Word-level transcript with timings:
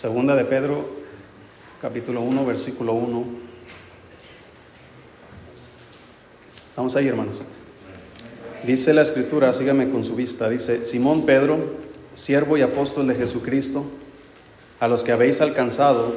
Segunda 0.00 0.36
de 0.36 0.44
Pedro, 0.44 0.84
capítulo 1.82 2.20
1, 2.20 2.46
versículo 2.46 2.92
1. 2.92 3.24
Estamos 6.68 6.94
ahí, 6.94 7.08
hermanos. 7.08 7.38
Dice 8.64 8.94
la 8.94 9.02
escritura, 9.02 9.52
sígame 9.52 9.90
con 9.90 10.04
su 10.04 10.14
vista, 10.14 10.48
dice, 10.48 10.86
Simón 10.86 11.26
Pedro, 11.26 11.58
siervo 12.14 12.56
y 12.56 12.62
apóstol 12.62 13.08
de 13.08 13.16
Jesucristo, 13.16 13.86
a 14.78 14.86
los 14.86 15.02
que 15.02 15.10
habéis 15.10 15.40
alcanzado 15.40 16.14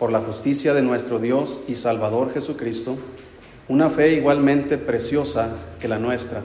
por 0.00 0.10
la 0.10 0.22
justicia 0.22 0.74
de 0.74 0.82
nuestro 0.82 1.20
Dios 1.20 1.60
y 1.68 1.76
Salvador 1.76 2.34
Jesucristo, 2.34 2.96
una 3.68 3.90
fe 3.90 4.14
igualmente 4.14 4.76
preciosa 4.76 5.56
que 5.80 5.86
la 5.86 6.00
nuestra. 6.00 6.42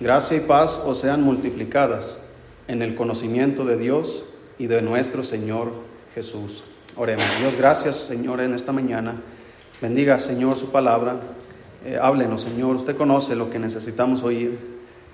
Gracia 0.00 0.36
y 0.36 0.40
paz 0.40 0.82
os 0.84 0.98
sean 0.98 1.22
multiplicadas 1.22 2.24
en 2.66 2.82
el 2.82 2.96
conocimiento 2.96 3.64
de 3.64 3.76
Dios 3.76 4.24
y 4.58 4.66
de 4.66 4.82
nuestro 4.82 5.22
Señor 5.22 5.86
Jesús. 6.18 6.64
Oremos. 6.96 7.24
Dios, 7.38 7.56
gracias, 7.56 7.94
Señor, 7.94 8.40
en 8.40 8.52
esta 8.52 8.72
mañana. 8.72 9.14
Bendiga, 9.80 10.18
Señor, 10.18 10.58
su 10.58 10.72
palabra. 10.72 11.20
Eh, 11.84 11.96
háblenos, 12.02 12.42
Señor. 12.42 12.74
Usted 12.74 12.96
conoce 12.96 13.36
lo 13.36 13.50
que 13.50 13.60
necesitamos 13.60 14.24
oír. 14.24 14.58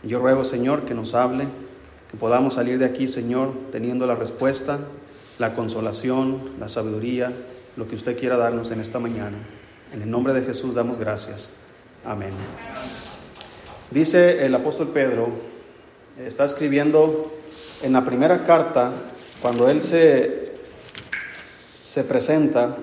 Yo 0.03 0.19
ruego, 0.19 0.45
Señor, 0.45 0.87
que 0.87 0.95
nos 0.95 1.13
hable, 1.13 1.45
que 2.11 2.17
podamos 2.17 2.55
salir 2.55 2.79
de 2.79 2.87
aquí, 2.87 3.07
Señor, 3.07 3.53
teniendo 3.71 4.07
la 4.07 4.15
respuesta, 4.15 4.79
la 5.39 5.55
consolación, 5.55 6.53
la 6.59 6.71
sabiduría, 6.71 7.31
lo 7.77 7.87
que 7.87 7.97
usted 7.97 8.19
quiera 8.19 8.39
darnos 8.39 8.71
en 8.71 8.81
esta 8.81 8.99
mañana. 8.99 9.37
En 9.93 10.01
el 10.01 10.11
nombre 10.11 10.33
de 10.33 10.41
Jesús 10.41 10.75
damos 10.75 10.99
gracias. 10.99 11.51
Amén. 12.03 12.33
Dice 13.91 14.47
el 14.47 14.55
apóstol 14.55 14.89
Pedro, 14.89 15.29
está 16.19 16.47
escribiendo 16.47 17.31
en 17.83 17.93
la 17.93 18.07
primera 18.07 18.47
carta, 18.47 18.91
cuando 19.43 19.69
él 19.69 19.83
se, 19.83 20.44
se 21.95 22.03
presenta, 22.03 22.77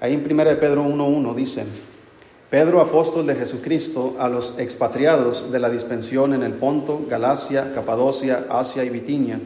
ahí 0.00 0.14
en 0.14 0.20
1 0.20 0.58
Pedro 0.58 0.82
1.1 0.82 1.34
dice, 1.34 1.66
Pedro, 2.48 2.80
apóstol 2.80 3.26
de 3.26 3.34
Jesucristo, 3.34 4.16
a 4.18 4.30
los 4.30 4.58
expatriados 4.58 5.52
de 5.52 5.58
la 5.58 5.68
dispensión 5.68 6.32
en 6.32 6.42
el 6.42 6.54
Ponto, 6.54 7.02
Galacia, 7.06 7.74
Capadocia, 7.74 8.46
Asia 8.48 8.82
y 8.82 8.88
Bitinia, 8.88 9.38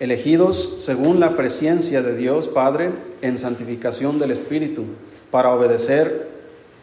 elegidos 0.00 0.78
según 0.80 1.20
la 1.20 1.36
presencia 1.36 2.02
de 2.02 2.16
Dios 2.16 2.48
Padre 2.48 2.90
en 3.22 3.38
santificación 3.38 4.18
del 4.18 4.32
Espíritu, 4.32 4.82
para 5.30 5.52
obedecer 5.52 6.26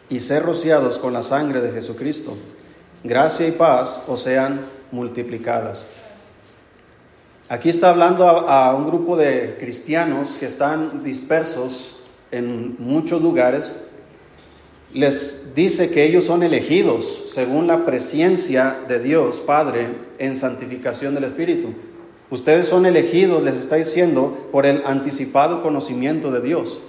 y 0.08 0.20
ser 0.20 0.42
rociados 0.42 0.96
con 0.96 1.12
la 1.12 1.22
sangre 1.22 1.60
de 1.60 1.72
Jesucristo. 1.72 2.34
Gracia 3.02 3.46
y 3.46 3.52
paz 3.52 4.04
os 4.08 4.22
sean 4.22 4.62
multiplicadas. 4.90 5.84
Aquí 7.46 7.68
está 7.68 7.90
hablando 7.90 8.26
a, 8.26 8.74
un 8.74 8.86
grupo 8.86 9.18
de 9.18 9.56
cristianos 9.60 10.34
que 10.40 10.46
están 10.46 11.04
dispersos 11.04 12.00
en 12.30 12.76
muchos 12.78 13.20
lugares. 13.20 13.76
Les 14.94 15.54
dice 15.54 15.90
que 15.90 16.04
ellos 16.04 16.24
son 16.24 16.42
elegidos 16.42 17.24
según 17.26 17.66
la 17.66 17.84
presencia 17.84 18.78
de 18.88 18.98
Dios 18.98 19.40
Padre 19.40 19.88
en 20.18 20.36
santificación 20.36 21.14
del 21.14 21.24
Espíritu. 21.24 21.74
Ustedes 22.30 22.66
son 22.66 22.86
elegidos, 22.86 23.42
les 23.42 23.56
está 23.56 23.76
diciendo, 23.76 24.48
por 24.50 24.64
el 24.64 24.82
anticipado 24.86 25.62
conocimiento 25.62 26.30
de 26.30 26.40
Dios. 26.40 26.80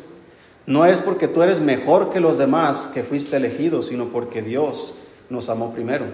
No 0.65 0.85
es 0.85 1.01
porque 1.01 1.27
tú 1.27 1.43
eres 1.43 1.59
mejor 1.59 2.13
que 2.13 2.21
los 2.21 2.37
demás 2.37 2.89
que 2.93 3.03
fuiste 3.03 3.35
elegido, 3.35 3.81
sino 3.81 4.05
porque 4.05 4.41
Dios 4.41 4.95
nos 5.29 5.49
amó 5.49 5.73
primero. 5.73 6.05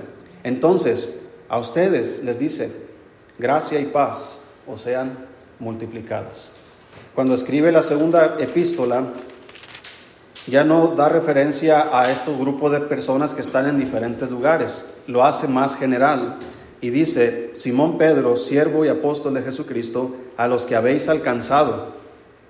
Entonces, 0.44 1.22
a 1.48 1.60
ustedes 1.60 2.24
les 2.24 2.40
dice, 2.40 2.91
gracia 3.38 3.80
y 3.80 3.86
paz 3.86 4.42
o 4.68 4.78
sean 4.78 5.18
multiplicadas. 5.60 6.52
Cuando 7.16 7.34
escribe 7.34 7.72
la 7.72 7.82
segunda 7.82 8.38
epístola, 8.40 9.04
ya 10.48 10.64
no 10.64 10.96
da 10.96 11.10
referencia 11.10 11.90
a 11.98 12.10
estos 12.12 12.38
grupos 12.38 12.72
de 12.72 12.80
personas 12.82 13.34
que 13.34 13.42
están 13.42 13.68
en 13.68 13.80
diferentes 13.80 14.30
lugares, 14.32 14.96
lo 15.08 15.24
hace 15.24 15.48
más 15.48 15.76
general 15.76 16.38
y 16.82 16.90
dice, 16.90 17.52
Simón 17.56 17.98
Pedro, 18.00 18.38
siervo 18.38 18.84
y 18.84 18.88
apóstol 18.88 19.36
de 19.36 19.44
Jesucristo, 19.44 20.16
a 20.36 20.48
los 20.48 20.66
que 20.66 20.76
habéis 20.76 21.10
alcanzado 21.10 21.94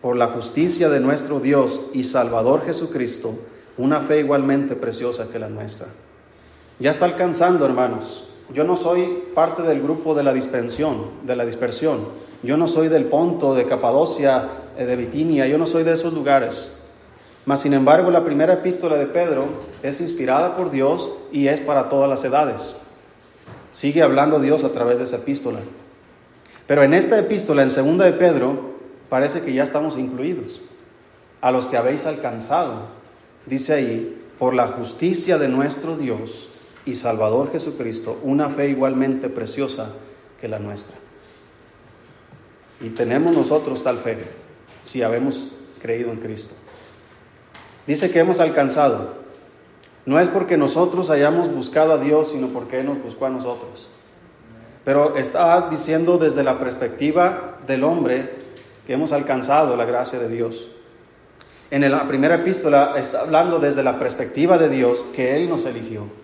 por 0.01 0.15
la 0.15 0.27
justicia 0.27 0.89
de 0.89 1.01
nuestro 1.01 1.41
Dios 1.41 1.81
y 1.91 2.03
Salvador 2.03 2.65
Jesucristo, 2.65 3.37
una 3.77 3.99
fe 4.01 4.19
igualmente 4.19 4.75
preciosa 4.75 5.27
que 5.29 5.37
la 5.37 5.49
nuestra. 5.49 5.87
Ya 6.79 6.91
está 6.91 7.05
alcanzando, 7.05 7.65
hermanos, 7.65 8.29
yo 8.53 8.63
no 8.63 8.75
soy 8.75 9.23
parte 9.33 9.61
del 9.61 9.81
grupo 9.81 10.13
de 10.13 10.23
la 10.23 10.33
dispensión, 10.33 11.05
de 11.23 11.35
la 11.35 11.45
dispersión. 11.45 11.99
Yo 12.43 12.57
no 12.57 12.67
soy 12.67 12.89
del 12.89 13.05
Ponto, 13.05 13.53
de 13.53 13.65
Capadocia, 13.65 14.49
eh, 14.77 14.85
de 14.85 14.95
Bitinia, 14.95 15.47
yo 15.47 15.57
no 15.57 15.67
soy 15.67 15.83
de 15.83 15.93
esos 15.93 16.13
lugares. 16.13 16.73
Mas 17.45 17.61
sin 17.61 17.73
embargo, 17.73 18.11
la 18.11 18.25
primera 18.25 18.53
epístola 18.53 18.97
de 18.97 19.05
Pedro 19.05 19.45
es 19.83 20.01
inspirada 20.01 20.57
por 20.57 20.69
Dios 20.69 21.11
y 21.31 21.47
es 21.47 21.59
para 21.59 21.87
todas 21.89 22.09
las 22.09 22.23
edades. 22.23 22.77
Sigue 23.71 24.01
hablando 24.01 24.39
Dios 24.39 24.63
a 24.63 24.71
través 24.71 24.97
de 24.97 25.05
esa 25.05 25.17
epístola. 25.17 25.59
Pero 26.67 26.83
en 26.83 26.93
esta 26.93 27.17
epístola, 27.17 27.63
en 27.63 27.71
segunda 27.71 28.05
de 28.05 28.13
Pedro, 28.13 28.71
parece 29.09 29.41
que 29.41 29.53
ya 29.53 29.63
estamos 29.63 29.97
incluidos. 29.97 30.61
A 31.41 31.51
los 31.51 31.67
que 31.67 31.77
habéis 31.77 32.05
alcanzado, 32.05 32.87
dice 33.45 33.73
ahí, 33.73 34.17
por 34.37 34.53
la 34.53 34.67
justicia 34.67 35.37
de 35.37 35.47
nuestro 35.47 35.95
Dios 35.95 36.50
y 36.85 36.95
Salvador 36.95 37.51
Jesucristo 37.51 38.19
una 38.23 38.49
fe 38.49 38.69
igualmente 38.69 39.29
preciosa 39.29 39.93
que 40.39 40.47
la 40.47 40.59
nuestra. 40.59 40.97
Y 42.81 42.89
tenemos 42.89 43.35
nosotros 43.35 43.83
tal 43.83 43.97
fe 43.97 44.17
si 44.81 45.03
habemos 45.03 45.51
creído 45.81 46.11
en 46.11 46.17
Cristo. 46.17 46.55
Dice 47.85 48.11
que 48.11 48.19
hemos 48.19 48.39
alcanzado. 48.39 49.21
No 50.05 50.19
es 50.19 50.29
porque 50.29 50.57
nosotros 50.57 51.11
hayamos 51.11 51.53
buscado 51.53 51.93
a 51.93 51.97
Dios, 51.99 52.31
sino 52.31 52.47
porque 52.47 52.79
Él 52.79 52.87
nos 52.87 53.01
buscó 53.03 53.27
a 53.27 53.29
nosotros. 53.29 53.87
Pero 54.83 55.15
está 55.17 55.69
diciendo 55.69 56.17
desde 56.17 56.43
la 56.43 56.57
perspectiva 56.57 57.59
del 57.67 57.83
hombre 57.83 58.31
que 58.87 58.93
hemos 58.93 59.11
alcanzado 59.11 59.75
la 59.75 59.85
gracia 59.85 60.17
de 60.17 60.27
Dios. 60.27 60.69
En 61.69 61.89
la 61.89 62.07
primera 62.07 62.35
epístola 62.35 62.95
está 62.97 63.21
hablando 63.21 63.59
desde 63.59 63.83
la 63.83 63.99
perspectiva 63.99 64.57
de 64.57 64.69
Dios 64.69 65.05
que 65.15 65.37
Él 65.37 65.47
nos 65.47 65.65
eligió. 65.65 66.20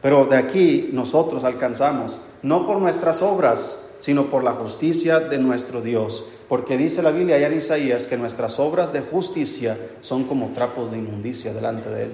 Pero 0.00 0.26
de 0.26 0.36
aquí 0.36 0.90
nosotros 0.92 1.44
alcanzamos, 1.44 2.20
no 2.42 2.66
por 2.66 2.78
nuestras 2.78 3.22
obras, 3.22 3.84
sino 4.00 4.26
por 4.26 4.44
la 4.44 4.52
justicia 4.52 5.20
de 5.20 5.38
nuestro 5.38 5.80
Dios. 5.80 6.28
Porque 6.48 6.76
dice 6.76 7.02
la 7.02 7.10
Biblia 7.10 7.36
allá 7.36 7.48
en 7.48 7.58
Isaías 7.58 8.06
que 8.06 8.16
nuestras 8.16 8.58
obras 8.58 8.92
de 8.92 9.00
justicia 9.00 9.76
son 10.00 10.24
como 10.24 10.52
trapos 10.52 10.90
de 10.90 10.98
inmundicia 10.98 11.52
delante 11.52 11.90
de 11.90 12.04
Él. 12.04 12.12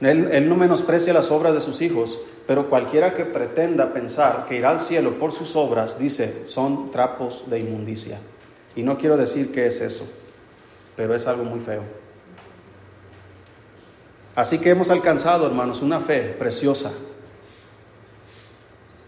Él, 0.00 0.28
él 0.32 0.48
no 0.48 0.56
menosprecia 0.56 1.12
las 1.12 1.30
obras 1.30 1.54
de 1.54 1.60
sus 1.60 1.80
hijos, 1.80 2.18
pero 2.46 2.68
cualquiera 2.68 3.14
que 3.14 3.24
pretenda 3.24 3.92
pensar 3.92 4.46
que 4.48 4.56
irá 4.56 4.70
al 4.70 4.80
cielo 4.80 5.12
por 5.12 5.32
sus 5.32 5.54
obras, 5.54 5.98
dice, 5.98 6.48
son 6.48 6.90
trapos 6.90 7.48
de 7.48 7.60
inmundicia. 7.60 8.18
Y 8.74 8.82
no 8.82 8.98
quiero 8.98 9.16
decir 9.16 9.52
que 9.52 9.66
es 9.66 9.80
eso, 9.80 10.04
pero 10.96 11.14
es 11.14 11.26
algo 11.26 11.44
muy 11.44 11.60
feo. 11.60 12.01
Así 14.34 14.58
que 14.58 14.70
hemos 14.70 14.90
alcanzado, 14.90 15.46
hermanos, 15.46 15.82
una 15.82 16.00
fe 16.00 16.34
preciosa 16.38 16.92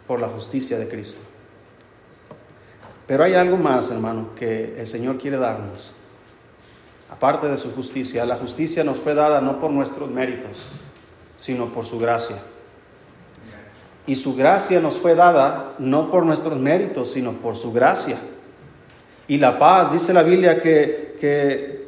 por 0.06 0.20
la 0.20 0.28
justicia 0.28 0.78
de 0.78 0.88
Cristo. 0.88 1.20
Pero 3.06 3.24
hay 3.24 3.34
algo 3.34 3.56
más, 3.56 3.90
hermano, 3.90 4.34
que 4.34 4.78
el 4.78 4.86
Señor 4.86 5.18
quiere 5.18 5.38
darnos. 5.38 5.92
Aparte 7.10 7.48
de 7.48 7.56
su 7.56 7.72
justicia, 7.72 8.26
la 8.26 8.36
justicia 8.36 8.84
nos 8.84 8.98
fue 8.98 9.14
dada 9.14 9.40
no 9.40 9.60
por 9.60 9.70
nuestros 9.70 10.10
méritos, 10.10 10.68
sino 11.38 11.72
por 11.72 11.86
su 11.86 11.98
gracia. 11.98 12.36
Y 14.06 14.16
su 14.16 14.34
gracia 14.34 14.80
nos 14.80 14.96
fue 14.96 15.14
dada 15.14 15.74
no 15.78 16.10
por 16.10 16.26
nuestros 16.26 16.58
méritos, 16.58 17.12
sino 17.12 17.32
por 17.32 17.56
su 17.56 17.72
gracia. 17.72 18.18
Y 19.26 19.38
la 19.38 19.58
paz, 19.58 19.92
dice 19.92 20.12
la 20.12 20.22
Biblia 20.22 20.60
que, 20.60 21.16
que 21.18 21.83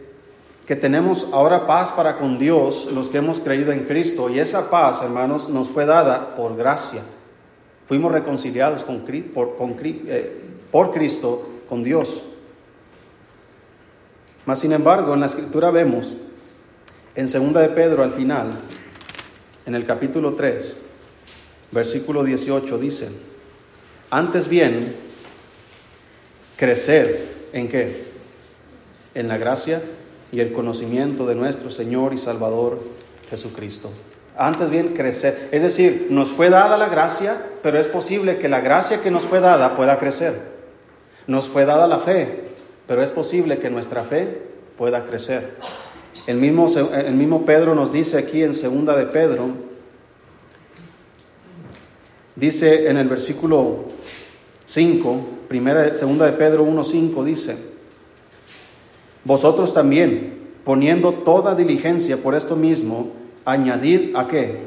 que 0.67 0.75
tenemos 0.75 1.29
ahora 1.33 1.67
paz 1.67 1.93
para 1.93 2.19
con 2.19 2.39
Dios, 2.39 2.89
los 2.93 3.09
que 3.09 3.19
hemos 3.19 3.39
creído 3.39 3.71
en 3.71 3.85
Cristo. 3.85 4.29
Y 4.29 4.41
esa 4.41 4.69
paz, 4.69 5.01
hermanos, 5.03 5.49
nos 5.49 5.69
fue 5.69 5.87
dada 5.87 6.35
por 6.35 6.57
gracia. 6.57 7.03
Fuimos 7.87 8.11
reconciliados 8.11 8.83
con, 8.83 9.05
por, 9.33 9.57
con, 9.57 9.77
eh, 9.83 10.41
por 10.73 10.93
Cristo 10.93 11.49
con 11.69 11.85
Dios. 11.85 12.21
Mas, 14.45 14.59
sin 14.59 14.73
embargo, 14.73 15.15
en 15.15 15.21
la 15.21 15.27
Escritura 15.27 15.71
vemos, 15.71 16.13
en 17.15 17.31
2 17.31 17.55
de 17.55 17.69
Pedro 17.69 18.03
al 18.03 18.12
final, 18.12 18.49
en 19.67 19.75
el 19.75 19.87
capítulo 19.87 20.35
3, 20.35 20.83
versículo 21.71 22.25
18, 22.25 22.79
dice, 22.79 23.09
antes 24.11 24.49
bien, 24.49 24.95
crecer 26.57 27.35
en 27.53 27.69
qué? 27.69 28.05
En 29.15 29.29
la 29.29 29.39
gracia 29.39 29.81
y 30.32 30.40
el 30.40 30.52
conocimiento 30.52 31.26
de 31.26 31.34
nuestro 31.34 31.70
Señor 31.70 32.14
y 32.14 32.19
Salvador 32.19 32.81
Jesucristo. 33.31 33.90
Antes 34.37 34.70
bien, 34.70 34.88
crecer. 34.88 35.49
Es 35.50 35.62
decir, 35.62 36.08
nos 36.11 36.28
fue 36.28 36.50
dada 36.50 36.76
la 36.76 36.88
gracia, 36.88 37.37
pero 37.62 37.78
es 37.78 37.87
posible 37.87 38.38
que 38.38 38.49
la 38.49 38.61
gracia 38.61 39.00
que 39.00 39.11
nos 39.11 39.25
fue 39.25 39.40
dada 39.40 39.76
pueda 39.76 39.99
crecer. 39.99 40.34
Nos 41.26 41.49
fue 41.49 41.64
dada 41.64 41.87
la 41.87 42.00
fe, 42.00 42.44
pero 42.87 43.02
es 43.02 43.11
posible 43.11 43.58
que 43.58 43.70
nuestra 43.70 44.02
fe 44.02 44.43
pueda 44.76 45.05
crecer. 45.06 45.56
El 46.26 46.37
mismo, 46.37 46.69
el 46.93 47.14
mismo 47.14 47.46
Pedro 47.46 47.75
nos 47.75 47.93
dice 47.93 48.19
aquí 48.19 48.43
en 48.43 48.52
segunda 48.52 48.96
de 48.96 49.06
Pedro, 49.06 49.49
dice 52.34 52.90
en 52.90 52.96
el 52.99 53.08
versículo 53.08 53.87
5, 54.67 55.26
primera, 55.49 55.96
segunda 55.96 56.26
de 56.26 56.32
Pedro 56.32 56.64
1, 56.64 56.84
5, 56.84 57.25
dice, 57.25 57.56
vosotros 59.26 59.75
también, 59.75 60.34
poniendo 60.64 61.12
toda 61.12 61.56
diligencia 61.56 62.17
por 62.17 62.37
esto 62.37 62.55
mismo, 62.55 63.08
añadid 63.44 64.14
a 64.14 64.28
qué? 64.28 64.61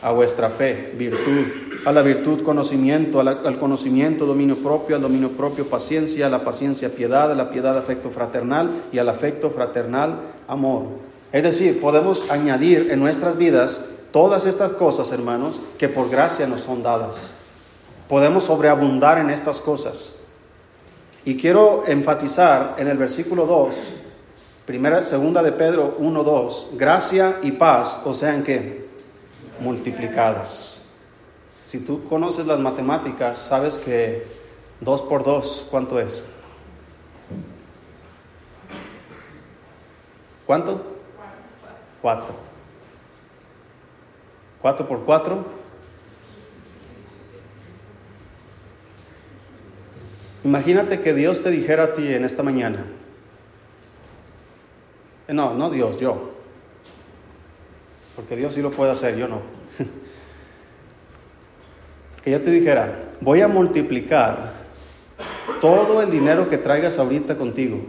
A 0.00 0.12
vuestra 0.12 0.48
fe, 0.50 0.94
virtud, 0.96 1.46
a 1.84 1.90
la 1.90 2.00
virtud 2.02 2.44
conocimiento, 2.44 3.18
al, 3.18 3.58
conocimiento 3.58 4.26
dominio 4.26 4.54
propio, 4.56 4.94
al 4.94 5.02
dominio 5.02 5.30
propio 5.30 5.66
paciencia, 5.66 6.26
a 6.26 6.30
la 6.30 6.44
paciencia 6.44 6.90
piedad, 6.90 7.32
a 7.32 7.34
la 7.34 7.50
piedad 7.50 7.76
afecto 7.76 8.10
fraternal 8.10 8.70
y 8.92 8.98
al 8.98 9.08
afecto 9.08 9.50
fraternal 9.50 10.20
amor. 10.46 10.84
Es 11.32 11.42
decir, 11.42 11.80
podemos 11.80 12.30
añadir 12.30 12.92
en 12.92 13.00
nuestras 13.00 13.36
vidas 13.36 13.90
todas 14.12 14.46
estas 14.46 14.70
cosas, 14.72 15.10
hermanos, 15.10 15.60
que 15.78 15.88
por 15.88 16.08
gracia 16.08 16.46
nos 16.46 16.60
son 16.60 16.84
dadas. 16.84 17.34
Podemos 18.08 18.44
sobreabundar 18.44 19.18
en 19.18 19.30
estas 19.30 19.58
cosas. 19.58 20.19
Y 21.24 21.36
quiero 21.36 21.84
enfatizar 21.86 22.76
en 22.78 22.88
el 22.88 22.96
versículo 22.96 23.44
2, 23.44 23.74
primera, 24.64 25.04
segunda 25.04 25.42
de 25.42 25.52
Pedro 25.52 25.96
1, 25.98 26.24
2, 26.24 26.70
gracia 26.74 27.38
y 27.42 27.52
paz, 27.52 28.02
o 28.06 28.14
sea, 28.14 28.34
¿en 28.34 28.42
qué? 28.42 28.88
Multiplicadas. 29.60 30.86
Si 31.66 31.80
tú 31.80 32.04
conoces 32.08 32.46
las 32.46 32.58
matemáticas, 32.58 33.36
sabes 33.36 33.76
que 33.76 34.26
2 34.80 35.02
por 35.02 35.22
2, 35.22 35.66
¿cuánto 35.70 36.00
es? 36.00 36.24
¿Cuánto? 40.46 40.82
4. 42.00 42.26
4 44.62 44.88
por 44.88 45.04
4. 45.04 45.59
Imagínate 50.44 51.00
que 51.00 51.12
Dios 51.12 51.42
te 51.42 51.50
dijera 51.50 51.84
a 51.84 51.94
ti 51.94 52.06
en 52.06 52.24
esta 52.24 52.42
mañana. 52.42 52.84
Eh, 55.28 55.34
no, 55.34 55.54
no 55.54 55.70
Dios, 55.70 56.00
yo. 56.00 56.30
Porque 58.16 58.36
Dios 58.36 58.54
sí 58.54 58.62
lo 58.62 58.70
puede 58.70 58.92
hacer, 58.92 59.16
yo 59.16 59.28
no. 59.28 59.42
que 62.24 62.30
yo 62.30 62.40
te 62.40 62.50
dijera, 62.50 63.10
voy 63.20 63.42
a 63.42 63.48
multiplicar 63.48 64.60
todo 65.60 66.02
el 66.02 66.10
dinero 66.10 66.48
que 66.48 66.58
traigas 66.58 66.98
ahorita 66.98 67.36
contigo, 67.36 67.80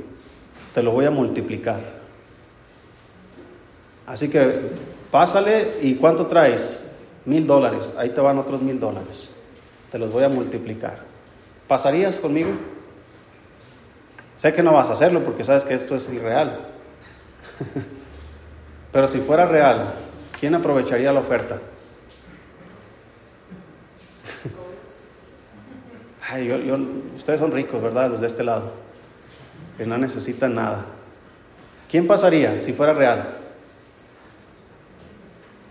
te 0.74 0.84
lo 0.84 0.92
voy 0.92 1.06
a 1.06 1.12
multiplicar. 1.12 1.80
Así 4.06 4.30
que 4.30 4.60
pásale 5.10 5.78
y 5.82 5.96
¿cuánto 5.96 6.28
traes? 6.28 6.86
Mil 7.26 7.48
dólares, 7.48 7.94
ahí 7.98 8.10
te 8.10 8.20
van 8.20 8.40
otros 8.40 8.62
mil 8.62 8.80
dólares, 8.80 9.36
te 9.92 9.98
los 9.98 10.12
voy 10.12 10.24
a 10.24 10.30
multiplicar. 10.30 11.11
¿Pasarías 11.72 12.20
conmigo? 12.20 12.52
Sé 14.42 14.54
que 14.54 14.62
no 14.62 14.74
vas 14.74 14.90
a 14.90 14.92
hacerlo 14.92 15.24
porque 15.24 15.46
sabes 15.46 15.64
que 15.64 15.74
esto 15.74 15.96
es 15.96 16.12
irreal. 16.12 16.68
Pero 18.92 19.08
si 19.08 19.20
fuera 19.20 19.46
real, 19.46 19.94
¿quién 20.38 20.54
aprovecharía 20.54 21.14
la 21.14 21.22
oferta? 21.22 21.62
ustedes 27.16 27.40
son 27.40 27.54
ricos, 27.54 27.82
¿verdad? 27.82 28.10
Los 28.10 28.20
de 28.20 28.28
este 28.28 28.44
lado, 28.44 28.74
que 29.78 29.86
no 29.86 29.98
necesitan 29.98 30.54
nada. 30.54 30.84
¿Quién 31.90 32.06
pasaría 32.06 32.60
si 32.60 32.74
fuera 32.74 32.92
real? 32.92 33.30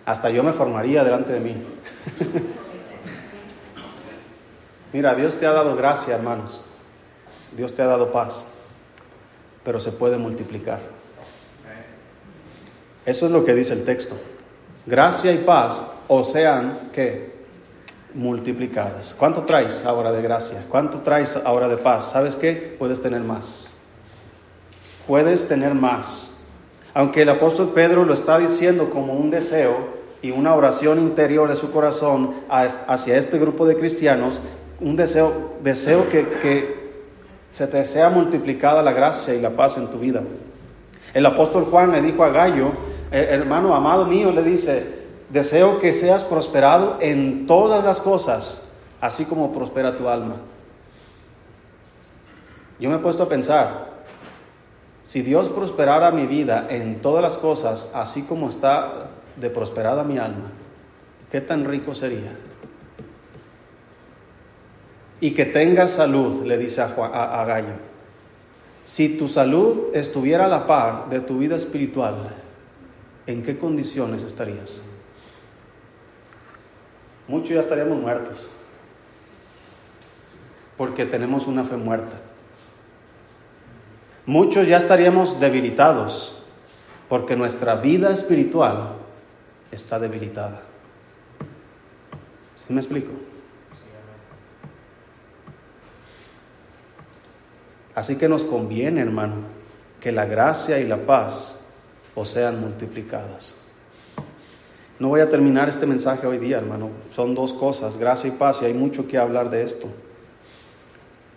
Hasta 0.07 0.31
yo 0.31 0.43
me 0.43 0.55
formaría 0.55 1.05
delante 1.05 1.35
de 1.35 1.41
mí. 1.41 1.57
Mira, 4.93 5.15
Dios 5.15 5.37
te 5.37 5.47
ha 5.47 5.53
dado 5.53 5.77
gracia, 5.77 6.17
hermanos. 6.17 6.63
Dios 7.57 7.75
te 7.75 7.83
ha 7.83 7.87
dado 7.87 8.13
paz, 8.13 8.47
pero 9.65 9.81
se 9.81 9.93
puede 9.93 10.17
multiplicar. 10.17 10.81
Eso 13.07 13.27
es 13.27 13.33
lo 13.33 13.45
que 13.45 13.55
dice 13.55 13.73
el 13.73 13.85
texto. 13.85 14.17
Gracia 14.87 15.33
y 15.33 15.39
paz, 15.39 15.93
o 16.09 16.25
sean 16.25 16.91
que 16.93 17.31
multiplicadas. 18.15 19.15
¿Cuánto 19.17 19.43
traes 19.43 19.85
ahora 19.87 20.11
de 20.13 20.23
gracia? 20.23 20.65
¿Cuánto 20.69 20.99
traes 20.99 21.37
ahora 21.45 21.69
de 21.69 21.77
paz? 21.77 22.11
¿Sabes 22.13 22.37
qué? 22.37 22.77
Puedes 22.79 23.01
tener 23.01 23.23
más. 23.23 23.77
Puedes 25.07 25.49
tener 25.49 25.75
más. 25.75 26.33
Aunque 26.95 27.23
el 27.23 27.29
apóstol 27.29 27.71
Pedro 27.75 28.05
lo 28.05 28.15
está 28.15 28.39
diciendo 28.39 28.91
como 28.91 29.15
un 29.15 29.31
deseo 29.31 30.01
y 30.23 30.33
una 30.33 30.55
oración 30.55 30.99
interior 30.99 31.49
de 31.49 31.57
su 31.57 31.71
corazón 31.71 32.35
hacia 32.49 33.17
este 33.17 33.39
grupo 33.39 33.67
de 33.67 33.77
cristianos, 33.77 34.41
un 34.81 34.97
deseo, 34.97 35.55
deseo 35.63 36.09
que, 36.09 36.27
que 36.43 36.81
se 37.53 37.67
te 37.67 37.85
sea 37.85 38.11
multiplicada 38.11 38.83
la 38.83 38.93
gracia 38.93 39.35
y 39.35 39.41
la 39.41 39.51
paz 39.51 39.77
en 39.77 39.89
tu 39.89 39.99
vida. 39.99 40.23
El 41.13 41.27
apóstol 41.27 41.65
Juan 41.65 41.93
le 41.93 42.01
dijo 42.01 42.25
a 42.25 42.31
Gallo, 42.31 42.69
eh, 43.11 43.29
hermano 43.31 43.75
amado 43.75 44.07
mío, 44.07 44.31
le 44.31 44.43
dice, 44.43 45.01
Deseo 45.31 45.79
que 45.79 45.93
seas 45.93 46.25
prosperado 46.25 46.99
en 47.01 47.47
todas 47.47 47.85
las 47.85 48.01
cosas, 48.01 48.63
así 49.01 49.25
como 49.25 49.53
prospera 49.53 49.97
tu 49.97 50.09
alma. 50.09 50.37
Yo 52.81 52.91
me 52.91 52.97
he 52.97 52.99
puesto 52.99 53.23
a 53.23 53.29
pensar, 53.29 53.91
si 55.05 55.23
Dios 55.23 55.49
prosperara 55.49 56.11
mi 56.11 56.27
vida 56.27 56.67
en 56.69 57.01
todas 57.01 57.23
las 57.23 57.37
cosas, 57.37 57.93
así 57.95 58.23
como 58.23 58.49
está 58.49 59.11
de 59.37 59.51
prosperada 59.51 60.03
mi 60.03 60.19
alma, 60.19 60.51
¿qué 61.31 61.41
tan 61.41 61.65
rico 61.65 61.95
sería? 61.95 62.37
Y 65.21 65.33
que 65.33 65.45
tengas 65.45 65.93
salud, 65.93 66.45
le 66.45 66.57
dice 66.57 66.81
a, 66.81 67.41
a 67.41 67.45
Gallo. 67.45 67.75
Si 68.85 69.19
tu 69.19 69.29
salud 69.29 69.95
estuviera 69.95 70.47
a 70.47 70.49
la 70.49 70.67
par 70.67 71.09
de 71.11 71.21
tu 71.21 71.39
vida 71.39 71.57
espiritual, 71.57 72.35
¿en 73.27 73.43
qué 73.43 73.59
condiciones 73.59 74.23
estarías? 74.23 74.81
muchos 77.31 77.51
ya 77.51 77.61
estaríamos 77.61 77.97
muertos, 77.97 78.51
porque 80.77 81.07
tenemos 81.07 81.47
una 81.47 81.63
fe 81.63 81.77
muerta. 81.77 82.17
Muchos 84.27 84.67
ya 84.67 84.79
estaríamos 84.79 85.39
debilitados, 85.39 86.43
porque 87.09 87.37
nuestra 87.37 87.77
vida 87.77 88.11
espiritual 88.13 88.95
está 89.71 90.01
debilitada. 90.01 90.63
¿Sí 92.67 92.73
me 92.73 92.81
explico? 92.81 93.13
Así 97.95 98.17
que 98.17 98.29
nos 98.29 98.45
conviene, 98.45 99.01
hermano, 99.01 99.35
que 100.01 100.13
la 100.13 100.25
gracia 100.25 100.79
y 100.79 100.87
la 100.87 100.99
paz 100.99 101.61
os 102.15 102.29
sean 102.29 102.61
multiplicadas. 102.61 103.55
No 104.99 105.09
voy 105.09 105.21
a 105.21 105.29
terminar 105.29 105.69
este 105.69 105.87
mensaje 105.87 106.27
hoy 106.27 106.39
día, 106.39 106.59
hermano. 106.59 106.91
Son 107.13 107.35
dos 107.35 107.53
cosas, 107.53 107.97
gracia 107.97 108.29
y 108.29 108.33
paz, 108.33 108.61
y 108.63 108.67
hay 108.67 108.75
mucho 108.75 109.09
que 109.09 109.19
hablar 109.19 109.51
de 109.51 109.63
esto. 109.63 109.89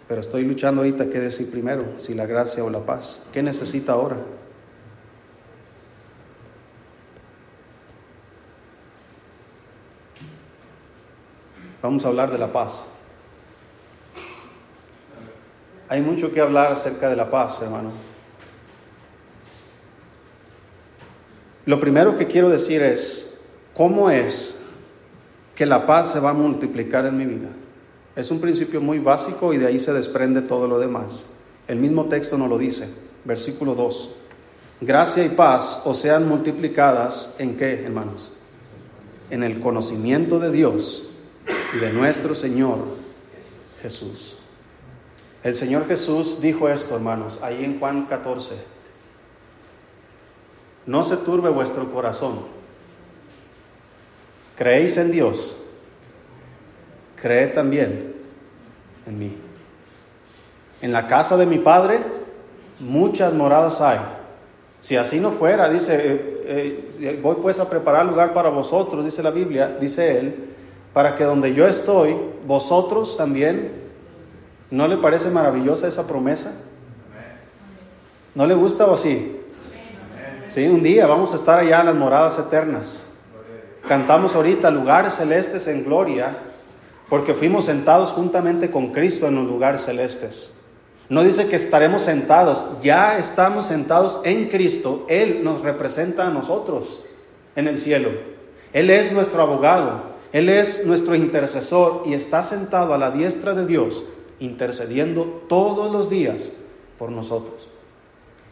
Pero 0.07 0.21
estoy 0.21 0.43
luchando 0.43 0.81
ahorita 0.81 1.09
qué 1.09 1.19
decir 1.19 1.49
primero, 1.49 1.85
si 1.97 2.13
la 2.13 2.25
gracia 2.25 2.63
o 2.63 2.69
la 2.69 2.81
paz. 2.81 3.25
¿Qué 3.31 3.41
necesita 3.41 3.93
ahora? 3.93 4.17
Vamos 11.81 12.05
a 12.05 12.09
hablar 12.09 12.31
de 12.31 12.37
la 12.37 12.51
paz. 12.51 12.92
Hay 15.93 16.01
mucho 16.01 16.31
que 16.31 16.41
hablar 16.41 16.71
acerca 16.71 17.07
de 17.07 17.15
la 17.15 17.29
paz, 17.29 17.61
hermano. 17.61 17.91
Lo 21.67 21.79
primero 21.79 22.17
que 22.17 22.25
quiero 22.25 22.49
decir 22.49 22.81
es, 22.81 23.39
¿Cómo 23.75 24.09
es 24.09 24.63
que 25.53 25.67
la 25.67 25.85
paz 25.85 26.13
se 26.13 26.19
va 26.19 26.31
a 26.31 26.33
multiplicar 26.33 27.05
en 27.05 27.15
mi 27.15 27.25
vida? 27.27 27.49
Es 28.15 28.31
un 28.31 28.41
principio 28.41 28.81
muy 28.81 28.97
básico 28.97 29.53
y 29.53 29.59
de 29.59 29.67
ahí 29.67 29.77
se 29.77 29.93
desprende 29.93 30.41
todo 30.41 30.67
lo 30.67 30.79
demás. 30.79 31.27
El 31.67 31.77
mismo 31.77 32.05
texto 32.05 32.39
nos 32.39 32.49
lo 32.49 32.57
dice, 32.57 32.89
versículo 33.23 33.75
2. 33.75 34.15
Gracia 34.81 35.23
y 35.23 35.29
paz 35.29 35.83
o 35.85 35.93
sean 35.93 36.27
multiplicadas 36.27 37.35
en 37.37 37.55
qué, 37.55 37.83
hermanos? 37.83 38.31
En 39.29 39.43
el 39.43 39.59
conocimiento 39.59 40.39
de 40.39 40.51
Dios 40.51 41.11
y 41.75 41.77
de 41.77 41.93
nuestro 41.93 42.33
Señor 42.33 42.79
Jesús. 43.79 44.32
El 45.43 45.55
Señor 45.55 45.87
Jesús 45.87 46.39
dijo 46.41 46.69
esto, 46.69 46.95
hermanos, 46.95 47.39
ahí 47.41 47.63
en 47.65 47.79
Juan 47.79 48.05
14. 48.05 48.55
No 50.85 51.03
se 51.03 51.17
turbe 51.17 51.49
vuestro 51.49 51.91
corazón 51.91 52.39
¿Creéis 54.57 54.97
en 54.97 55.11
Dios? 55.11 55.57
Creed 57.21 57.53
también 57.53 58.13
en 59.07 59.19
mí. 59.19 59.35
En 60.81 60.91
la 60.91 61.07
casa 61.07 61.37
de 61.37 61.45
mi 61.45 61.57
Padre 61.57 61.99
muchas 62.79 63.33
moradas 63.33 63.81
hay. 63.81 63.99
Si 64.81 64.97
así 64.97 65.19
no 65.19 65.31
fuera, 65.31 65.69
dice, 65.69 65.95
eh, 65.95 66.91
eh, 66.99 67.19
voy 67.21 67.37
pues 67.41 67.59
a 67.59 67.69
preparar 67.69 68.05
lugar 68.05 68.33
para 68.33 68.49
vosotros, 68.49 69.05
dice 69.05 69.23
la 69.23 69.31
Biblia, 69.31 69.77
dice 69.79 70.19
él, 70.19 70.49
para 70.91 71.15
que 71.15 71.23
donde 71.23 71.53
yo 71.53 71.65
estoy, 71.65 72.15
vosotros 72.45 73.15
también, 73.15 73.82
¿no 74.73 74.87
le 74.87 74.97
parece 74.97 75.29
maravillosa 75.29 75.87
esa 75.87 76.07
promesa? 76.07 76.51
¿No 78.33 78.47
le 78.47 78.55
gusta 78.55 78.87
o 78.87 78.97
sí? 78.97 79.39
Sí, 80.49 80.67
un 80.67 80.81
día 80.81 81.05
vamos 81.05 81.31
a 81.31 81.35
estar 81.35 81.59
allá 81.59 81.81
en 81.81 81.85
las 81.85 81.95
moradas 81.95 82.39
eternas. 82.39 83.13
Cantamos 83.87 84.33
ahorita 84.33 84.71
lugares 84.71 85.13
celestes 85.13 85.67
en 85.67 85.85
gloria, 85.85 86.39
porque 87.07 87.35
fuimos 87.35 87.65
sentados 87.65 88.09
juntamente 88.09 88.71
con 88.71 88.91
Cristo 88.91 89.27
en 89.27 89.35
los 89.35 89.45
lugares 89.45 89.81
celestes. 89.81 90.55
No 91.07 91.23
dice 91.23 91.47
que 91.47 91.55
estaremos 91.55 92.01
sentados, 92.01 92.65
ya 92.81 93.19
estamos 93.19 93.67
sentados 93.67 94.21
en 94.23 94.49
Cristo. 94.49 95.05
Él 95.07 95.41
nos 95.43 95.61
representa 95.61 96.25
a 96.25 96.31
nosotros 96.31 97.01
en 97.55 97.67
el 97.67 97.77
cielo. 97.77 98.09
Él 98.73 98.89
es 98.89 99.11
nuestro 99.11 99.43
abogado, 99.43 100.01
Él 100.31 100.49
es 100.49 100.87
nuestro 100.87 101.13
intercesor 101.13 102.01
y 102.07 102.15
está 102.15 102.41
sentado 102.41 102.95
a 102.95 102.97
la 102.97 103.11
diestra 103.11 103.53
de 103.53 103.67
Dios, 103.67 104.03
intercediendo 104.39 105.45
todos 105.47 105.91
los 105.91 106.09
días 106.09 106.53
por 106.97 107.11
nosotros. 107.11 107.67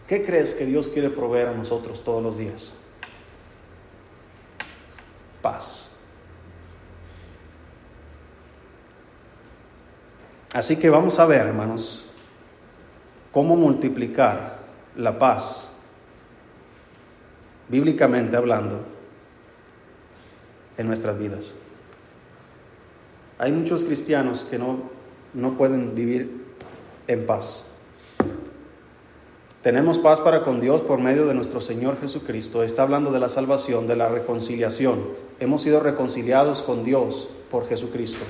¿Qué 0.08 0.24
crees 0.26 0.54
que 0.54 0.66
Dios 0.66 0.88
quiere 0.90 1.10
proveer 1.10 1.48
a 1.48 1.54
nosotros 1.54 2.04
todos 2.04 2.22
los 2.22 2.38
días? 2.38 2.74
Paz. 5.42 5.92
Así 10.54 10.76
que 10.78 10.90
vamos 10.90 11.18
a 11.18 11.26
ver, 11.26 11.48
hermanos, 11.48 12.08
cómo 13.32 13.56
multiplicar 13.56 14.60
la 14.98 15.18
paz, 15.18 15.78
bíblicamente 17.70 18.36
hablando, 18.36 18.84
en 20.78 20.88
nuestras 20.88 21.18
vidas. 21.18 21.54
Hay 23.38 23.52
muchos 23.52 23.86
cristianos 23.86 24.44
que 24.44 24.60
no, 24.60 24.90
no 25.34 25.58
pueden 25.58 25.96
vivir 25.96 26.46
en 27.08 27.26
paz. 27.26 27.68
Tenemos 29.64 30.00
paz 30.00 30.20
para 30.20 30.44
con 30.44 30.60
Dios 30.60 30.82
por 30.82 31.00
medio 31.00 31.28
de 31.28 31.36
nuestro 31.36 31.62
Señor 31.62 32.00
Jesucristo. 32.02 32.64
Está 32.64 32.82
hablando 32.82 33.12
de 33.12 33.20
la 33.20 33.30
salvación, 33.30 33.88
de 33.88 33.96
la 33.96 34.10
reconciliación. 34.10 35.00
Hemos 35.40 35.62
sido 35.62 35.80
reconciliados 35.80 36.64
con 36.64 36.84
Dios 36.84 37.30
por 37.52 37.68
Jesucristo. 37.68 38.24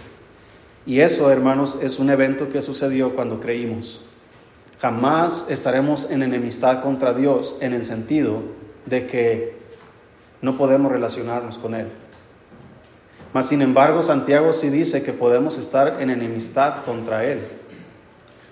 Y 0.86 1.00
eso, 1.00 1.32
hermanos, 1.32 1.78
es 1.82 2.00
un 2.00 2.10
evento 2.10 2.50
que 2.50 2.62
sucedió 2.62 3.16
cuando 3.16 3.40
creímos. 3.40 4.02
Jamás 4.80 5.46
estaremos 5.50 6.10
en 6.12 6.24
enemistad 6.24 6.82
contra 6.82 7.14
Dios 7.14 7.56
en 7.62 7.74
el 7.74 7.86
sentido 7.86 8.42
de 8.86 9.08
que 9.08 9.56
no 10.42 10.58
podemos 10.58 10.92
relacionarnos 10.92 11.58
con 11.60 11.76
Él. 11.76 11.88
Mas, 13.34 13.48
sin 13.48 13.62
embargo, 13.62 14.04
Santiago 14.04 14.52
sí 14.54 14.70
dice 14.70 15.04
que 15.04 15.14
podemos 15.14 15.58
estar 15.58 15.98
en 16.00 16.10
enemistad 16.10 16.84
contra 16.86 17.24
Él. 17.26 17.40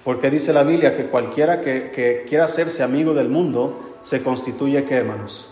Porque 0.03 0.29
dice 0.29 0.53
la 0.53 0.63
Biblia 0.63 0.95
que 0.95 1.07
cualquiera 1.07 1.62
que, 1.62 2.25
quiera 2.27 2.45
hacerse 2.45 2.81
amigo 2.83 3.13
del 3.13 3.29
mundo 3.29 3.98
se 4.03 4.24
constituye, 4.24 4.86
¿qué 4.86 4.95
hermanos? 4.95 5.51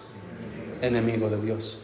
Enemigo 0.82 1.30
de 1.30 1.42
Dios. 1.42 1.80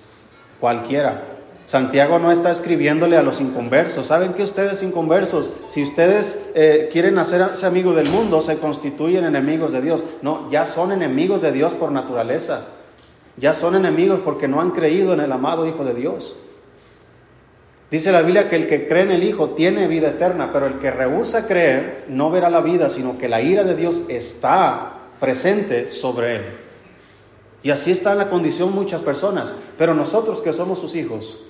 Cualquiera. 0.59 1.23
Santiago 1.65 2.19
no 2.19 2.31
está 2.31 2.51
escribiéndole 2.51 3.17
a 3.17 3.23
los 3.23 3.41
inconversos. 3.41 4.07
¿Saben 4.07 4.33
que 4.33 4.43
ustedes 4.43 4.81
inconversos, 4.81 5.49
si 5.69 5.83
ustedes 5.83 6.51
eh, 6.55 6.89
quieren 6.91 7.17
hacerse 7.17 7.65
amigos 7.65 7.95
del 7.95 8.09
mundo, 8.09 8.41
se 8.41 8.57
constituyen 8.57 9.25
enemigos 9.25 9.71
de 9.73 9.81
Dios? 9.81 10.03
No, 10.21 10.49
ya 10.49 10.65
son 10.65 10.91
enemigos 10.91 11.41
de 11.41 11.51
Dios 11.51 11.73
por 11.73 11.91
naturaleza. 11.91 12.67
Ya 13.37 13.53
son 13.53 13.75
enemigos 13.75 14.21
porque 14.23 14.47
no 14.47 14.61
han 14.61 14.71
creído 14.71 15.13
en 15.13 15.19
el 15.19 15.31
amado 15.31 15.67
Hijo 15.67 15.83
de 15.83 15.93
Dios. 15.93 16.35
Dice 17.93 18.11
la 18.11 18.23
Biblia 18.23 18.49
que 18.49 18.55
el 18.55 18.65
que 18.65 18.87
cree 18.87 19.03
en 19.03 19.11
el 19.11 19.23
Hijo 19.23 19.51
tiene 19.51 19.87
vida 19.87 20.07
eterna, 20.07 20.49
pero 20.51 20.65
el 20.65 20.79
que 20.79 20.89
rehúsa 20.89 21.45
creer 21.45 22.05
no 22.07 22.31
verá 22.31 22.49
la 22.49 22.61
vida, 22.61 22.89
sino 22.89 23.19
que 23.19 23.29
la 23.29 23.39
ira 23.39 23.63
de 23.63 23.75
Dios 23.75 24.05
está 24.09 24.93
presente 25.19 25.91
sobre 25.91 26.37
él. 26.37 26.41
Y 27.61 27.69
así 27.69 27.91
está 27.91 28.15
la 28.15 28.31
condición 28.31 28.73
muchas 28.73 29.01
personas, 29.01 29.53
pero 29.77 29.93
nosotros 29.93 30.41
que 30.41 30.53
somos 30.53 30.79
sus 30.79 30.95
hijos, 30.95 31.45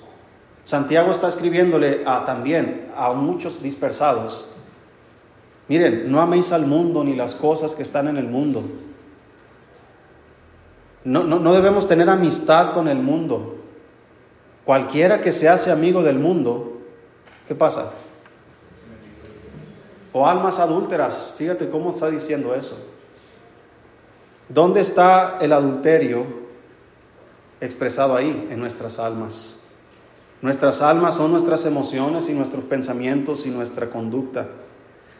Santiago 0.66 1.12
está 1.12 1.28
escribiéndole 1.28 2.02
a, 2.04 2.26
también 2.26 2.90
a 2.94 3.14
muchos 3.14 3.62
dispersados. 3.62 4.50
Miren, 5.66 6.12
no 6.12 6.20
améis 6.20 6.52
al 6.52 6.66
mundo 6.66 7.04
ni 7.04 7.16
las 7.16 7.34
cosas 7.34 7.74
que 7.74 7.84
están 7.84 8.06
en 8.06 8.18
el 8.18 8.26
mundo. 8.28 8.64
No, 11.04 11.24
no, 11.24 11.54
debemos 11.54 11.88
tener 11.88 12.10
amistad 12.10 12.74
con 12.74 12.86
el 12.88 12.98
mundo. 12.98 13.53
Cualquiera 14.64 15.20
que 15.20 15.32
se 15.32 15.48
hace 15.48 15.70
amigo 15.70 16.02
del 16.02 16.18
mundo, 16.18 16.80
¿qué 17.46 17.54
pasa? 17.54 17.92
O 20.12 20.26
almas 20.26 20.58
adúlteras, 20.58 21.34
fíjate 21.36 21.68
cómo 21.68 21.90
está 21.90 22.08
diciendo 22.08 22.54
eso. 22.54 22.78
¿Dónde 24.48 24.80
está 24.80 25.38
el 25.40 25.52
adulterio 25.52 26.24
expresado 27.60 28.16
ahí? 28.16 28.48
En 28.50 28.60
nuestras 28.60 28.98
almas. 28.98 29.60
Nuestras 30.40 30.82
almas 30.82 31.14
son 31.14 31.30
nuestras 31.30 31.64
emociones 31.66 32.28
y 32.28 32.34
nuestros 32.34 32.64
pensamientos 32.64 33.46
y 33.46 33.50
nuestra 33.50 33.90
conducta. 33.90 34.46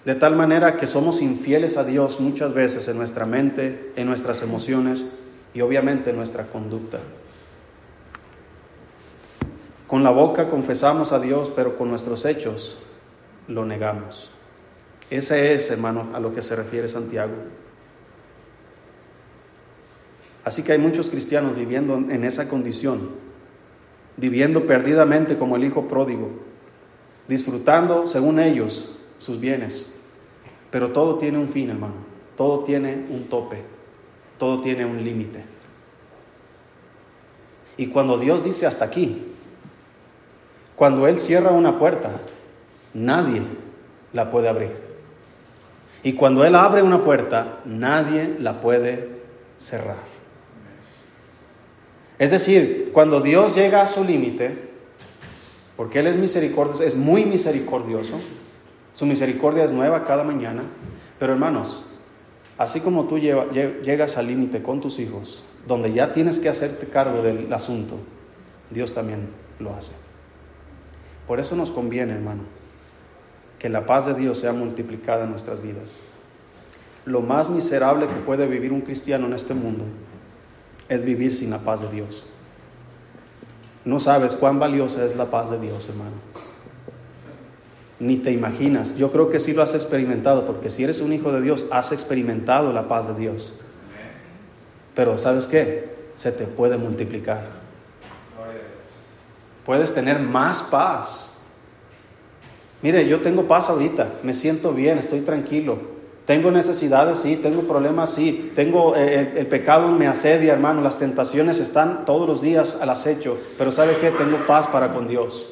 De 0.05 0.15
tal 0.15 0.37
manera 0.37 0.77
que 0.77 0.87
somos 0.87 1.23
infieles 1.23 1.79
a 1.79 1.85
Dios 1.85 2.21
muchas 2.21 2.53
veces 2.53 2.89
en 2.89 2.99
nuestra 2.99 3.25
mente, 3.25 3.93
en 3.97 4.07
nuestras 4.07 4.43
emociones 4.43 5.07
y 5.55 5.63
obviamente 5.63 6.11
en 6.11 6.17
nuestra 6.17 6.45
conducta. 6.45 6.99
Con 9.87 10.03
la 10.03 10.11
boca 10.11 10.51
confesamos 10.51 11.13
a 11.13 11.21
Dios, 11.21 11.53
pero 11.55 11.77
con 11.77 11.91
nuestros 11.91 12.25
hechos 12.25 12.83
lo 13.49 13.65
negamos. 13.65 14.31
Ese 15.11 15.55
es, 15.55 15.71
hermano, 15.71 16.09
a 16.15 16.21
lo 16.21 16.35
que 16.35 16.43
se 16.43 16.57
refiere 16.57 16.89
Santiago. 16.89 17.35
Así 20.43 20.63
que 20.63 20.73
hay 20.73 20.79
muchos 20.79 21.11
cristianos 21.11 21.57
viviendo 21.57 21.95
en 21.95 22.25
esa 22.25 22.49
condición 22.49 23.25
viviendo 24.17 24.67
perdidamente 24.67 25.37
como 25.37 25.57
el 25.57 25.65
hijo 25.65 25.89
pródigo, 25.89 26.31
disfrutando, 27.29 28.07
según 28.07 28.39
ellos, 28.39 28.91
sus 29.19 29.41
bienes. 29.41 29.93
Pero 30.71 30.93
todo 30.93 31.19
tiene 31.19 31.39
un 31.39 31.49
fin, 31.49 31.71
hermano. 31.71 31.95
Todo 32.37 32.65
tiene 32.65 33.07
un 33.11 33.29
tope. 33.29 33.63
Todo 34.39 34.61
tiene 34.61 34.85
un 34.85 35.03
límite. 35.05 35.45
Y 37.77 37.89
cuando 37.89 38.19
Dios 38.19 38.45
dice 38.45 38.67
hasta 38.67 38.85
aquí, 38.85 39.34
cuando 40.77 41.07
Él 41.07 41.19
cierra 41.19 41.51
una 41.51 41.79
puerta, 41.79 42.11
nadie 42.95 43.43
la 44.13 44.31
puede 44.31 44.49
abrir. 44.49 44.73
Y 46.03 46.15
cuando 46.15 46.45
Él 46.45 46.55
abre 46.55 46.83
una 46.83 47.05
puerta, 47.05 47.61
nadie 47.65 48.37
la 48.39 48.61
puede 48.61 49.09
cerrar. 49.59 49.97
Es 52.19 52.31
decir, 52.31 52.91
cuando 52.93 53.21
Dios 53.21 53.55
llega 53.55 53.83
a 53.83 53.87
su 53.87 54.05
límite, 54.05 54.71
porque 55.77 56.01
Él 56.01 56.07
es 56.07 56.17
misericordioso, 56.17 56.83
es 56.83 56.95
muy 56.95 57.25
misericordioso, 57.25 58.19
su 58.95 59.07
misericordia 59.07 59.65
es 59.65 59.73
nueva 59.73 60.05
cada 60.05 60.23
mañana, 60.23 60.63
pero 61.19 61.33
hermanos, 61.33 61.87
así 62.59 62.81
como 62.81 63.05
tú 63.05 63.19
llegas 63.19 64.17
al 64.17 64.29
límite 64.29 64.63
con 64.63 64.81
tus 64.81 64.99
hijos, 64.99 65.43
donde 65.67 65.93
ya 65.93 66.13
tienes 66.13 66.39
que 66.39 66.49
hacerte 66.49 66.87
cargo 66.87 67.23
del 67.23 67.53
asunto, 67.53 67.97
Dios 68.71 68.93
también 68.93 69.29
lo 69.59 69.75
hace. 69.75 70.04
Por 71.27 71.41
eso 71.41 71.57
nos 71.57 71.71
conviene, 71.71 72.13
hermano, 72.13 72.43
que 73.59 73.69
la 73.69 73.87
paz 73.87 74.07
de 74.07 74.15
Dios 74.15 74.39
sea 74.39 74.53
multiplicada 74.53 75.25
en 75.25 75.31
nuestras 75.31 75.63
vidas. 75.63 75.95
Lo 77.07 77.21
más 77.21 77.49
miserable 77.49 78.07
que 78.07 78.15
puede 78.15 78.47
vivir 78.47 78.73
un 78.73 78.83
cristiano 78.83 79.27
en 79.27 79.33
este 79.33 79.55
mundo 79.55 79.85
es 80.89 81.05
vivir 81.05 81.35
sin 81.35 81.51
la 81.51 81.59
paz 81.59 81.81
de 81.81 81.91
Dios. 81.91 82.25
No 83.85 83.99
sabes 83.99 84.35
cuán 84.35 84.59
valiosa 84.59 85.05
es 85.05 85.17
la 85.17 85.27
paz 85.27 85.51
de 85.51 85.59
Dios, 85.59 85.89
hermano. 85.89 86.17
Ni 88.01 88.17
te 88.17 88.33
imaginas. 88.33 88.97
Yo 88.97 89.13
creo 89.13 89.31
que 89.31 89.41
sí 89.41 89.53
lo 89.53 89.63
has 89.63 89.75
experimentado, 89.75 90.47
porque 90.47 90.71
si 90.71 90.85
eres 90.85 91.01
un 91.01 91.13
hijo 91.13 91.33
de 91.33 91.43
Dios, 91.43 91.67
has 91.71 91.93
experimentado 91.93 92.73
la 92.73 92.89
paz 92.89 93.09
de 93.09 93.15
Dios. 93.15 93.55
Pero 94.95 95.19
¿sabes 95.19 95.47
qué? 95.47 95.91
Se 96.17 96.33
te 96.33 96.45
puede 96.45 96.77
multiplicar. 96.77 97.64
Puedes 99.65 99.95
tener 99.95 100.19
más 100.19 100.63
paz. 100.63 101.39
Mire, 102.83 103.09
yo 103.09 103.21
tengo 103.21 103.45
paz 103.45 103.71
ahorita, 103.71 104.09
me 104.23 104.35
siento 104.35 104.73
bien, 104.73 104.99
estoy 104.99 105.21
tranquilo, 105.21 105.79
tengo 106.27 106.51
necesidades, 106.51 107.19
sí, 107.19 107.37
tengo 107.37 107.63
problemas, 107.63 108.11
sí, 108.11 108.53
tengo 108.55 108.95
eh, 108.97 109.35
el, 109.37 109.47
pecado 109.47 109.89
me 109.89 110.07
asedia, 110.07 110.53
hermano, 110.53 110.83
las 110.83 110.99
tentaciones 110.99 111.61
están 111.61 112.05
todos 112.05 112.29
los 112.29 112.43
días 112.43 112.79
al 112.81 112.91
acecho, 112.91 113.39
pero 113.57 113.71
¿sabe 113.71 113.95
qué? 114.01 114.11
Tengo 114.11 114.39
paz 114.47 114.67
para 114.67 114.93
con 114.93 115.07
Dios. 115.07 115.51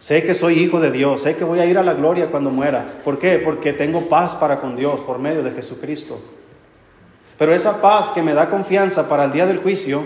Sé 0.00 0.22
que 0.22 0.34
soy 0.34 0.60
hijo 0.60 0.80
de 0.80 0.90
Dios, 0.92 1.22
sé 1.22 1.36
que 1.36 1.44
voy 1.44 1.58
a 1.58 1.66
ir 1.66 1.76
a 1.78 1.82
la 1.82 1.94
gloria 1.94 2.30
cuando 2.30 2.50
muera. 2.50 3.00
¿Por 3.04 3.18
qué? 3.18 3.38
Porque 3.38 3.72
tengo 3.72 4.08
paz 4.08 4.36
para 4.36 4.60
con 4.60 4.76
Dios 4.76 5.00
por 5.00 5.18
medio 5.18 5.42
de 5.42 5.50
Jesucristo. 5.50 6.20
Pero 7.36 7.54
esa 7.54 7.80
paz 7.80 8.10
que 8.12 8.22
me 8.22 8.34
da 8.34 8.50
confianza 8.50 9.08
para 9.08 9.24
el 9.24 9.32
día 9.32 9.46
del 9.46 9.58
juicio, 9.58 10.02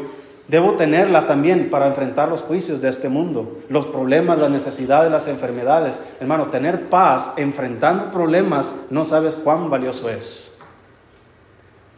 debo 0.52 0.72
tenerla 0.72 1.26
también 1.26 1.70
para 1.70 1.86
enfrentar 1.86 2.28
los 2.28 2.42
juicios 2.42 2.82
de 2.82 2.90
este 2.90 3.08
mundo, 3.08 3.62
los 3.70 3.86
problemas, 3.86 4.38
las 4.38 4.50
necesidades, 4.50 5.10
las 5.10 5.26
enfermedades. 5.26 6.02
Hermano, 6.20 6.48
tener 6.48 6.90
paz 6.90 7.32
enfrentando 7.38 8.12
problemas, 8.12 8.74
no 8.90 9.06
sabes 9.06 9.34
cuán 9.34 9.70
valioso 9.70 10.10
es. 10.10 10.52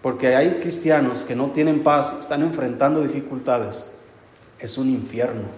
Porque 0.02 0.37
hay 0.37 0.61
cristianos 0.62 1.23
que 1.23 1.34
no 1.34 1.50
tienen 1.50 1.82
paz, 1.82 2.16
están 2.20 2.42
enfrentando 2.42 3.02
dificultades. 3.02 3.87
Es 4.61 4.78
un 4.78 4.88
infierno. 4.88 5.49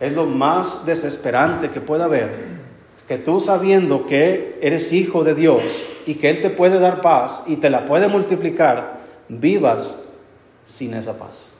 Es 0.00 0.14
lo 0.14 0.24
más 0.24 0.86
desesperante 0.86 1.68
que 1.68 1.82
pueda 1.82 2.06
haber. 2.06 2.30
Que 3.06 3.18
tú 3.18 3.42
sabiendo 3.42 4.06
que 4.06 4.58
eres 4.62 4.90
hijo 4.94 5.22
de 5.22 5.34
Dios 5.34 5.62
y 6.06 6.14
que 6.14 6.30
Él 6.30 6.40
te 6.40 6.48
puede 6.48 6.78
dar 6.78 7.02
paz 7.02 7.42
y 7.46 7.56
te 7.56 7.68
la 7.68 7.84
puede 7.84 8.08
multiplicar, 8.08 9.00
vivas 9.28 9.99
sin 10.70 10.94
esa 10.94 11.18
paz. 11.18 11.52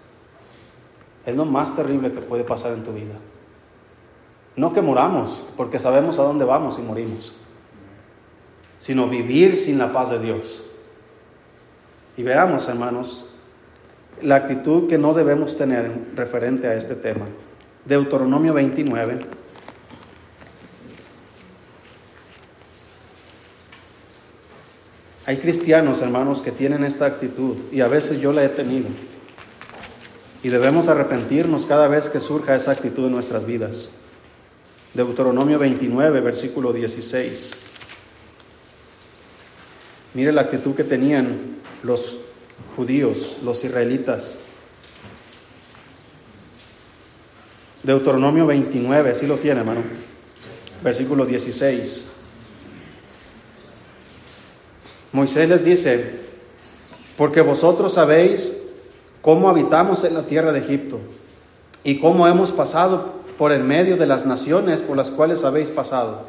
Es 1.27 1.37
lo 1.37 1.45
más 1.45 1.75
terrible 1.75 2.13
que 2.13 2.21
puede 2.21 2.45
pasar 2.45 2.73
en 2.73 2.85
tu 2.85 2.93
vida. 2.93 3.15
No 4.57 4.73
que 4.73 4.81
moramos, 4.81 5.45
porque 5.57 5.79
sabemos 5.79 6.19
a 6.19 6.23
dónde 6.23 6.45
vamos 6.45 6.79
y 6.79 6.83
morimos, 6.83 7.35
sino 8.81 9.09
vivir 9.09 9.57
sin 9.57 9.79
la 9.79 9.93
paz 9.93 10.11
de 10.11 10.21
Dios. 10.21 10.65
Y 12.17 12.23
veamos, 12.23 12.69
hermanos, 12.69 13.27
la 14.23 14.37
actitud 14.37 14.89
que 14.89 14.99
no 14.99 15.15
debemos 15.15 15.57
tener 15.57 15.91
referente 16.15 16.67
a 16.67 16.75
este 16.75 16.95
tema. 16.95 17.27
Deuteronomio 17.85 18.55
29. 18.55 19.21
Hay 25.31 25.37
cristianos, 25.37 26.03
hermanos, 26.03 26.43
que 26.43 26.51
tienen 26.51 26.83
esta 26.83 27.07
actitud 27.07 27.57
y 27.71 27.83
a 27.83 27.87
veces 27.87 28.21
yo 28.21 28.33
la 28.33 28.45
he 28.45 28.49
tenido. 28.49 28.89
Y 30.43 30.49
debemos 30.49 30.89
arrepentirnos 30.89 31.67
cada 31.67 31.87
vez 31.87 32.09
que 32.09 32.19
surja 32.19 32.57
esa 32.57 32.73
actitud 32.73 33.07
en 33.07 33.13
nuestras 33.13 33.47
vidas. 33.47 33.91
Deuteronomio 34.93 35.61
29, 35.61 36.21
versículo 36.21 36.73
16. 36.73 37.53
Mire 40.15 40.33
la 40.33 40.41
actitud 40.41 40.75
que 40.75 40.83
tenían 40.83 41.59
los 41.85 42.19
judíos, 42.75 43.37
los 43.45 43.63
israelitas. 43.63 44.35
Deuteronomio 47.85 48.47
29, 48.47 49.11
así 49.13 49.29
lo 49.29 49.37
tiene, 49.37 49.61
hermano. 49.61 49.83
Versículo 50.83 51.25
16. 51.25 52.10
Moisés 55.13 55.49
les 55.49 55.65
dice, 55.65 56.21
porque 57.17 57.41
vosotros 57.41 57.95
sabéis 57.95 58.63
cómo 59.23 59.49
habitamos 59.49 60.05
en 60.05 60.15
la 60.15 60.23
tierra 60.23 60.53
de 60.53 60.61
Egipto 60.61 60.99
y 61.83 61.99
cómo 61.99 62.29
hemos 62.29 62.53
pasado 62.53 63.15
por 63.37 63.51
el 63.51 63.65
medio 63.65 63.97
de 63.97 64.07
las 64.07 64.25
naciones 64.25 64.81
por 64.81 64.97
las 64.97 65.11
cuales 65.11 65.43
habéis 65.45 65.69
pasado. 65.69 66.27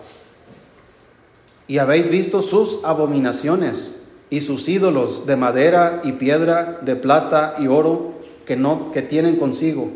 Y 1.67 1.77
habéis 1.77 2.09
visto 2.09 2.41
sus 2.41 2.83
abominaciones 2.83 4.01
y 4.31 4.41
sus 4.41 4.67
ídolos 4.67 5.27
de 5.27 5.35
madera 5.35 6.01
y 6.03 6.13
piedra, 6.13 6.79
de 6.81 6.95
plata 6.95 7.55
y 7.59 7.67
oro 7.67 8.13
que 8.47 8.55
no 8.55 8.91
que 8.91 9.03
tienen 9.03 9.35
consigo. 9.35 9.91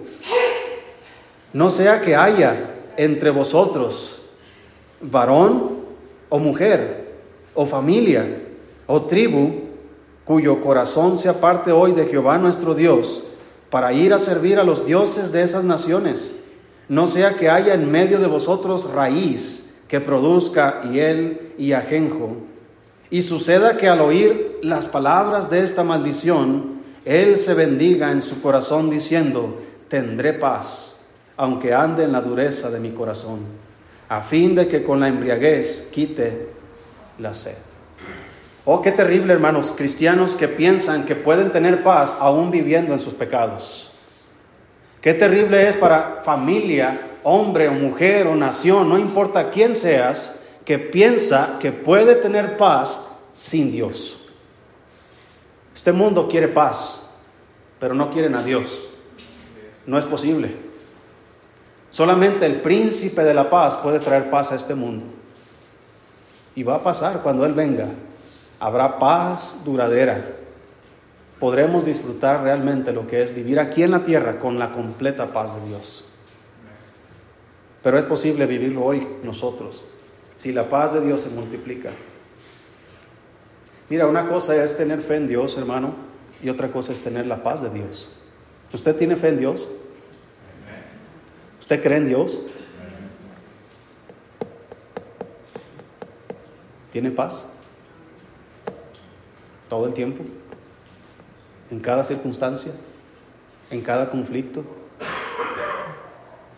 No 1.54 1.72
sea 1.72 2.02
que 2.02 2.16
haya 2.16 2.56
entre 2.98 3.32
vosotros 3.32 4.22
varón 5.02 5.80
o 6.30 6.38
mujer 6.38 7.14
o 7.54 7.66
familia 7.66 8.45
o 8.88 9.02
tribu 9.04 9.62
cuyo 10.26 10.62
corazón 10.62 11.18
se 11.18 11.30
aparte 11.30 11.72
hoy 11.72 11.92
de 11.92 12.06
Jehová 12.06 12.38
nuestro 12.38 12.74
Dios 12.74 13.24
para 13.70 13.94
ir 13.94 14.14
a 14.14 14.20
servir 14.20 14.60
a 14.60 14.64
los 14.64 14.86
dioses 14.86 15.32
de 15.32 15.44
esas 15.44 15.64
naciones. 15.64 16.36
No 16.88 17.08
sea 17.08 17.36
que 17.36 17.50
haya 17.50 17.74
en 17.74 17.92
medio 17.92 18.20
de 18.20 18.28
vosotros 18.28 18.92
raíz 18.92 19.84
que 19.88 20.00
produzca 20.00 20.82
hiel 20.84 21.54
y 21.58 21.74
ajenjo. 21.74 22.38
Y 23.10 23.22
suceda 23.22 23.78
que 23.78 23.88
al 23.88 24.02
oír 24.02 24.60
las 24.62 24.88
palabras 24.88 25.50
de 25.50 25.64
esta 25.64 25.84
maldición, 25.84 26.82
él 27.06 27.38
se 27.38 27.54
bendiga 27.54 28.12
en 28.12 28.22
su 28.22 28.42
corazón 28.42 28.90
diciendo, 28.90 29.62
tendré 29.90 30.34
paz, 30.34 31.02
aunque 31.38 31.74
ande 31.74 32.04
en 32.04 32.12
la 32.12 32.22
dureza 32.22 32.72
de 32.72 32.80
mi 32.80 32.92
corazón, 32.92 33.40
a 34.10 34.22
fin 34.22 34.56
de 34.56 34.68
que 34.68 34.84
con 34.84 35.00
la 35.00 35.08
embriaguez 35.08 35.90
quite 35.92 36.50
la 37.20 37.34
sed. 37.34 37.75
Oh, 38.68 38.82
qué 38.82 38.92
terrible, 38.92 39.32
hermanos, 39.32 39.72
cristianos 39.78 40.34
que 40.34 40.48
piensan 40.48 41.06
que 41.06 41.16
pueden 41.16 41.52
tener 41.52 41.84
paz 41.84 42.18
aún 42.20 42.50
viviendo 42.50 42.94
en 42.94 43.00
sus 43.00 43.14
pecados. 43.14 43.92
Qué 45.02 45.14
terrible 45.14 45.70
es 45.70 45.76
para 45.76 46.24
familia, 46.24 47.20
hombre 47.22 47.68
o 47.68 47.74
mujer 47.74 48.26
o 48.26 48.36
nación, 48.36 48.90
no 48.90 48.98
importa 48.98 49.52
quién 49.52 49.76
seas, 49.76 50.42
que 50.66 50.80
piensa 50.80 51.60
que 51.60 51.72
puede 51.72 52.16
tener 52.16 52.58
paz 52.58 53.08
sin 53.34 53.72
Dios. 53.72 54.18
Este 55.76 55.92
mundo 55.92 56.28
quiere 56.28 56.48
paz, 56.48 57.12
pero 57.80 57.94
no 57.94 58.10
quieren 58.12 58.34
a 58.34 58.42
Dios. 58.42 58.88
No 59.86 60.00
es 60.00 60.06
posible. 60.06 60.56
Solamente 61.92 62.48
el 62.48 62.56
príncipe 62.56 63.24
de 63.24 63.36
la 63.36 63.48
paz 63.48 63.76
puede 63.76 64.00
traer 64.00 64.32
paz 64.32 64.52
a 64.52 64.56
este 64.56 64.74
mundo. 64.74 65.06
Y 66.56 66.64
va 66.64 66.78
a 66.78 66.84
pasar 66.84 67.22
cuando 67.22 67.46
Él 67.46 67.54
venga 67.54 67.90
habrá 68.66 68.98
paz 68.98 69.62
duradera. 69.64 70.26
Podremos 71.40 71.86
disfrutar 71.86 72.42
realmente 72.42 72.92
lo 72.92 73.06
que 73.06 73.22
es 73.22 73.36
vivir 73.36 73.60
aquí 73.60 73.84
en 73.84 73.92
la 73.92 74.04
tierra 74.04 74.40
con 74.40 74.58
la 74.58 74.74
completa 74.74 75.28
paz 75.28 75.54
de 75.56 75.68
Dios. 75.68 76.04
Pero 77.84 78.00
es 78.00 78.06
posible 78.06 78.48
vivirlo 78.48 78.84
hoy 78.84 79.08
nosotros, 79.22 79.84
si 80.36 80.52
la 80.52 80.68
paz 80.68 80.94
de 80.94 81.02
Dios 81.02 81.22
se 81.22 81.30
multiplica. 81.30 81.92
Mira, 83.88 84.08
una 84.08 84.28
cosa 84.28 84.56
es 84.56 84.76
tener 84.76 85.04
fe 85.04 85.18
en 85.18 85.28
Dios, 85.28 85.56
hermano, 85.60 85.94
y 86.42 86.50
otra 86.50 86.72
cosa 86.72 86.92
es 86.92 87.02
tener 87.02 87.28
la 87.28 87.44
paz 87.44 87.62
de 87.62 87.70
Dios. 87.70 88.10
¿Usted 88.74 88.96
tiene 88.96 89.16
fe 89.16 89.28
en 89.28 89.38
Dios? 89.38 89.68
¿Usted 91.60 91.84
cree 91.84 92.00
en 92.00 92.08
Dios? 92.08 92.42
¿Tiene 96.92 97.12
paz? 97.12 97.52
Todo 99.76 99.88
el 99.88 99.94
tiempo, 99.94 100.24
en 101.70 101.80
cada 101.82 102.04
circunstancia, 102.06 102.72
en 103.70 103.82
cada 103.82 104.10
conflicto. 104.10 104.64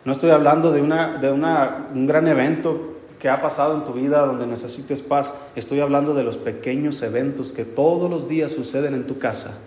No 0.06 0.12
estoy 0.14 0.30
hablando 0.30 0.72
de, 0.72 0.82
una, 0.82 1.18
de 1.18 1.32
una, 1.32 1.88
un 1.94 2.06
gran 2.06 2.28
evento 2.28 2.94
que 3.20 3.28
ha 3.30 3.42
pasado 3.42 3.76
en 3.76 3.86
tu 3.86 3.94
vida 3.94 4.24
donde 4.24 4.46
necesites 4.46 5.02
paz. 5.02 5.34
Estoy 5.56 5.80
hablando 5.80 6.14
de 6.14 6.24
los 6.24 6.38
pequeños 6.38 7.02
eventos 7.02 7.52
que 7.52 7.66
todos 7.66 8.08
los 8.10 8.28
días 8.28 8.52
suceden 8.52 8.94
en 8.94 9.08
tu 9.08 9.18
casa 9.18 9.58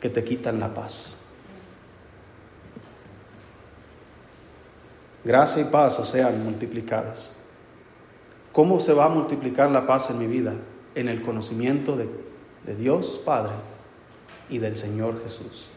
que 0.00 0.10
te 0.10 0.24
quitan 0.24 0.58
la 0.58 0.74
paz. 0.74 1.18
Gracia 5.22 5.62
y 5.62 5.66
paz 5.66 6.00
o 6.00 6.04
sean 6.04 6.42
multiplicadas. 6.42 7.38
¿Cómo 8.52 8.80
se 8.80 8.92
va 8.92 9.04
a 9.04 9.08
multiplicar 9.08 9.70
la 9.70 9.86
paz 9.86 10.10
en 10.10 10.18
mi 10.18 10.26
vida? 10.26 10.54
En 10.96 11.08
el 11.08 11.22
conocimiento 11.22 11.96
de 11.96 12.29
de 12.66 12.74
Dios 12.76 13.20
Padre 13.24 13.52
y 14.48 14.58
del 14.58 14.76
Señor 14.76 15.22
Jesús. 15.22 15.68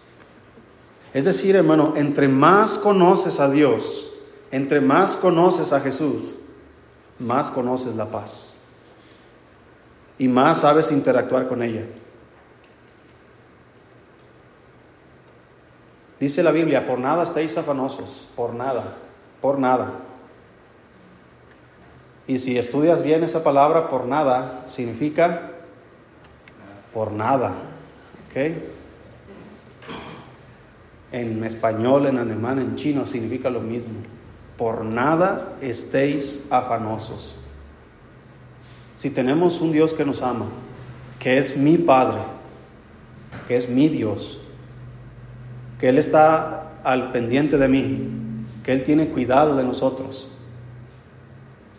Es 1.13 1.25
decir, 1.25 1.55
hermano, 1.55 1.93
entre 1.95 2.27
más 2.27 2.71
conoces 2.71 3.39
a 3.39 3.49
Dios, 3.49 4.11
entre 4.51 4.81
más 4.81 5.15
conoces 5.15 5.71
a 5.71 5.79
Jesús, 5.79 6.35
más 7.19 7.49
conoces 7.49 7.95
la 7.95 8.09
paz 8.09 8.55
y 10.17 10.27
más 10.27 10.61
sabes 10.61 10.91
interactuar 10.91 11.47
con 11.47 11.61
ella. 11.61 11.83
Dice 16.19 16.41
la 16.41 16.51
Biblia, 16.51 16.87
por 16.87 16.99
nada 16.99 17.23
estéis 17.23 17.57
afanosos, 17.57 18.27
por 18.35 18.53
nada, 18.53 18.95
por 19.41 19.59
nada. 19.59 19.91
Y 22.27 22.39
si 22.39 22.57
estudias 22.57 23.03
bien 23.03 23.23
esa 23.23 23.43
palabra, 23.43 23.89
por 23.89 24.05
nada, 24.05 24.63
significa 24.67 25.52
por 26.93 27.11
nada. 27.11 27.53
¿ok? 28.29 28.57
En 31.11 31.43
español, 31.43 32.07
en 32.07 32.17
alemán, 32.17 32.59
en 32.59 32.75
chino 32.75 33.05
significa 33.05 33.49
lo 33.49 33.61
mismo. 33.61 33.93
Por 34.57 34.83
nada 34.85 35.53
estéis 35.61 36.47
afanosos. 36.49 37.35
Si 38.97 39.09
tenemos 39.09 39.59
un 39.61 39.71
Dios 39.71 39.93
que 39.93 40.05
nos 40.05 40.21
ama, 40.21 40.45
que 41.19 41.37
es 41.37 41.57
mi 41.57 41.77
Padre, 41.77 42.19
que 43.47 43.57
es 43.57 43.69
mi 43.69 43.89
Dios, 43.89 44.41
que 45.79 45.89
Él 45.89 45.97
está 45.97 46.79
al 46.83 47.11
pendiente 47.11 47.57
de 47.57 47.67
mí, 47.67 48.09
que 48.63 48.71
Él 48.71 48.83
tiene 48.83 49.09
cuidado 49.09 49.55
de 49.55 49.63
nosotros, 49.63 50.29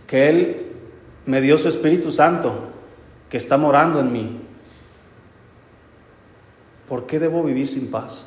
que 0.06 0.28
Él 0.28 0.66
me 1.26 1.40
dio 1.40 1.56
su 1.58 1.68
Espíritu 1.68 2.12
Santo, 2.12 2.52
que 3.30 3.36
está 3.36 3.56
morando 3.56 4.00
en 4.00 4.12
mí, 4.12 4.43
¿por 6.94 7.06
qué 7.06 7.18
debo 7.18 7.42
vivir 7.42 7.66
sin 7.66 7.90
paz? 7.90 8.26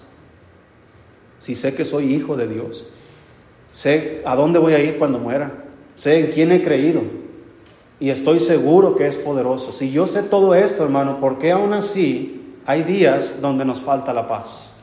Si 1.40 1.56
sé 1.56 1.74
que 1.74 1.86
soy 1.86 2.14
hijo 2.14 2.36
de 2.36 2.50
Dios, 2.50 2.84
sé 3.72 4.22
a 4.26 4.36
dónde 4.36 4.60
voy 4.60 4.74
a 4.74 4.80
ir 4.80 5.00
cuando 5.00 5.20
muera, 5.20 5.64
sé 5.96 6.20
en 6.20 6.32
quién 6.34 6.52
he 6.52 6.62
creído 6.62 7.02
y 7.98 8.10
estoy 8.10 8.42
seguro 8.42 8.98
que 8.98 9.08
es 9.08 9.16
poderoso. 9.16 9.72
Si 9.72 9.90
yo 9.90 10.06
sé 10.06 10.22
todo 10.22 10.54
esto, 10.54 10.84
hermano, 10.84 11.22
¿por 11.22 11.38
qué 11.38 11.54
aún 11.54 11.72
así 11.72 12.58
hay 12.66 12.84
días 12.84 13.40
donde 13.40 13.64
nos 13.64 13.80
falta 13.80 14.12
la 14.12 14.28
paz? 14.28 14.76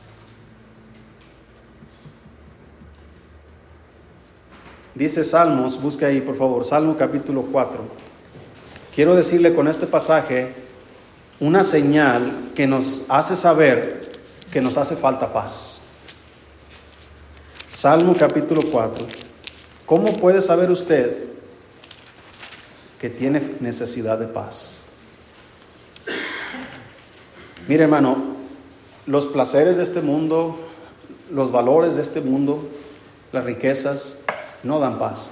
Dice 4.95 5.23
Salmos, 5.23 5.79
busque 5.79 6.05
ahí 6.05 6.21
por 6.21 6.37
favor, 6.37 6.65
Salmo 6.65 6.97
capítulo 6.97 7.43
4. 7.51 7.81
Quiero 8.95 9.15
decirle 9.15 9.53
con 9.53 9.67
este 9.67 9.85
pasaje 9.85 10.64
una 11.39 11.63
señal 11.63 12.51
que 12.55 12.67
nos 12.67 13.05
hace 13.09 13.35
saber 13.35 14.11
que 14.51 14.61
nos 14.61 14.77
hace 14.77 14.95
falta 14.95 15.33
paz. 15.33 15.79
Salmo 17.67 18.15
capítulo 18.17 18.61
4. 18.71 19.05
¿Cómo 19.85 20.13
puede 20.13 20.41
saber 20.41 20.71
usted 20.71 21.25
que 22.99 23.09
tiene 23.09 23.55
necesidad 23.59 24.17
de 24.17 24.27
paz? 24.27 24.77
Mire 27.67 27.83
hermano, 27.83 28.35
los 29.05 29.25
placeres 29.25 29.77
de 29.77 29.83
este 29.83 30.01
mundo, 30.01 30.57
los 31.31 31.51
valores 31.51 31.95
de 31.95 32.01
este 32.01 32.21
mundo, 32.21 32.67
las 33.31 33.43
riquezas, 33.43 34.19
no 34.63 34.79
dan 34.79 34.97
paz. 34.97 35.31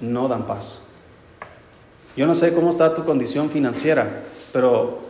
No 0.00 0.28
dan 0.28 0.46
paz. 0.46 0.82
Yo 2.16 2.26
no 2.26 2.34
sé 2.34 2.54
cómo 2.54 2.70
está 2.70 2.94
tu 2.94 3.04
condición 3.04 3.50
financiera, 3.50 4.22
pero 4.56 5.00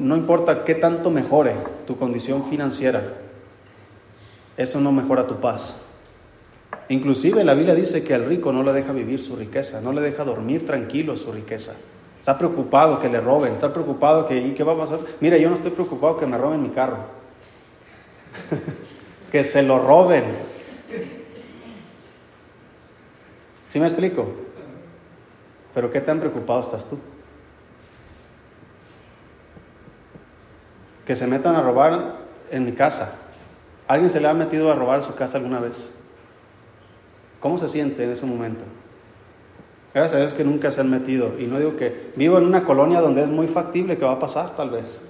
no 0.00 0.16
importa 0.16 0.64
qué 0.64 0.74
tanto 0.74 1.12
mejore 1.12 1.54
tu 1.86 1.96
condición 1.96 2.50
financiera, 2.50 3.00
eso 4.56 4.80
no 4.80 4.90
mejora 4.90 5.28
tu 5.28 5.36
paz. 5.36 5.80
Inclusive 6.88 7.44
la 7.44 7.54
Biblia 7.54 7.76
dice 7.76 8.02
que 8.02 8.14
al 8.14 8.24
rico 8.24 8.50
no 8.52 8.64
le 8.64 8.72
deja 8.72 8.90
vivir 8.90 9.20
su 9.20 9.36
riqueza, 9.36 9.80
no 9.80 9.92
le 9.92 10.00
deja 10.00 10.24
dormir 10.24 10.66
tranquilo 10.66 11.16
su 11.16 11.30
riqueza. 11.30 11.76
Está 12.18 12.36
preocupado 12.36 12.98
que 12.98 13.08
le 13.08 13.20
roben, 13.20 13.52
está 13.52 13.72
preocupado 13.72 14.26
que, 14.26 14.36
¿y 14.36 14.54
qué 14.54 14.64
va 14.64 14.72
a 14.72 14.78
pasar? 14.78 14.98
Mira, 15.20 15.36
yo 15.36 15.50
no 15.50 15.54
estoy 15.54 15.70
preocupado 15.70 16.16
que 16.16 16.26
me 16.26 16.36
roben 16.36 16.60
mi 16.60 16.70
carro, 16.70 16.98
que 19.30 19.44
se 19.44 19.62
lo 19.62 19.78
roben. 19.78 20.24
¿Sí 23.68 23.78
me 23.78 23.86
explico? 23.86 24.26
Pero 25.74 25.92
¿qué 25.92 26.00
tan 26.00 26.18
preocupado 26.18 26.62
estás 26.62 26.90
tú? 26.90 26.98
Que 31.10 31.16
se 31.16 31.26
metan 31.26 31.56
a 31.56 31.60
robar 31.60 32.18
en 32.52 32.64
mi 32.64 32.70
casa. 32.70 33.16
¿Alguien 33.88 34.08
se 34.08 34.20
le 34.20 34.28
ha 34.28 34.32
metido 34.32 34.70
a 34.70 34.76
robar 34.76 35.02
su 35.02 35.16
casa 35.16 35.38
alguna 35.38 35.58
vez? 35.58 35.92
¿Cómo 37.40 37.58
se 37.58 37.68
siente 37.68 38.04
en 38.04 38.12
ese 38.12 38.24
momento? 38.26 38.60
Gracias 39.92 40.14
a 40.14 40.20
Dios 40.20 40.34
que 40.34 40.44
nunca 40.44 40.70
se 40.70 40.80
han 40.80 40.88
metido. 40.88 41.36
Y 41.36 41.46
no 41.48 41.58
digo 41.58 41.76
que 41.76 42.12
vivo 42.14 42.38
en 42.38 42.44
una 42.44 42.62
colonia 42.62 43.00
donde 43.00 43.24
es 43.24 43.28
muy 43.28 43.48
factible 43.48 43.98
que 43.98 44.04
va 44.04 44.12
a 44.12 44.18
pasar, 44.20 44.54
tal 44.54 44.70
vez. 44.70 45.04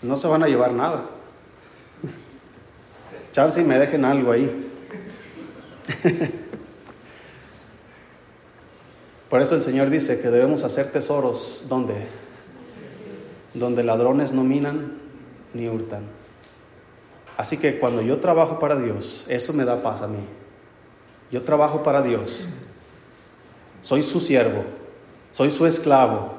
No 0.00 0.16
se 0.16 0.26
van 0.26 0.42
a 0.42 0.48
llevar 0.48 0.72
nada. 0.72 1.02
Chance 3.32 3.60
y 3.60 3.64
me 3.64 3.78
dejen 3.78 4.06
algo 4.06 4.32
ahí. 4.32 4.72
Por 9.28 9.42
eso 9.42 9.54
el 9.54 9.60
Señor 9.60 9.90
dice 9.90 10.22
que 10.22 10.30
debemos 10.30 10.64
hacer 10.64 10.90
tesoros 10.90 11.66
donde 11.68 12.23
donde 13.54 13.84
ladrones 13.84 14.32
no 14.32 14.44
minan 14.44 14.98
ni 15.54 15.68
hurtan. 15.68 16.02
Así 17.36 17.56
que 17.56 17.78
cuando 17.78 18.02
yo 18.02 18.18
trabajo 18.18 18.58
para 18.58 18.76
Dios, 18.76 19.24
eso 19.28 19.52
me 19.52 19.64
da 19.64 19.82
paz 19.82 20.02
a 20.02 20.08
mí. 20.08 20.24
Yo 21.30 21.42
trabajo 21.42 21.82
para 21.82 22.02
Dios. 22.02 22.48
Soy 23.82 24.02
su 24.02 24.20
siervo, 24.20 24.64
soy 25.32 25.50
su 25.50 25.66
esclavo. 25.66 26.34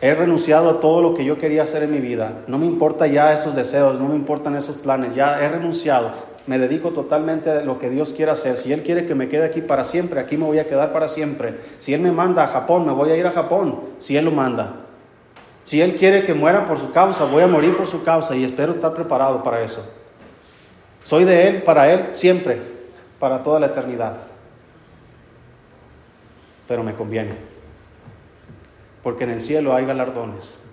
He 0.00 0.14
renunciado 0.14 0.70
a 0.70 0.80
todo 0.80 1.02
lo 1.02 1.14
que 1.14 1.24
yo 1.24 1.38
quería 1.38 1.64
hacer 1.64 1.82
en 1.82 1.92
mi 1.92 1.98
vida. 1.98 2.44
No 2.46 2.58
me 2.58 2.66
importa 2.66 3.06
ya 3.06 3.32
esos 3.32 3.56
deseos, 3.56 3.98
no 3.98 4.08
me 4.08 4.14
importan 4.14 4.56
esos 4.56 4.76
planes. 4.76 5.14
Ya 5.14 5.42
he 5.42 5.48
renunciado 5.48 6.28
me 6.48 6.58
dedico 6.58 6.92
totalmente 6.92 7.50
a 7.50 7.62
lo 7.62 7.78
que 7.78 7.90
Dios 7.90 8.14
quiere 8.14 8.32
hacer. 8.32 8.56
Si 8.56 8.72
Él 8.72 8.82
quiere 8.82 9.04
que 9.04 9.14
me 9.14 9.28
quede 9.28 9.44
aquí 9.44 9.60
para 9.60 9.84
siempre, 9.84 10.18
aquí 10.18 10.38
me 10.38 10.46
voy 10.46 10.58
a 10.58 10.66
quedar 10.66 10.94
para 10.94 11.06
siempre. 11.06 11.60
Si 11.76 11.92
Él 11.92 12.00
me 12.00 12.10
manda 12.10 12.42
a 12.42 12.46
Japón, 12.46 12.86
me 12.86 12.92
voy 12.92 13.10
a 13.10 13.16
ir 13.16 13.26
a 13.26 13.32
Japón, 13.32 13.80
si 13.98 14.16
Él 14.16 14.24
lo 14.24 14.30
manda. 14.30 14.87
Si 15.68 15.82
Él 15.82 15.96
quiere 15.96 16.22
que 16.22 16.32
muera 16.32 16.66
por 16.66 16.78
su 16.78 16.92
causa, 16.92 17.26
voy 17.26 17.42
a 17.42 17.46
morir 17.46 17.76
por 17.76 17.86
su 17.86 18.02
causa 18.02 18.34
y 18.34 18.42
espero 18.42 18.72
estar 18.72 18.94
preparado 18.94 19.42
para 19.42 19.62
eso. 19.62 19.86
Soy 21.04 21.26
de 21.26 21.46
Él, 21.46 21.62
para 21.62 21.92
Él, 21.92 22.16
siempre, 22.16 22.58
para 23.18 23.42
toda 23.42 23.60
la 23.60 23.66
eternidad. 23.66 24.16
Pero 26.66 26.82
me 26.82 26.94
conviene, 26.94 27.34
porque 29.02 29.24
en 29.24 29.30
el 29.30 29.42
cielo 29.42 29.74
hay 29.74 29.84
galardones, 29.84 30.64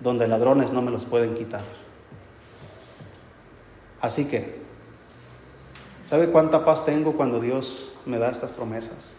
donde 0.00 0.26
ladrones 0.26 0.72
no 0.72 0.80
me 0.80 0.90
los 0.90 1.04
pueden 1.04 1.34
quitar. 1.34 1.60
Así 4.00 4.24
que 4.24 4.58
¿Sabe 6.06 6.28
cuánta 6.28 6.64
paz 6.64 6.86
tengo 6.86 7.12
cuando 7.12 7.40
Dios 7.40 7.94
me 8.06 8.18
da 8.18 8.30
estas 8.30 8.52
promesas? 8.52 9.16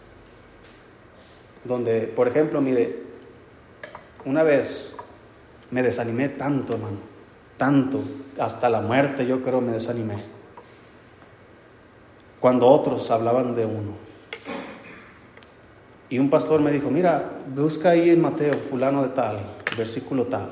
Donde, 1.62 2.00
por 2.02 2.26
ejemplo, 2.26 2.60
mire, 2.60 3.04
una 4.24 4.42
vez 4.42 4.96
me 5.72 5.82
desanimé 5.82 6.28
tanto, 6.28 6.74
hermano, 6.74 6.98
tanto, 7.56 8.00
hasta 8.38 8.70
la 8.70 8.80
muerte 8.80 9.26
yo 9.26 9.42
creo 9.42 9.60
me 9.60 9.72
desanimé. 9.72 10.22
Cuando 12.40 12.68
otros 12.68 13.10
hablaban 13.10 13.56
de 13.56 13.66
uno. 13.66 13.92
Y 16.08 16.18
un 16.18 16.28
pastor 16.28 16.60
me 16.60 16.70
dijo, 16.70 16.90
mira, 16.90 17.38
busca 17.54 17.90
ahí 17.90 18.10
en 18.10 18.20
Mateo, 18.20 18.52
fulano 18.70 19.02
de 19.02 19.08
tal, 19.08 19.38
versículo 19.76 20.26
tal. 20.26 20.50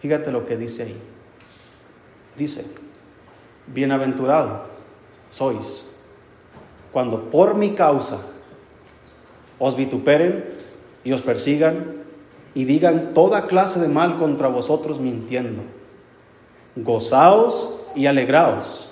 Fíjate 0.00 0.32
lo 0.32 0.44
que 0.44 0.56
dice 0.56 0.82
ahí. 0.82 0.96
Dice, 2.36 2.66
bienaventurado 3.66 4.64
sois 5.30 5.86
cuando 6.92 7.30
por 7.30 7.54
mi 7.54 7.74
causa 7.74 8.24
os 9.58 9.76
vituperen 9.76 10.44
y 11.04 11.12
os 11.12 11.22
persigan 11.22 11.95
y 12.56 12.64
digan 12.64 13.12
toda 13.12 13.46
clase 13.46 13.78
de 13.78 13.88
mal 13.88 14.18
contra 14.18 14.48
vosotros 14.48 14.98
mintiendo. 14.98 15.60
Gozaos 16.74 17.84
y 17.94 18.06
alegraos, 18.06 18.88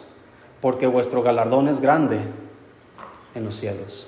porque 0.61 0.87
vuestro 0.87 1.23
galardón 1.23 1.69
es 1.69 1.81
grande 1.81 2.21
en 3.35 3.43
los 3.47 3.57
cielos. 3.57 4.07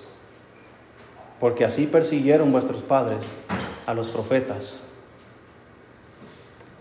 Porque 1.40 1.64
así 1.64 1.86
persiguieron 1.86 2.52
vuestros 2.52 2.82
padres 2.82 3.32
a 3.86 3.94
los 3.94 4.08
profetas. 4.08 4.92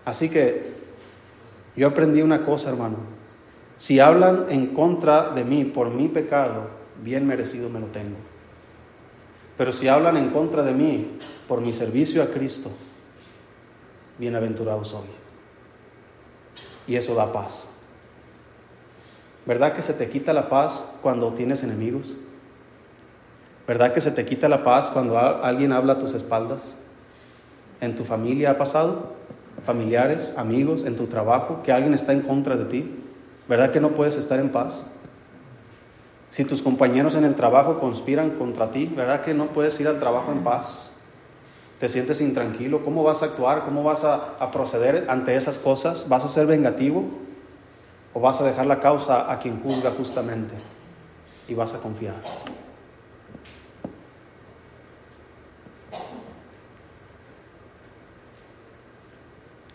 Así 0.04 0.30
que 0.30 0.74
yo 1.78 1.88
aprendí 1.88 2.22
una 2.22 2.44
cosa, 2.44 2.72
hermano. 2.72 2.98
Si 3.78 4.02
hablan 4.02 4.48
en 4.50 4.74
contra 4.74 5.30
de 5.30 5.46
mí 5.46 5.64
por 5.64 5.92
mi 5.92 6.10
pecado, 6.10 6.68
bien 7.02 7.26
merecido 7.26 7.70
me 7.70 7.80
lo 7.80 7.86
tengo. 7.88 8.18
Pero 9.58 9.72
si 9.72 9.88
hablan 9.88 10.18
en 10.18 10.30
contra 10.30 10.63
de 10.63 10.74
mí 10.74 11.18
por 11.48 11.62
mi 11.62 11.72
servicio 11.72 12.22
a 12.22 12.28
Cristo, 12.28 12.72
bienaventurado 14.18 14.84
soy. 14.84 15.08
Y 16.88 16.96
eso 16.96 17.15
da 17.15 17.32
paz. 17.32 17.70
¿Verdad 19.46 19.74
que 19.74 19.82
se 19.82 19.94
te 19.94 20.10
quita 20.10 20.34
la 20.34 20.50
paz 20.50 20.98
cuando 21.02 21.34
tienes 21.34 21.63
enemigos? 21.63 22.18
¿Verdad 23.68 23.94
que 23.94 24.02
se 24.02 24.12
te 24.12 24.26
quita 24.26 24.50
la 24.50 24.63
paz 24.63 24.88
cuando 24.88 25.18
alguien 25.18 25.72
habla 25.72 25.94
a 25.94 26.00
tus 26.00 26.13
espaldas? 26.13 26.78
¿En 27.82 27.96
tu 27.96 28.04
familia 28.04 28.52
ha 28.52 28.58
pasado? 28.58 29.13
¿Familiares, 29.65 30.36
amigos, 30.38 30.86
en 30.86 30.96
tu 30.96 31.08
trabajo, 31.08 31.62
que 31.63 31.72
alguien 31.72 31.94
está 31.94 32.13
en 32.13 32.22
contra 32.22 32.58
de 32.58 32.65
ti? 32.65 33.04
¿Verdad 33.48 33.72
que 33.72 33.80
no 33.80 33.91
puedes 33.91 34.18
estar 34.18 34.39
en 34.39 34.50
paz? 34.50 34.95
Si 36.36 36.43
tus 36.43 36.62
compañeros 36.62 37.15
en 37.15 37.24
el 37.24 37.34
trabajo 37.34 37.80
conspiran 37.80 38.32
contra 38.32 38.69
ti, 38.69 38.91
¿verdad 38.93 39.24
que 39.24 39.34
no 39.34 39.45
puedes 39.45 39.80
ir 39.80 39.88
al 39.88 40.02
trabajo 40.02 40.34
en 40.34 40.43
paz? 40.43 40.91
¿Te 41.80 41.88
sientes 41.88 42.19
intranquilo? 42.19 42.84
¿Cómo 42.84 43.04
vas 43.04 43.24
a 43.24 43.28
actuar? 43.28 43.63
¿Cómo 43.63 43.84
vas 43.86 44.04
a, 44.04 44.52
proceder 44.52 45.06
ante 45.08 45.34
esas 45.38 45.58
cosas? 45.58 46.10
¿Vas 46.10 46.26
a 46.26 46.28
ser 46.28 46.45
vengativo? 46.45 47.06
¿O 48.13 48.19
vas 48.19 48.41
a 48.41 48.43
dejar 48.43 48.65
la 48.65 48.82
causa 48.82 49.32
a 49.32 49.39
quien 49.39 49.63
juzga 49.63 49.91
justamente? 49.91 50.56
Y 51.48 51.54
vas 51.54 51.74
a 51.74 51.80
confiar. 51.80 52.15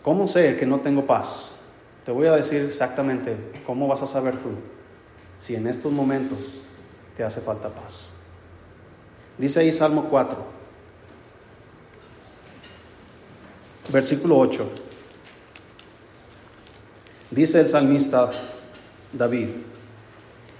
¿Cómo 0.03 0.27
sé 0.27 0.57
que 0.57 0.67
no 0.67 0.81
tengo 0.81 1.07
paz? 1.07 1.57
Te 2.05 2.11
voy 2.11 2.27
a 2.27 2.33
decir 2.33 2.61
exactamente 2.61 3.35
cómo 3.65 3.87
vas 3.87 4.03
a 4.03 4.05
saber 4.05 4.37
tú 4.37 4.49
si 5.41 5.55
en 5.55 5.67
estos 5.67 5.91
momentos 5.91 6.67
te 7.17 7.23
hace 7.23 7.41
falta 7.41 7.67
paz. 7.67 8.13
Dice 9.37 9.59
ahí 9.59 9.73
Salmo 9.73 10.07
4, 10.09 10.37
versículo 13.91 14.37
8. 14.37 14.71
Dice 17.31 17.59
el 17.61 17.69
salmista 17.69 18.29
David, 19.11 19.47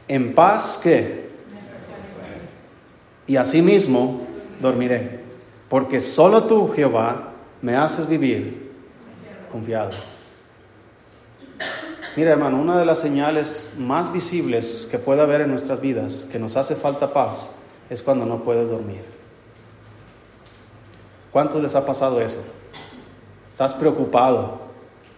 en 0.08 0.34
paz 0.34 0.80
que, 0.82 1.30
y 3.28 3.36
asimismo 3.36 4.26
dormiré, 4.60 5.22
porque 5.70 6.02
solo 6.02 6.46
tú, 6.46 6.72
Jehová, 6.76 7.34
me 7.62 7.76
haces 7.76 8.10
vivir 8.10 8.72
confiado. 9.52 10.11
Mira, 12.18 12.32
hermano, 12.32 12.62
una 12.62 12.78
de 12.78 12.86
las 12.86 13.00
señales 13.00 13.70
más 13.78 14.12
visibles 14.12 14.88
que 14.92 15.00
puede 15.00 15.22
haber 15.22 15.42
en 15.42 15.50
nuestras 15.50 15.80
vidas, 15.80 16.28
que 16.30 16.40
nos 16.40 16.58
hace 16.58 16.76
falta 16.76 17.14
paz, 17.14 17.52
es 17.90 18.02
cuando 18.02 18.26
no 18.26 18.44
puedes 18.44 18.70
dormir. 18.70 19.02
¿Cuántos 21.32 21.62
les 21.62 21.74
ha 21.76 21.86
pasado 21.86 22.20
eso? 22.20 22.44
Estás 23.50 23.74
preocupado, 23.74 24.60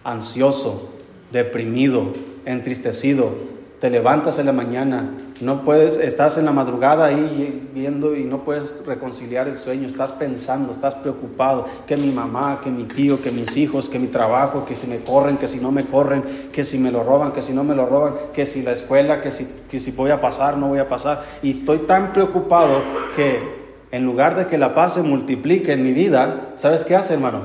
ansioso, 0.04 0.90
deprimido, 1.32 2.14
entristecido, 2.44 3.34
te 3.80 3.90
levantas 3.90 4.38
en 4.38 4.46
la 4.46 4.52
mañana, 4.52 5.16
no 5.40 5.64
puedes, 5.64 5.96
estás 5.96 6.38
en 6.38 6.44
la 6.44 6.52
madrugada 6.52 7.06
ahí 7.06 7.68
viendo 7.74 8.14
y 8.14 8.24
no 8.24 8.44
puedes 8.44 8.86
reconciliar 8.86 9.48
el 9.48 9.58
sueño, 9.58 9.88
estás 9.88 10.12
pensando, 10.12 10.70
estás 10.70 10.94
preocupado, 10.94 11.66
que 11.86 11.96
mi 11.96 12.12
mamá, 12.12 12.60
que 12.62 12.70
mi 12.70 12.84
tío, 12.84 13.20
que 13.20 13.32
mis 13.32 13.56
hijos, 13.56 13.88
que 13.88 13.98
mi 13.98 14.06
trabajo, 14.06 14.64
que 14.64 14.76
si 14.76 14.86
me 14.86 14.98
corren, 14.98 15.36
que 15.36 15.48
si 15.48 15.58
no 15.58 15.72
me 15.72 15.84
corren, 15.84 16.22
que 16.52 16.62
si 16.62 16.78
me 16.78 16.92
lo 16.92 17.02
roban, 17.02 17.32
que 17.32 17.42
si 17.42 17.52
no 17.52 17.64
me 17.64 17.74
lo 17.74 17.86
roban, 17.86 18.14
que 18.32 18.46
si 18.46 18.62
la 18.62 18.72
escuela, 18.72 19.20
que 19.20 19.32
si, 19.32 19.46
que 19.68 19.80
si 19.80 19.90
voy 19.90 20.12
a 20.12 20.20
pasar, 20.20 20.56
no 20.56 20.68
voy 20.68 20.78
a 20.78 20.88
pasar. 20.88 21.24
Y 21.42 21.50
estoy 21.50 21.78
tan 21.78 22.12
preocupado 22.12 22.80
que 23.16 23.64
en 23.90 24.04
lugar 24.04 24.36
de 24.36 24.46
que 24.46 24.56
la 24.56 24.74
paz 24.74 24.94
se 24.94 25.02
multiplique 25.02 25.72
en 25.72 25.82
mi 25.82 25.92
vida, 25.92 26.52
¿sabes 26.54 26.84
qué 26.84 26.94
hace, 26.94 27.14
hermano? 27.14 27.42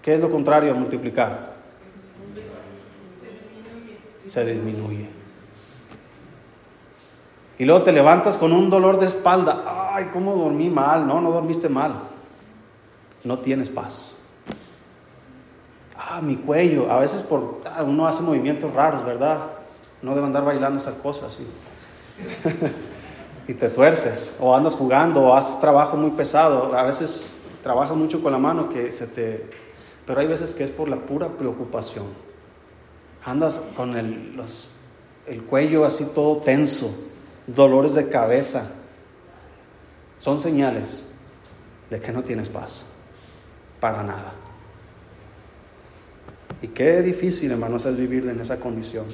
¿Qué 0.00 0.14
es 0.14 0.20
lo 0.20 0.30
contrario 0.30 0.70
a 0.70 0.74
multiplicar? 0.74 1.56
se 4.26 4.44
disminuye. 4.44 5.15
Y 7.58 7.64
luego 7.64 7.82
te 7.82 7.92
levantas 7.92 8.36
con 8.36 8.52
un 8.52 8.68
dolor 8.68 9.00
de 9.00 9.06
espalda. 9.06 9.90
Ay, 9.92 10.10
¿cómo 10.12 10.34
dormí 10.34 10.68
mal? 10.68 11.06
No, 11.06 11.20
no 11.20 11.30
dormiste 11.30 11.68
mal. 11.68 11.94
No 13.24 13.38
tienes 13.38 13.68
paz. 13.68 14.18
Ah, 15.96 16.20
mi 16.22 16.36
cuello. 16.36 16.90
A 16.90 16.98
veces 16.98 17.20
por, 17.22 17.62
ah, 17.64 17.82
uno 17.82 18.06
hace 18.06 18.22
movimientos 18.22 18.72
raros, 18.72 19.04
¿verdad? 19.04 19.38
No 20.02 20.14
debe 20.14 20.26
andar 20.26 20.44
bailando 20.44 20.78
esas 20.78 20.94
cosas. 20.94 21.38
y 23.48 23.54
te 23.54 23.68
tuerces. 23.68 24.36
O 24.40 24.54
andas 24.54 24.74
jugando, 24.74 25.22
o 25.22 25.34
haces 25.34 25.60
trabajo 25.60 25.96
muy 25.96 26.10
pesado. 26.10 26.76
A 26.76 26.82
veces 26.82 27.32
trabajas 27.62 27.96
mucho 27.96 28.22
con 28.22 28.32
la 28.32 28.38
mano 28.38 28.68
que 28.68 28.92
se 28.92 29.06
te... 29.06 29.50
Pero 30.06 30.20
hay 30.20 30.26
veces 30.26 30.54
que 30.54 30.64
es 30.64 30.70
por 30.70 30.88
la 30.88 30.96
pura 30.96 31.28
preocupación 31.28 32.26
andas 33.26 33.60
con 33.76 33.96
el, 33.96 34.40
el 35.26 35.42
cuello 35.42 35.84
así 35.84 36.06
todo 36.14 36.38
tenso, 36.38 36.94
dolores 37.46 37.94
de 37.94 38.08
cabeza, 38.08 38.70
son 40.20 40.40
señales 40.40 41.04
de 41.90 42.00
que 42.00 42.12
no 42.12 42.24
tienes 42.24 42.48
paz, 42.48 42.86
para 43.80 44.02
nada. 44.02 44.32
Y 46.62 46.68
qué 46.68 47.02
difícil, 47.02 47.52
hermanos, 47.52 47.84
es 47.86 47.96
vivir 47.96 48.26
en 48.28 48.40
esa 48.40 48.58
condición. 48.58 49.06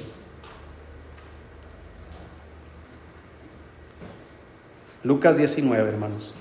Lucas 5.03 5.37
19, 5.37 5.89
hermanos. 5.89 6.33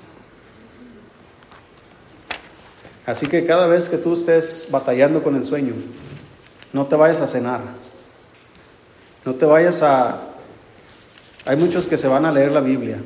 Así 3.04 3.26
que 3.26 3.44
cada 3.44 3.66
vez 3.66 3.88
que 3.88 3.98
tú 3.98 4.12
estés 4.12 4.68
batallando 4.70 5.24
con 5.24 5.34
el 5.34 5.44
sueño, 5.44 5.74
no 6.72 6.86
te 6.86 6.94
vayas 6.94 7.20
a 7.20 7.26
cenar. 7.26 7.60
No 9.24 9.34
te 9.34 9.44
vayas 9.44 9.82
a... 9.82 10.31
Hay 11.44 11.56
muchos 11.56 11.86
que 11.86 11.96
se 11.96 12.06
van 12.06 12.24
a 12.24 12.32
leer 12.32 12.52
la 12.52 12.60
Biblia 12.60 12.98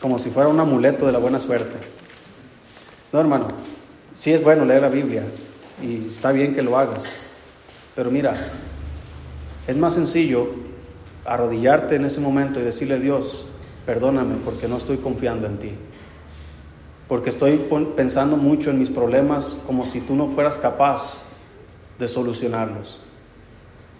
como 0.00 0.18
si 0.18 0.30
fuera 0.30 0.48
un 0.48 0.60
amuleto 0.60 1.06
de 1.06 1.12
la 1.12 1.18
buena 1.18 1.40
suerte. 1.40 1.76
No, 3.12 3.20
hermano, 3.20 3.48
sí 4.14 4.32
es 4.32 4.42
bueno 4.42 4.64
leer 4.64 4.82
la 4.82 4.88
Biblia 4.88 5.24
y 5.82 6.08
está 6.08 6.30
bien 6.30 6.54
que 6.54 6.62
lo 6.62 6.78
hagas. 6.78 7.04
Pero 7.96 8.10
mira, 8.10 8.34
es 9.66 9.76
más 9.76 9.94
sencillo 9.94 10.50
arrodillarte 11.24 11.96
en 11.96 12.04
ese 12.04 12.20
momento 12.20 12.60
y 12.60 12.62
decirle 12.62 12.94
a 12.94 12.98
Dios, 12.98 13.44
perdóname 13.84 14.36
porque 14.44 14.68
no 14.68 14.76
estoy 14.76 14.98
confiando 14.98 15.46
en 15.46 15.58
ti. 15.58 15.72
Porque 17.08 17.30
estoy 17.30 17.56
pensando 17.96 18.36
mucho 18.36 18.70
en 18.70 18.78
mis 18.78 18.90
problemas 18.90 19.46
como 19.66 19.84
si 19.84 20.00
tú 20.00 20.14
no 20.14 20.28
fueras 20.28 20.56
capaz 20.58 21.24
de 21.98 22.06
solucionarlos. 22.06 23.00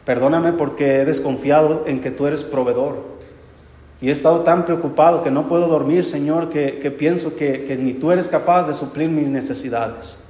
Perdóname 0.09 0.55
porque 0.55 1.03
he 1.03 1.05
desconfiado 1.05 1.85
en 1.87 2.01
que 2.01 2.11
tú 2.11 2.27
eres 2.27 2.43
proveedor. 2.43 2.97
Y 4.01 4.09
he 4.09 4.11
estado 4.11 4.41
tan 4.41 4.65
preocupado 4.65 5.23
que 5.23 5.31
no 5.31 5.49
puedo 5.51 5.69
dormir, 5.69 6.07
Señor, 6.07 6.49
que, 6.49 6.91
pienso 6.99 7.37
que, 7.37 7.67
que 7.67 7.77
ni 7.77 7.93
tú 7.93 8.11
eres 8.11 8.27
capaz 8.27 8.67
de 8.67 8.73
suplir 8.73 9.11
mis 9.11 9.29
necesidades. 9.29 10.23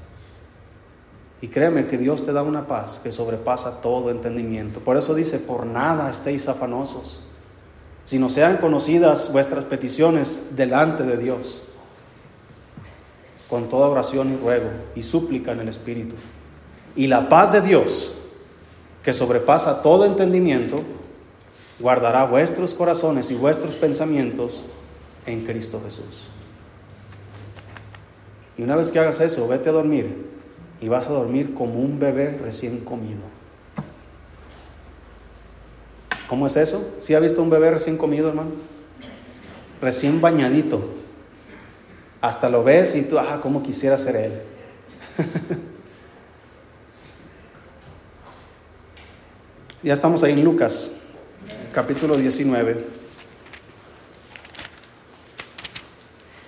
Y 1.40 1.46
créeme 1.46 1.86
que 1.86 1.96
Dios 1.96 2.26
te 2.26 2.32
da 2.32 2.42
una 2.42 2.66
paz 2.66 2.98
que 3.00 3.12
sobrepasa 3.12 3.80
todo 3.80 4.10
entendimiento. 4.10 4.80
Por 4.80 4.96
eso 4.96 5.14
dice, 5.14 5.38
por 5.38 5.64
nada 5.64 6.10
estéis 6.10 6.48
afanosos, 6.48 7.20
sino 8.04 8.30
sean 8.30 8.56
conocidas 8.56 9.32
vuestras 9.32 9.62
peticiones 9.62 10.56
delante 10.56 11.04
de 11.04 11.18
Dios, 11.18 11.62
con 13.48 13.68
toda 13.68 13.86
oración 13.86 14.34
y 14.34 14.36
ruego 14.38 14.70
y 14.96 15.04
súplica 15.04 15.52
en 15.52 15.60
el 15.60 15.68
Espíritu. 15.68 16.16
Y 16.96 17.06
la 17.06 17.28
paz 17.28 17.52
de 17.52 17.60
Dios, 17.60 18.18
que 19.08 19.14
sobrepasa 19.14 19.80
todo 19.80 20.04
entendimiento, 20.04 20.82
guardará 21.80 22.26
vuestros 22.26 22.74
corazones 22.74 23.30
y 23.30 23.36
vuestros 23.36 23.74
pensamientos 23.76 24.60
en 25.24 25.46
Cristo 25.46 25.80
Jesús. 25.82 26.28
Y 28.58 28.62
una 28.64 28.76
vez 28.76 28.90
que 28.90 28.98
hagas 28.98 29.18
eso, 29.22 29.48
vete 29.48 29.70
a 29.70 29.72
dormir 29.72 30.26
y 30.82 30.88
vas 30.88 31.06
a 31.06 31.12
dormir 31.12 31.54
como 31.54 31.80
un 31.80 31.98
bebé 31.98 32.38
recién 32.44 32.80
comido. 32.80 33.22
¿Cómo 36.28 36.46
es 36.46 36.58
eso? 36.58 36.86
¿Sí 37.00 37.14
ha 37.14 37.18
visto 37.18 37.42
un 37.42 37.48
bebé 37.48 37.70
recién 37.70 37.96
comido, 37.96 38.28
hermano? 38.28 38.50
Recién 39.80 40.20
bañadito. 40.20 40.82
Hasta 42.20 42.50
lo 42.50 42.62
ves 42.62 42.94
y 42.94 43.04
tú, 43.04 43.18
ah, 43.18 43.40
cómo 43.42 43.62
quisiera 43.62 43.96
ser 43.96 44.16
él. 44.16 44.32
Ya 49.80 49.94
estamos 49.94 50.24
ahí 50.24 50.32
en 50.32 50.42
Lucas, 50.42 50.90
capítulo 51.72 52.16
19. 52.16 52.78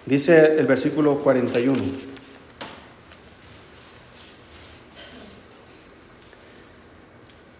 Dice 0.04 0.58
el 0.58 0.66
versículo 0.66 1.16
41. 1.18 1.80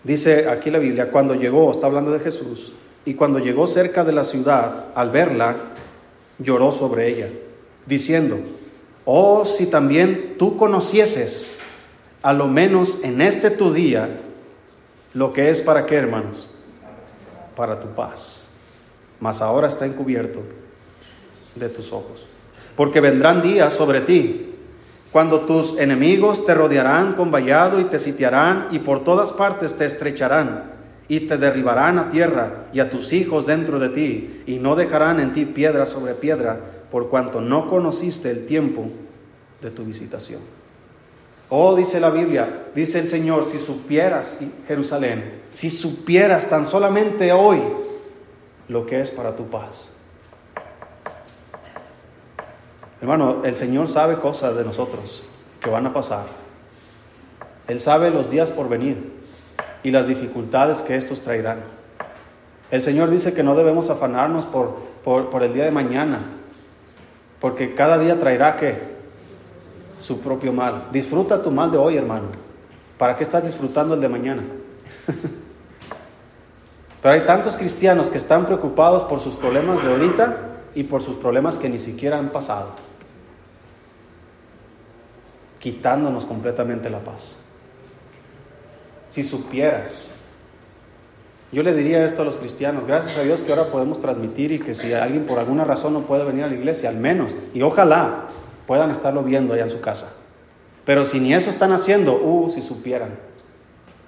Dice 0.03 0.49
aquí 0.49 0.71
la 0.71 0.81
Biblia, 0.81 1.13
cuando 1.13 1.37
llegó, 1.37 1.71
está 1.71 1.87
hablando 1.87 2.11
de 2.11 2.19
Jesús, 2.19 2.73
y 3.05 3.15
cuando 3.15 3.39
llegó 3.39 3.69
cerca 3.69 4.03
de 4.03 4.11
la 4.11 4.25
ciudad, 4.25 4.87
al 4.97 5.11
verla, 5.11 5.55
lloró 6.41 6.73
sobre 6.73 7.11
ella, 7.11 7.29
diciendo, 7.87 8.41
oh, 9.05 9.45
si 9.45 9.67
también 9.67 10.35
tú 10.37 10.57
conocieses, 10.57 11.61
a 12.23 12.33
lo 12.33 12.49
menos 12.49 13.05
en 13.05 13.21
este 13.21 13.51
tu 13.51 13.73
día, 13.73 14.09
lo 15.15 15.33
que 15.33 15.51
es 15.51 15.61
para 15.61 15.87
qué, 15.87 15.97
hermanos? 15.97 16.49
Para 17.57 17.81
tu 17.81 17.89
paz. 17.89 18.49
Mas 19.19 19.41
ahora 19.41 19.69
está 19.69 19.87
encubierto 19.87 20.41
de 21.55 21.69
tus 21.69 21.93
ojos. 21.93 22.27
Porque 22.77 23.01
vendrán 23.01 23.43
días 23.43 23.73
sobre 23.73 24.01
ti 24.01 24.55
cuando 25.13 25.41
tus 25.41 25.79
enemigos 25.79 26.47
te 26.47 26.55
rodearán 26.55 27.15
con 27.15 27.31
vallado 27.31 27.81
y 27.81 27.85
te 27.85 27.99
sitiarán 27.99 28.69
y 28.71 28.79
por 28.79 29.03
todas 29.03 29.33
partes 29.33 29.75
te 29.75 29.85
estrecharán 29.85 30.71
y 31.09 31.21
te 31.21 31.37
derribarán 31.37 31.99
a 31.99 32.11
tierra 32.11 32.67
y 32.73 32.79
a 32.79 32.89
tus 32.89 33.13
hijos 33.13 33.45
dentro 33.45 33.81
de 33.81 33.89
ti 33.89 34.43
y 34.47 34.59
no 34.59 34.77
dejarán 34.77 35.19
en 35.19 35.33
ti 35.33 35.45
piedra 35.45 35.85
sobre 35.85 36.15
piedra 36.15 36.61
por 36.93 37.09
cuanto 37.09 37.41
no 37.41 37.69
conociste 37.69 38.31
el 38.31 38.47
tiempo 38.47 38.87
de 39.61 39.71
tu 39.73 39.85
visitación. 39.85 40.60
Oh, 41.51 41.75
dice 41.75 41.99
la 41.99 42.11
Biblia, 42.11 42.69
dice 42.75 43.01
el 43.01 43.09
Señor, 43.09 43.45
si 43.45 43.59
supieras, 43.59 44.41
Jerusalén, 44.69 45.43
si 45.51 45.69
supieras 45.69 46.49
tan 46.49 46.65
solamente 46.65 47.33
hoy 47.33 47.61
lo 48.69 48.87
que 48.87 49.01
es 49.01 49.11
para 49.11 49.35
tu 49.35 49.47
paz. 49.47 49.93
Hermano, 53.01 53.43
el 53.45 53.57
Señor 53.57 53.89
sabe 53.89 54.17
cosas 54.17 54.57
de 54.57 54.65
nosotros 54.65 55.25
que 55.61 55.69
van 55.69 55.87
a 55.87 55.93
pasar. 55.93 56.27
Él 57.67 57.81
sabe 57.81 58.11
los 58.11 58.31
días 58.31 58.51
por 58.51 58.69
venir 58.69 59.13
y 59.83 59.91
las 59.91 60.07
dificultades 60.07 60.83
que 60.83 60.97
estos 60.97 61.21
traerán. 61.21 61.61
El 62.71 62.81
Señor 62.81 63.11
dice 63.11 63.33
que 63.33 63.43
no 63.43 63.57
debemos 63.57 63.91
afanarnos 63.91 64.45
por, 64.45 64.77
por, 65.03 65.43
el 65.43 65.53
día 65.53 65.65
de 65.65 65.71
mañana, 65.71 66.21
porque 67.41 67.75
cada 67.75 67.99
día 67.99 68.21
traerá 68.21 68.57
que 68.57 68.90
su 70.01 70.21
propio 70.21 70.53
mal. 70.53 70.89
Disfruta 70.91 71.43
tu 71.43 71.51
mal 71.51 71.71
de 71.71 71.79
hoy, 71.79 71.97
hermano. 71.97 72.27
¿Para 72.99 73.17
qué 73.17 73.23
estás 73.23 73.45
disfrutando 73.45 73.95
el 73.95 74.01
de 74.01 74.09
mañana? 74.09 74.43
Pero 77.03 77.15
hay 77.15 77.25
tantos 77.25 77.57
cristianos 77.57 78.09
que 78.09 78.19
están 78.19 78.45
preocupados 78.47 79.03
por 79.05 79.21
sus 79.21 79.35
problemas 79.35 79.83
de 79.83 79.91
ahorita 79.91 80.39
y 80.75 80.83
por 80.85 81.03
sus 81.03 81.17
problemas 81.17 81.57
que 81.57 81.69
ni 81.69 81.79
siquiera 81.79 82.19
han 82.19 82.29
pasado, 82.29 82.71
quitándonos 85.59 86.27
completamente 86.27 86.91
la 86.91 86.99
paz. 87.01 87.39
Si 89.09 89.23
supieras, 89.23 90.15
yo 91.53 91.63
le 91.63 91.75
diría 91.75 92.05
esto 92.05 92.23
a 92.23 92.25
los 92.25 92.37
cristianos, 92.37 92.87
gracias 92.87 93.17
a 93.17 93.23
Dios 93.23 93.43
que 93.43 93.53
ahora 93.53 93.73
podemos 93.73 93.99
transmitir 93.99 94.53
y 94.53 94.61
que 94.61 94.75
si 94.75 94.93
alguien 94.93 95.25
por 95.25 95.39
alguna 95.39 95.65
razón 95.65 95.95
no 95.95 96.03
puede 96.03 96.25
venir 96.25 96.45
a 96.45 96.49
la 96.49 96.55
iglesia, 96.55 96.91
al 96.91 96.97
menos, 96.97 97.35
y 97.55 97.63
ojalá 97.63 98.27
puedan 98.71 98.93
estarlo 98.93 99.25
viendo 99.25 99.53
allá 99.53 99.65
en 99.65 99.71
su 99.71 99.81
casa. 99.81 100.15
Pero 100.85 101.05
si 101.05 101.19
ni 101.19 101.35
eso 101.35 101.51
están 101.51 101.73
haciendo, 101.73 102.15
uh, 102.23 102.49
si 102.51 102.63
supieran 102.63 103.19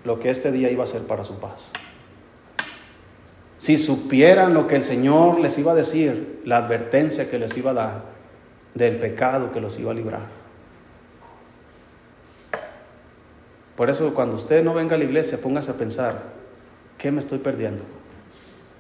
lo 0.04 0.20
que 0.20 0.30
este 0.30 0.52
día 0.52 0.70
iba 0.70 0.84
a 0.84 0.86
ser 0.86 1.02
para 1.02 1.24
su 1.24 1.40
paz. 1.40 1.72
Si 3.58 3.76
supieran 3.76 4.54
lo 4.54 4.68
que 4.68 4.76
el 4.76 4.84
Señor 4.84 5.40
les 5.40 5.58
iba 5.58 5.72
a 5.72 5.74
decir, 5.74 6.42
la 6.44 6.58
advertencia 6.58 7.28
que 7.28 7.40
les 7.40 7.56
iba 7.56 7.72
a 7.72 7.74
dar 7.74 8.02
del 8.72 8.98
pecado 8.98 9.50
que 9.50 9.60
los 9.60 9.80
iba 9.80 9.90
a 9.90 9.94
librar. 9.94 10.26
Por 13.74 13.90
eso 13.90 14.14
cuando 14.14 14.36
usted 14.36 14.62
no 14.62 14.74
venga 14.74 14.94
a 14.94 14.98
la 14.98 15.04
iglesia, 15.06 15.38
póngase 15.42 15.72
a 15.72 15.74
pensar, 15.74 16.22
¿qué 16.98 17.10
me 17.10 17.18
estoy 17.18 17.40
perdiendo? 17.40 17.82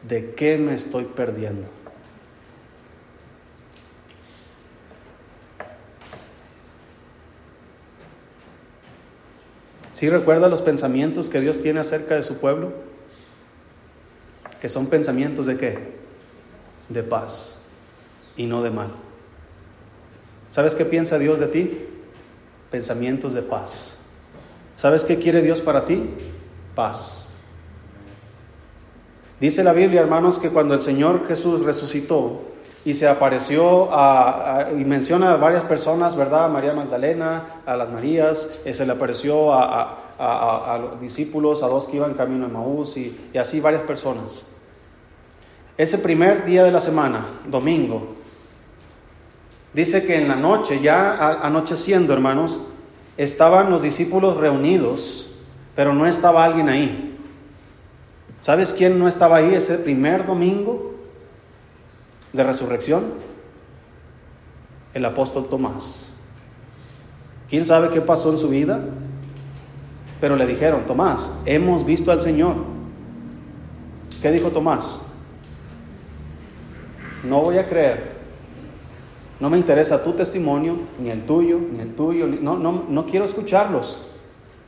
¿De 0.08 0.32
qué 0.36 0.58
me 0.58 0.74
estoy 0.74 1.06
perdiendo? 1.06 1.81
¿Sí 10.02 10.10
recuerda 10.10 10.48
los 10.48 10.62
pensamientos 10.62 11.28
que 11.28 11.40
Dios 11.40 11.60
tiene 11.60 11.78
acerca 11.78 12.16
de 12.16 12.24
su 12.24 12.38
pueblo? 12.38 12.72
Que 14.60 14.68
son 14.68 14.86
pensamientos 14.86 15.46
de 15.46 15.56
qué? 15.56 15.78
De 16.88 17.04
paz 17.04 17.60
y 18.36 18.46
no 18.46 18.64
de 18.64 18.72
mal. 18.72 18.88
¿Sabes 20.50 20.74
qué 20.74 20.84
piensa 20.84 21.20
Dios 21.20 21.38
de 21.38 21.46
ti? 21.46 21.86
Pensamientos 22.72 23.32
de 23.32 23.42
paz. 23.42 24.00
¿Sabes 24.76 25.04
qué 25.04 25.20
quiere 25.20 25.40
Dios 25.40 25.60
para 25.60 25.84
ti? 25.84 26.10
Paz. 26.74 27.28
Dice 29.38 29.62
la 29.62 29.72
Biblia, 29.72 30.00
hermanos, 30.00 30.40
que 30.40 30.48
cuando 30.48 30.74
el 30.74 30.82
Señor 30.82 31.28
Jesús 31.28 31.60
resucitó, 31.60 32.42
y 32.84 32.94
se 32.94 33.08
apareció 33.08 33.88
a, 33.92 34.68
y 34.72 34.84
menciona 34.84 35.32
a 35.32 35.36
varias 35.36 35.62
personas, 35.64 36.16
¿verdad? 36.16 36.46
A 36.46 36.48
María 36.48 36.72
Magdalena, 36.72 37.62
a 37.64 37.76
las 37.76 37.90
Marías, 37.90 38.50
eh, 38.64 38.72
se 38.72 38.84
le 38.84 38.92
apareció 38.92 39.52
a, 39.54 39.98
los 40.80 41.00
discípulos, 41.00 41.62
a 41.62 41.66
dos 41.66 41.86
que 41.86 41.96
iban 41.96 42.14
camino 42.14 42.46
a 42.46 42.48
Maús 42.48 42.96
y, 42.96 43.30
y 43.32 43.38
así 43.38 43.60
varias 43.60 43.82
personas. 43.82 44.46
Ese 45.76 45.98
primer 45.98 46.44
día 46.44 46.64
de 46.64 46.70
la 46.70 46.80
semana, 46.80 47.26
domingo, 47.46 48.14
dice 49.72 50.06
que 50.06 50.16
en 50.16 50.28
la 50.28 50.36
noche, 50.36 50.80
ya 50.80 51.16
anocheciendo, 51.42 52.12
hermanos, 52.12 52.60
estaban 53.16 53.70
los 53.70 53.82
discípulos 53.82 54.36
reunidos, 54.36 55.34
pero 55.74 55.94
no 55.94 56.06
estaba 56.06 56.44
alguien 56.44 56.68
ahí. 56.68 57.18
¿Sabes 58.40 58.74
quién 58.76 58.98
no 58.98 59.08
estaba 59.08 59.36
ahí 59.36 59.54
ese 59.54 59.78
primer 59.78 60.26
domingo? 60.26 60.91
De 62.32 62.44
resurrección? 62.44 63.04
El 64.94 65.04
apóstol 65.04 65.48
Tomás. 65.48 66.14
¿Quién 67.48 67.66
sabe 67.66 67.90
qué 67.90 68.00
pasó 68.00 68.32
en 68.32 68.38
su 68.38 68.48
vida? 68.48 68.80
Pero 70.20 70.36
le 70.36 70.46
dijeron, 70.46 70.86
Tomás, 70.86 71.36
hemos 71.44 71.84
visto 71.84 72.12
al 72.12 72.20
Señor. 72.20 72.54
¿Qué 74.22 74.30
dijo 74.30 74.50
Tomás? 74.50 75.02
No 77.24 77.40
voy 77.40 77.58
a 77.58 77.68
creer. 77.68 78.12
No 79.40 79.50
me 79.50 79.58
interesa 79.58 80.04
tu 80.04 80.12
testimonio, 80.12 80.76
ni 81.00 81.10
el 81.10 81.24
tuyo, 81.24 81.58
ni 81.58 81.80
el 81.80 81.94
tuyo. 81.94 82.26
No, 82.26 82.56
no, 82.56 82.84
no 82.88 83.06
quiero 83.06 83.24
escucharlos. 83.24 83.98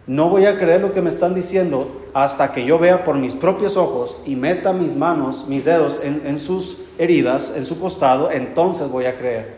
No 0.07 0.29
voy 0.29 0.46
a 0.46 0.59
creer 0.59 0.81
lo 0.81 0.92
que 0.92 1.00
me 1.00 1.09
están 1.09 1.35
diciendo 1.35 2.03
hasta 2.14 2.53
que 2.53 2.64
yo 2.64 2.79
vea 2.79 3.03
por 3.03 3.16
mis 3.16 3.35
propios 3.35 3.77
ojos 3.77 4.16
y 4.24 4.37
meta 4.37 4.72
mis 4.72 4.94
manos, 4.94 5.46
mis 5.48 5.64
dedos 5.64 6.00
en, 6.03 6.40
sus 6.40 6.83
heridas, 6.96 7.55
en 7.57 7.66
su 7.66 7.81
costado, 7.81 8.31
entonces 8.31 8.88
voy 8.88 9.07
a 9.07 9.18
creer. 9.18 9.57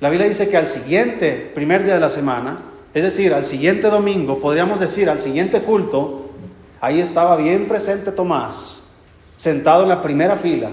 La 0.00 0.10
Biblia 0.10 0.28
dice 0.28 0.50
que 0.50 0.58
al 0.58 0.68
siguiente, 0.68 1.50
primer 1.54 1.82
día 1.82 1.94
de 1.94 2.00
la 2.00 2.10
semana, 2.10 2.58
es 2.92 3.02
decir, 3.02 3.32
al 3.32 3.46
siguiente 3.46 3.88
domingo, 3.88 4.38
podríamos 4.38 4.80
decir 4.80 5.08
al 5.08 5.18
siguiente 5.18 5.62
culto, 5.62 6.26
ahí 6.78 7.00
estaba 7.00 7.36
bien 7.36 7.66
presente 7.66 8.12
Tomás, 8.12 8.82
sentado 9.38 9.84
en 9.84 9.88
la 9.88 10.02
primera 10.02 10.36
fila. 10.36 10.72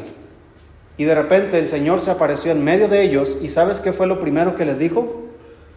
Y 0.97 1.05
de 1.05 1.15
repente 1.15 1.59
el 1.59 1.69
Señor 1.69 2.01
se 2.01 2.11
apareció 2.11 2.51
en 2.51 2.63
medio 2.63 2.89
de 2.89 3.01
ellos 3.03 3.37
y 3.41 3.47
¿sabes 3.47 3.79
qué 3.79 3.93
fue 3.93 4.05
lo 4.05 4.19
primero 4.19 4.55
que 4.55 4.65
les 4.65 4.79
dijo? 4.79 5.23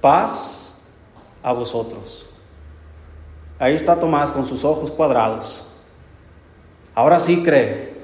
Paz 0.01 0.81
a 1.45 1.53
vosotros. 1.53 2.28
Ahí 3.59 3.75
está 3.75 3.97
Tomás 3.97 4.31
con 4.31 4.47
sus 4.47 4.65
ojos 4.65 4.91
cuadrados. 4.91 5.67
Ahora 6.95 7.19
sí 7.19 7.43
cree. 7.43 7.95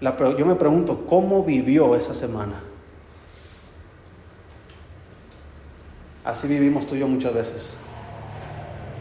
yo 0.00 0.46
me 0.46 0.54
pregunto, 0.54 1.04
¿cómo 1.08 1.42
vivió 1.42 1.94
esa 1.96 2.14
semana? 2.14 2.62
Así 6.24 6.46
vivimos 6.46 6.86
tú 6.86 6.94
y 6.94 6.98
yo 6.98 7.08
muchas 7.08 7.32
veces. 7.32 7.74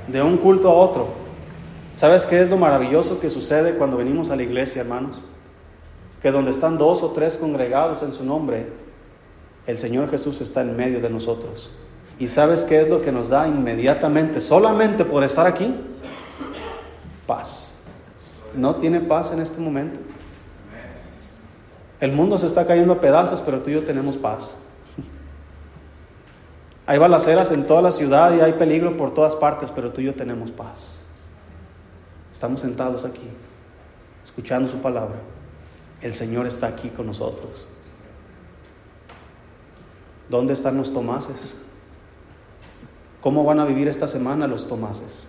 De 0.07 0.21
un 0.21 0.37
culto 0.37 0.69
a 0.69 0.73
otro. 0.73 1.07
¿Sabes 1.97 2.25
qué 2.25 2.41
es 2.41 2.49
lo 2.49 2.57
maravilloso 2.57 3.19
que 3.19 3.29
sucede 3.29 3.73
cuando 3.73 3.97
venimos 3.97 4.29
a 4.29 4.35
la 4.35 4.43
iglesia, 4.43 4.81
hermanos? 4.81 5.17
Que 6.21 6.31
donde 6.31 6.51
están 6.51 6.77
dos 6.77 7.03
o 7.03 7.11
tres 7.11 7.35
congregados 7.35 8.01
en 8.03 8.13
su 8.13 8.23
nombre, 8.23 8.67
el 9.65 9.77
Señor 9.77 10.09
Jesús 10.09 10.39
está 10.39 10.61
en 10.61 10.77
medio 10.77 11.01
de 11.01 11.09
nosotros. 11.09 11.69
¿Y 12.19 12.27
sabes 12.27 12.63
qué 12.63 12.81
es 12.81 12.89
lo 12.89 13.01
que 13.01 13.11
nos 13.11 13.29
da 13.29 13.47
inmediatamente, 13.47 14.41
solamente 14.41 15.05
por 15.05 15.23
estar 15.23 15.45
aquí? 15.45 15.75
Paz. 17.27 17.75
¿No 18.55 18.75
tiene 18.77 18.99
paz 18.99 19.31
en 19.31 19.41
este 19.41 19.59
momento? 19.59 19.99
El 21.99 22.11
mundo 22.11 22.37
se 22.37 22.47
está 22.47 22.65
cayendo 22.65 22.93
a 22.93 23.01
pedazos, 23.01 23.41
pero 23.41 23.59
tú 23.59 23.69
y 23.69 23.73
yo 23.73 23.83
tenemos 23.83 24.17
paz. 24.17 24.57
Hay 26.87 26.97
balaceras 26.97 27.51
en 27.51 27.67
toda 27.67 27.81
la 27.81 27.91
ciudad 27.91 28.35
y 28.35 28.41
hay 28.41 28.53
peligro 28.53 28.95
por 28.97 29.13
todas 29.13 29.35
partes, 29.35 29.71
pero 29.71 29.91
tú 29.91 30.01
y 30.01 30.05
yo 30.05 30.13
tenemos 30.13 30.51
paz. 30.51 31.01
Estamos 32.31 32.61
sentados 32.61 33.03
aquí, 33.03 33.27
escuchando 34.23 34.69
su 34.69 34.77
palabra. 34.77 35.17
El 36.01 36.13
Señor 36.13 36.47
está 36.47 36.67
aquí 36.67 36.89
con 36.89 37.07
nosotros. 37.07 37.67
¿Dónde 40.29 40.53
están 40.53 40.77
los 40.77 40.93
Tomases? 40.93 41.66
¿Cómo 43.27 43.43
van 43.43 43.59
a 43.59 43.65
vivir 43.65 43.89
esta 43.89 44.07
semana 44.07 44.47
los 44.47 44.69
Tomases? 44.69 45.27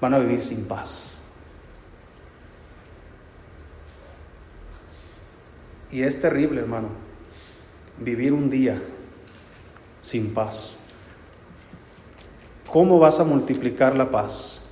Van 0.00 0.14
a 0.14 0.18
vivir 0.18 0.40
sin 0.40 0.64
paz. 0.64 1.18
Y 5.92 6.00
es 6.00 6.18
terrible, 6.18 6.62
hermano, 6.62 6.88
vivir 7.98 8.32
un 8.32 8.48
día 8.48 8.82
sin 10.00 10.32
paz. 10.32 10.78
¿Cómo 12.72 12.98
vas 12.98 13.20
a 13.20 13.24
multiplicar 13.24 13.94
la 13.94 14.10
paz? 14.10 14.70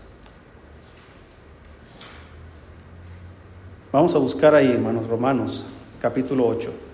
Vamos 3.92 4.14
a 4.14 4.18
buscar 4.18 4.54
ahí, 4.54 4.72
hermanos, 4.72 5.06
Romanos, 5.06 5.66
capítulo 6.00 6.46
8. 6.46 6.93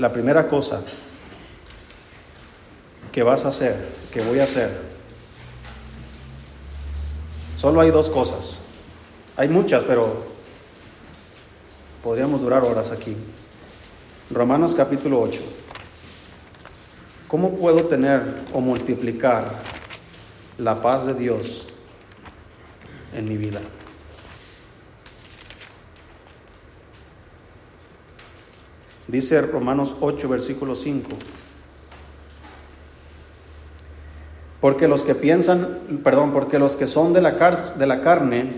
La 0.00 0.10
primera 0.10 0.48
cosa 0.48 0.80
que 3.12 3.22
vas 3.22 3.44
a 3.44 3.48
hacer, 3.48 3.76
que 4.10 4.22
voy 4.22 4.40
a 4.40 4.44
hacer, 4.44 4.70
solo 7.58 7.82
hay 7.82 7.90
dos 7.90 8.08
cosas. 8.08 8.62
Hay 9.36 9.48
muchas, 9.48 9.82
pero 9.82 10.24
podríamos 12.02 12.40
durar 12.40 12.64
horas 12.64 12.90
aquí. 12.92 13.14
Romanos 14.30 14.74
capítulo 14.74 15.20
8. 15.20 15.38
¿Cómo 17.28 17.54
puedo 17.58 17.84
tener 17.84 18.36
o 18.54 18.60
multiplicar 18.62 19.52
la 20.56 20.80
paz 20.80 21.04
de 21.04 21.12
Dios 21.12 21.68
en 23.14 23.26
mi 23.26 23.36
vida? 23.36 23.60
Dice 29.10 29.40
Romanos 29.40 29.94
8, 30.00 30.28
versículo 30.28 30.76
5. 30.76 31.08
Porque 34.60 34.86
los 34.86 35.02
que 35.02 35.14
piensan, 35.16 35.80
perdón, 36.04 36.32
porque 36.32 36.58
los 36.58 36.76
que 36.76 36.86
son 36.86 37.12
de 37.12 37.20
la, 37.20 37.32
de 37.76 37.86
la 37.86 38.02
carne 38.02 38.52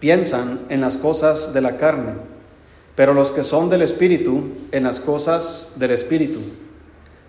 piensan 0.00 0.60
en 0.68 0.80
las 0.80 0.96
cosas 0.96 1.54
de 1.54 1.60
la 1.60 1.76
carne, 1.76 2.14
pero 2.96 3.14
los 3.14 3.30
que 3.30 3.44
son 3.44 3.70
del 3.70 3.82
Espíritu 3.82 4.48
en 4.72 4.82
las 4.82 4.98
cosas 4.98 5.74
del 5.76 5.92
Espíritu. 5.92 6.40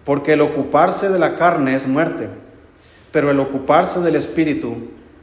Porque 0.04 0.34
el 0.34 0.42
ocuparse 0.42 1.10
de 1.10 1.20
la 1.20 1.36
carne 1.36 1.76
es 1.76 1.88
muerte, 1.88 2.30
pero 3.12 3.30
el 3.30 3.40
ocuparse 3.40 4.00
del 4.02 4.16
espíritu 4.16 4.76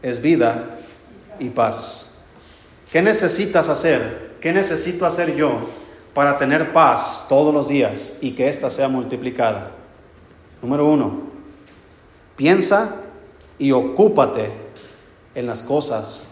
es 0.03 0.21
vida 0.21 0.77
y 1.39 1.51
paz. 1.51 2.15
¿Qué 2.91 3.01
necesitas 3.01 3.69
hacer? 3.69 4.33
¿Qué 4.41 4.53
necesito 4.53 5.07
hacer 5.07 5.37
yo 5.37 5.69
para 6.15 6.39
tener 6.39 6.73
paz 6.73 7.27
todos 7.29 7.53
los 7.55 7.69
días 7.69 8.19
y 8.21 8.33
que 8.33 8.49
ésta 8.49 8.71
sea 8.71 8.89
multiplicada? 8.89 9.71
Número 10.61 10.87
uno, 10.87 11.21
piensa 12.37 12.97
y 13.59 13.73
ocúpate 13.73 14.53
en 15.35 15.47
las 15.47 15.63
cosas 15.63 16.29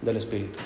del 0.00 0.16
Espíritu. 0.16 0.58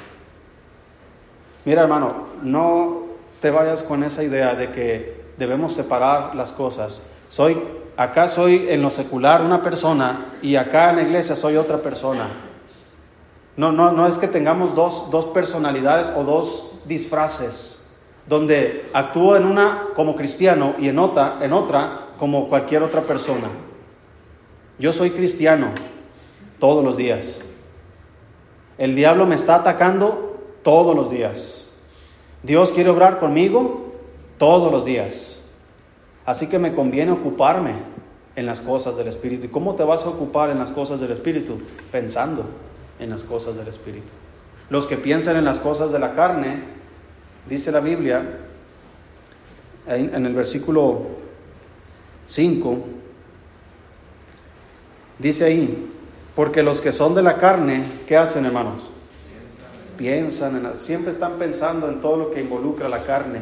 Mira 1.64 1.82
hermano, 1.82 2.28
no 2.42 3.02
te 3.40 3.50
vayas 3.50 3.82
con 3.82 4.02
esa 4.02 4.22
idea 4.22 4.54
de 4.54 4.70
que 4.70 5.24
debemos 5.36 5.74
separar 5.74 6.34
las 6.34 6.52
cosas. 6.52 7.10
Soy, 7.28 7.60
acá 7.96 8.28
soy 8.28 8.68
en 8.68 8.82
lo 8.82 8.90
secular 8.90 9.42
una 9.42 9.62
persona 9.62 10.26
y 10.42 10.56
acá 10.56 10.90
en 10.90 10.96
la 10.96 11.02
iglesia 11.02 11.36
soy 11.36 11.56
otra 11.56 11.78
persona. 11.78 12.26
No, 13.56 13.72
no, 13.72 13.92
no 13.92 14.06
es 14.06 14.16
que 14.16 14.28
tengamos 14.28 14.74
dos, 14.74 15.10
dos 15.10 15.26
personalidades 15.26 16.12
o 16.16 16.22
dos 16.22 16.74
disfraces, 16.86 17.77
donde 18.28 18.84
actúo 18.92 19.36
en 19.36 19.46
una 19.46 19.88
como 19.94 20.14
cristiano 20.14 20.74
y 20.78 20.88
en 20.88 20.98
otra, 20.98 21.38
en 21.40 21.52
otra 21.52 22.08
como 22.18 22.48
cualquier 22.48 22.82
otra 22.82 23.00
persona. 23.02 23.48
Yo 24.78 24.92
soy 24.92 25.10
cristiano 25.10 25.68
todos 26.58 26.84
los 26.84 26.96
días. 26.96 27.40
El 28.76 28.94
diablo 28.94 29.26
me 29.26 29.34
está 29.34 29.56
atacando 29.56 30.38
todos 30.62 30.94
los 30.94 31.10
días. 31.10 31.70
Dios 32.42 32.70
quiere 32.70 32.90
obrar 32.90 33.18
conmigo 33.18 33.92
todos 34.36 34.70
los 34.70 34.84
días. 34.84 35.40
Así 36.24 36.48
que 36.48 36.58
me 36.58 36.74
conviene 36.74 37.10
ocuparme 37.12 37.72
en 38.36 38.46
las 38.46 38.60
cosas 38.60 38.96
del 38.96 39.08
Espíritu. 39.08 39.46
¿Y 39.46 39.48
cómo 39.48 39.74
te 39.74 39.82
vas 39.82 40.04
a 40.04 40.10
ocupar 40.10 40.50
en 40.50 40.58
las 40.58 40.70
cosas 40.70 41.00
del 41.00 41.10
Espíritu? 41.10 41.58
Pensando 41.90 42.44
en 43.00 43.10
las 43.10 43.22
cosas 43.22 43.56
del 43.56 43.66
Espíritu. 43.66 44.06
Los 44.70 44.86
que 44.86 44.96
piensan 44.96 45.36
en 45.36 45.44
las 45.44 45.58
cosas 45.58 45.90
de 45.90 45.98
la 45.98 46.14
carne, 46.14 46.77
dice 47.48 47.72
la 47.72 47.80
Biblia, 47.80 48.22
en 49.86 50.26
el 50.26 50.34
versículo 50.34 51.06
5, 52.26 52.78
dice 55.18 55.44
ahí, 55.46 55.90
porque 56.34 56.62
los 56.62 56.80
que 56.80 56.92
son 56.92 57.14
de 57.14 57.22
la 57.22 57.38
carne, 57.38 57.84
¿qué 58.06 58.16
hacen 58.16 58.44
hermanos? 58.44 58.82
Piensan 59.96 60.64
en 60.64 60.74
siempre 60.74 61.10
están 61.10 61.38
pensando 61.38 61.88
en 61.88 62.00
todo 62.00 62.16
lo 62.16 62.30
que 62.30 62.40
involucra 62.40 62.88
la 62.88 63.02
carne. 63.02 63.40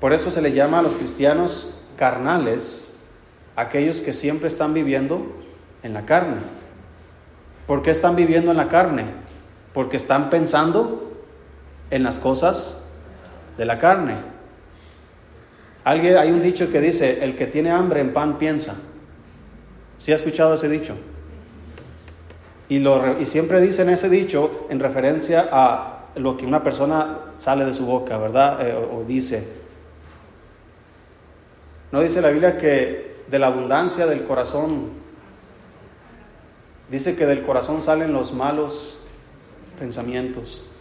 Por 0.00 0.12
eso 0.12 0.30
se 0.32 0.42
le 0.42 0.52
llama 0.52 0.80
a 0.80 0.82
los 0.82 0.96
cristianos 0.96 1.74
carnales, 1.96 2.96
aquellos 3.54 4.00
que 4.00 4.12
siempre 4.12 4.48
están 4.48 4.74
viviendo 4.74 5.36
en 5.84 5.92
la 5.92 6.06
carne. 6.06 6.38
¿Por 7.66 7.82
qué 7.82 7.90
están 7.92 8.16
viviendo 8.16 8.50
en 8.50 8.56
la 8.56 8.68
carne? 8.68 9.04
Porque 9.72 9.96
están 9.96 10.30
pensando 10.30 11.11
en 11.92 12.02
las 12.02 12.18
cosas 12.18 12.80
de 13.56 13.66
la 13.66 13.78
carne. 13.78 14.16
Alguien, 15.84 16.16
hay 16.16 16.30
un 16.30 16.42
dicho 16.42 16.72
que 16.72 16.80
dice, 16.80 17.22
el 17.22 17.36
que 17.36 17.46
tiene 17.46 17.70
hambre 17.70 18.00
en 18.00 18.14
pan 18.14 18.38
piensa. 18.38 18.76
¿Sí 19.98 20.10
ha 20.10 20.16
escuchado 20.16 20.54
ese 20.54 20.68
dicho? 20.68 20.94
Y, 22.68 22.78
lo, 22.78 23.20
y 23.20 23.26
siempre 23.26 23.60
dicen 23.60 23.90
ese 23.90 24.08
dicho 24.08 24.66
en 24.70 24.80
referencia 24.80 25.48
a 25.52 26.06
lo 26.16 26.36
que 26.38 26.46
una 26.46 26.62
persona 26.62 27.18
sale 27.36 27.66
de 27.66 27.74
su 27.74 27.84
boca, 27.84 28.16
¿verdad? 28.16 28.66
Eh, 28.66 28.72
o, 28.72 29.00
o 29.00 29.04
dice. 29.04 29.46
¿No 31.92 32.00
dice 32.00 32.22
la 32.22 32.30
Biblia 32.30 32.56
que 32.56 33.16
de 33.28 33.38
la 33.38 33.48
abundancia 33.48 34.06
del 34.06 34.24
corazón, 34.24 34.90
dice 36.90 37.16
que 37.16 37.26
del 37.26 37.42
corazón 37.42 37.82
salen 37.82 38.14
los 38.14 38.32
malos 38.32 39.00
pensamientos? 39.78 40.71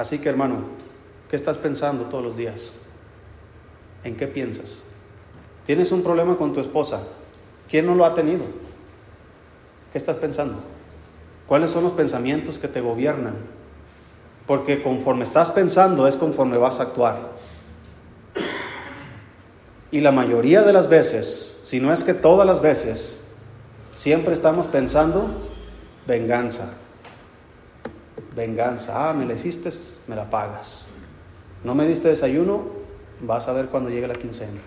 Así 0.00 0.18
que 0.18 0.30
hermano, 0.30 0.62
¿qué 1.28 1.36
estás 1.36 1.58
pensando 1.58 2.04
todos 2.04 2.24
los 2.24 2.34
días? 2.34 2.72
¿En 4.02 4.16
qué 4.16 4.26
piensas? 4.26 4.84
Tienes 5.66 5.92
un 5.92 6.02
problema 6.02 6.38
con 6.38 6.54
tu 6.54 6.60
esposa. 6.60 7.02
¿Quién 7.68 7.84
no 7.84 7.94
lo 7.94 8.06
ha 8.06 8.14
tenido? 8.14 8.44
¿Qué 9.92 9.98
estás 9.98 10.16
pensando? 10.16 10.58
¿Cuáles 11.46 11.70
son 11.70 11.84
los 11.84 11.92
pensamientos 11.92 12.58
que 12.58 12.66
te 12.66 12.80
gobiernan? 12.80 13.34
Porque 14.46 14.82
conforme 14.82 15.22
estás 15.22 15.50
pensando 15.50 16.08
es 16.08 16.16
conforme 16.16 16.56
vas 16.56 16.80
a 16.80 16.84
actuar. 16.84 17.32
Y 19.90 20.00
la 20.00 20.12
mayoría 20.12 20.62
de 20.62 20.72
las 20.72 20.88
veces, 20.88 21.60
si 21.64 21.78
no 21.78 21.92
es 21.92 22.04
que 22.04 22.14
todas 22.14 22.46
las 22.46 22.62
veces, 22.62 23.28
siempre 23.94 24.32
estamos 24.32 24.66
pensando 24.66 25.28
venganza. 26.06 26.72
Venganza. 28.34 29.10
Ah, 29.10 29.12
me 29.12 29.26
la 29.26 29.34
hiciste, 29.34 29.70
me 30.06 30.16
la 30.16 30.30
pagas. 30.30 30.88
No 31.64 31.74
me 31.74 31.86
diste 31.86 32.08
desayuno, 32.08 32.64
vas 33.20 33.48
a 33.48 33.52
ver 33.52 33.66
cuando 33.66 33.90
llegue 33.90 34.06
la 34.06 34.14
quincena. 34.14 34.60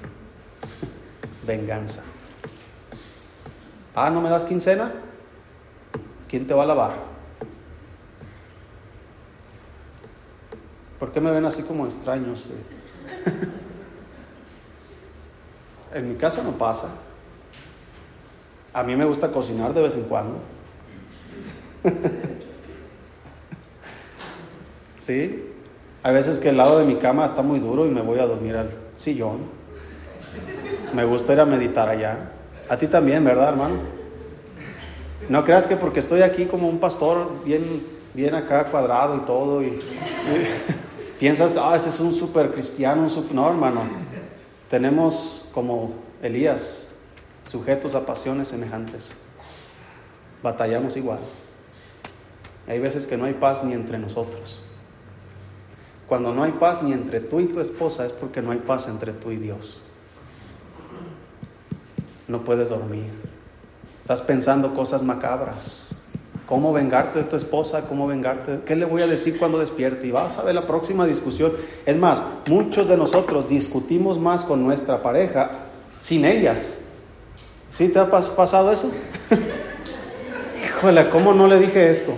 Venganza. 1.48 2.04
Ah, 3.96 4.10
¿no 4.10 4.22
me 4.22 4.30
das 4.30 4.46
quincena? 4.46 4.92
¿Quién 6.28 6.48
te 6.48 6.54
va 6.54 6.64
a 6.64 6.66
lavar? 6.66 6.94
¿Por 11.00 11.12
qué 11.12 11.22
me 11.22 11.32
ven 11.32 11.46
así 11.46 11.64
como 11.64 11.86
extraños? 11.86 12.48
en 15.94 16.10
mi 16.10 16.16
casa 16.16 16.42
no 16.44 16.52
pasa. 16.52 16.90
A 18.74 18.84
mí 18.84 18.96
me 18.96 19.06
gusta 19.06 19.32
cocinar 19.32 19.74
de 19.74 19.82
vez 19.82 19.96
en 19.96 20.04
cuando. 20.04 20.40
¿Sí? 25.06 25.44
Hay 26.02 26.14
veces 26.14 26.40
que 26.40 26.50
el 26.50 26.58
lado 26.58 26.80
de 26.80 26.86
mi 26.86 26.96
cama 26.96 27.26
está 27.26 27.42
muy 27.42 27.60
duro 27.60 27.86
y 27.86 27.90
me 27.90 28.02
voy 28.02 28.20
a 28.20 28.26
dormir 28.26 28.56
al 28.56 28.70
sillón. 28.96 29.40
Me 30.94 31.04
gusta 31.04 31.34
ir 31.34 31.42
a 31.42 31.46
meditar 31.46 31.90
allá. 31.90 32.32
A 32.70 32.78
ti 32.78 32.88
también, 32.88 33.24
¿verdad, 33.24 33.50
hermano? 33.50 33.76
No 35.28 35.44
creas 35.44 35.68
que 35.68 35.76
porque 35.76 36.00
estoy 36.00 36.22
aquí 36.22 36.46
como 36.46 36.70
un 36.70 36.80
pastor 36.80 37.44
bien, 37.44 37.86
bien 38.14 38.34
acá 38.34 38.66
cuadrado 38.66 39.18
y 39.18 39.20
todo, 39.22 39.62
y, 39.62 39.68
y 39.68 39.82
piensas, 41.20 41.58
ah, 41.58 41.76
ese 41.76 41.90
es 41.90 42.00
un 42.00 42.14
super 42.14 42.52
cristiano, 42.52 43.04
un 43.04 43.10
super... 43.10 43.36
No, 43.36 43.50
hermano. 43.50 43.82
Tenemos 44.70 45.50
como 45.54 45.96
Elías, 46.22 46.96
sujetos 47.52 47.94
a 47.94 48.06
pasiones 48.06 48.48
semejantes. 48.48 49.12
Batallamos 50.42 50.96
igual. 50.96 51.20
Hay 52.68 52.80
veces 52.80 53.06
que 53.06 53.18
no 53.18 53.26
hay 53.26 53.34
paz 53.34 53.66
ni 53.66 53.74
entre 53.74 54.00
nosotros. 54.00 54.63
Cuando 56.08 56.34
no 56.34 56.44
hay 56.44 56.52
paz 56.54 56.84
ni 56.84 56.94
entre 56.94 57.20
tú 57.20 57.40
y 57.40 57.46
tu 57.46 57.60
esposa 57.60 58.06
es 58.06 58.12
porque 58.12 58.42
no 58.42 58.52
hay 58.52 58.60
paz 58.60 58.88
entre 58.88 59.14
tú 59.14 59.32
y 59.32 59.38
Dios. 59.38 59.82
No 62.28 62.44
puedes 62.44 62.70
dormir. 62.70 63.12
Estás 64.02 64.22
pensando 64.22 64.74
cosas 64.74 65.02
macabras. 65.02 65.96
¿Cómo 66.48 66.74
vengarte 66.74 67.20
de 67.20 67.26
tu 67.26 67.36
esposa? 67.36 67.88
¿Cómo 67.88 68.06
vengarte? 68.06 68.60
¿Qué 68.66 68.76
le 68.76 68.86
voy 68.86 69.02
a 69.02 69.08
decir 69.08 69.40
cuando 69.40 69.60
despierte? 69.60 70.08
Y 70.08 70.12
vas 70.12 70.38
a 70.38 70.44
ver 70.44 70.54
la 70.54 70.68
próxima 70.68 71.06
discusión. 71.06 71.54
Es 71.86 71.98
más, 71.98 72.22
muchos 72.48 72.88
de 72.90 72.98
nosotros 72.98 73.48
discutimos 73.48 74.20
más 74.20 74.44
con 74.44 74.64
nuestra 74.64 75.02
pareja 75.02 75.52
sin 76.02 76.26
ellas. 76.26 76.78
¿Sí 77.72 77.88
te 77.88 77.98
ha 77.98 78.10
pasado 78.10 78.72
eso? 78.72 78.92
Híjole, 80.66 81.10
¿cómo 81.10 81.34
no 81.34 81.48
le 81.48 81.60
dije 81.60 81.90
esto? 81.90 82.14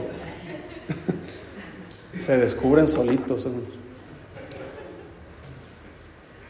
Se 2.26 2.38
descubren 2.38 2.88
solitos. 2.88 3.48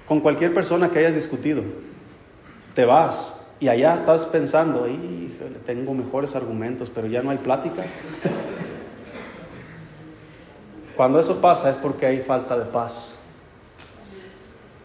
Con 0.08 0.20
cualquier 0.20 0.54
persona 0.54 0.92
que 0.92 1.00
hayas 1.00 1.16
discutido, 1.16 1.64
te 2.74 2.86
vas 2.86 3.46
y 3.60 3.68
allá 3.68 3.96
estás 3.96 4.26
pensando, 4.26 4.88
híjole, 4.88 5.58
tengo 5.66 5.94
mejores 5.94 6.36
argumentos, 6.36 6.92
pero 6.94 7.08
ya 7.08 7.24
no 7.24 7.32
hay 7.32 7.38
plática. 7.38 7.84
Cuando 10.96 11.20
eso 11.20 11.42
pasa 11.42 11.70
es 11.72 11.78
porque 11.78 12.06
hay 12.06 12.20
falta 12.22 12.58
de 12.58 12.66
paz. 12.66 13.20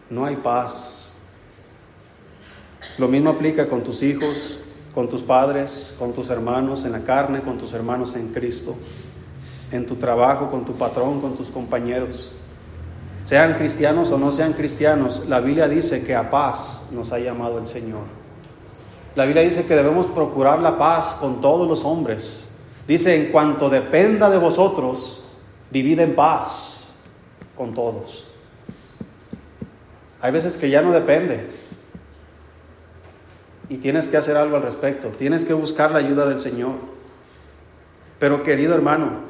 No 0.09 0.25
hay 0.25 0.37
paz. 0.37 1.15
Lo 2.99 3.07
mismo 3.07 3.31
aplica 3.31 3.69
con 3.69 3.83
tus 3.83 4.03
hijos, 4.03 4.59
con 4.95 5.09
tus 5.09 5.23
padres, 5.23 5.95
con 5.99 6.13
tus 6.13 6.31
hermanos 6.31 6.85
en 6.85 6.93
la 6.93 7.01
carne, 7.01 7.43
con 7.43 7.59
tus 7.59 7.73
hermanos 7.75 8.17
en 8.17 8.33
Cristo, 8.33 8.77
en 9.71 9.87
tu 9.87 9.97
trabajo, 9.97 10.51
con 10.51 10.65
tu 10.65 10.75
patrón, 10.75 11.21
con 11.21 11.37
tus 11.37 11.49
compañeros. 11.49 12.33
Sean 13.25 13.55
cristianos 13.55 14.11
o 14.11 14.19
no 14.19 14.33
sean 14.33 14.55
cristianos, 14.55 15.25
la 15.29 15.41
Biblia 15.41 15.69
dice 15.69 16.05
que 16.05 16.15
a 16.15 16.31
paz 16.31 16.89
nos 16.91 17.13
ha 17.13 17.19
llamado 17.19 17.59
el 17.59 17.67
Señor. 17.67 18.03
La 19.15 19.25
Biblia 19.25 19.43
dice 19.43 19.67
que 19.67 19.75
debemos 19.75 20.07
procurar 20.07 20.61
la 20.61 20.79
paz 20.79 21.17
con 21.21 21.41
todos 21.41 21.69
los 21.69 21.85
hombres. 21.85 22.49
Dice, 22.87 23.15
en 23.15 23.31
cuanto 23.31 23.69
dependa 23.69 24.31
de 24.31 24.39
vosotros, 24.39 25.25
vivid 25.71 26.01
en 26.01 26.15
paz 26.15 26.97
con 27.57 27.75
todos. 27.75 28.27
Hay 30.21 30.33
veces 30.33 30.57
que 30.57 30.71
ya 30.71 30.83
no 30.83 30.93
depende. 30.93 31.51
Y 33.69 33.77
tienes 33.77 34.09
que 34.09 34.17
hacer 34.17 34.37
algo 34.37 34.57
al 34.57 34.63
respecto. 34.63 35.09
Tienes 35.09 35.45
que 35.45 35.53
buscar 35.53 35.93
la 35.93 35.99
ayuda 35.99 36.27
del 36.27 36.41
Señor. 36.41 36.73
Pero 38.19 38.43
querido 38.43 38.75
hermano, 38.75 39.30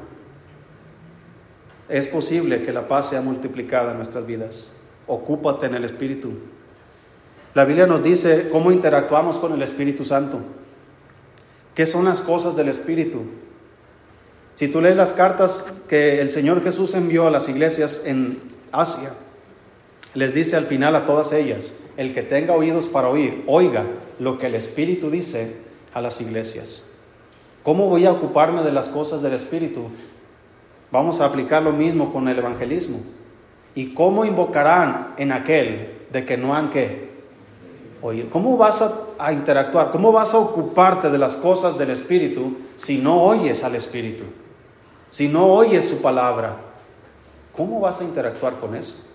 es 1.90 2.06
posible 2.06 2.62
que 2.62 2.72
la 2.72 2.88
paz 2.88 3.10
sea 3.10 3.20
multiplicada 3.20 3.90
en 3.90 3.96
nuestras 3.96 4.26
vidas. 4.26 4.68
Ocúpate 5.06 5.66
en 5.66 5.74
el 5.74 5.84
Espíritu. 5.84 6.32
La 7.54 7.64
Biblia 7.64 7.86
nos 7.86 8.02
dice 8.02 8.48
cómo 8.50 8.70
interactuamos 8.70 9.36
con 9.38 9.52
el 9.52 9.62
Espíritu 9.62 10.04
Santo. 10.04 10.38
¿Qué 11.74 11.86
son 11.86 12.04
las 12.04 12.20
cosas 12.20 12.54
del 12.54 12.68
Espíritu? 12.68 13.22
Si 14.54 14.68
tú 14.68 14.80
lees 14.80 14.96
las 14.96 15.12
cartas 15.12 15.64
que 15.88 16.20
el 16.20 16.30
Señor 16.30 16.62
Jesús 16.62 16.94
envió 16.94 17.26
a 17.26 17.30
las 17.30 17.48
iglesias 17.48 18.02
en 18.04 18.38
Asia, 18.70 19.10
les 20.14 20.34
dice 20.34 20.56
al 20.56 20.66
final 20.66 20.94
a 20.94 21.06
todas 21.06 21.32
ellas, 21.32 21.80
el 21.96 22.14
que 22.14 22.22
tenga 22.22 22.54
oídos 22.54 22.86
para 22.86 23.08
oír, 23.08 23.42
oiga 23.46 23.86
lo 24.18 24.38
que 24.38 24.46
el 24.46 24.54
Espíritu 24.54 25.10
dice 25.10 25.56
a 25.92 26.00
las 26.00 26.20
iglesias. 26.20 26.90
¿Cómo 27.62 27.86
voy 27.88 28.06
a 28.06 28.12
ocuparme 28.12 28.62
de 28.62 28.72
las 28.72 28.88
cosas 28.88 29.22
del 29.22 29.34
Espíritu? 29.34 29.90
Vamos 30.92 31.20
a 31.20 31.26
aplicar 31.26 31.62
lo 31.62 31.72
mismo 31.72 32.12
con 32.12 32.28
el 32.28 32.38
evangelismo. 32.38 32.98
¿Y 33.74 33.94
cómo 33.94 34.24
invocarán 34.24 35.14
en 35.16 35.32
aquel 35.32 36.06
de 36.10 36.26
que 36.26 36.36
no 36.36 36.54
han 36.54 36.70
que 36.70 37.10
oír? 38.02 38.28
¿Cómo 38.30 38.56
vas 38.56 38.82
a, 38.82 38.92
a 39.18 39.32
interactuar? 39.32 39.92
¿Cómo 39.92 40.10
vas 40.10 40.34
a 40.34 40.38
ocuparte 40.38 41.10
de 41.10 41.18
las 41.18 41.34
cosas 41.34 41.78
del 41.78 41.90
Espíritu 41.90 42.56
si 42.76 42.98
no 42.98 43.22
oyes 43.22 43.62
al 43.62 43.76
Espíritu? 43.76 44.24
Si 45.10 45.28
no 45.28 45.46
oyes 45.46 45.88
su 45.88 46.02
palabra, 46.02 46.56
¿cómo 47.56 47.80
vas 47.80 48.00
a 48.00 48.04
interactuar 48.04 48.54
con 48.54 48.74
eso? 48.74 49.09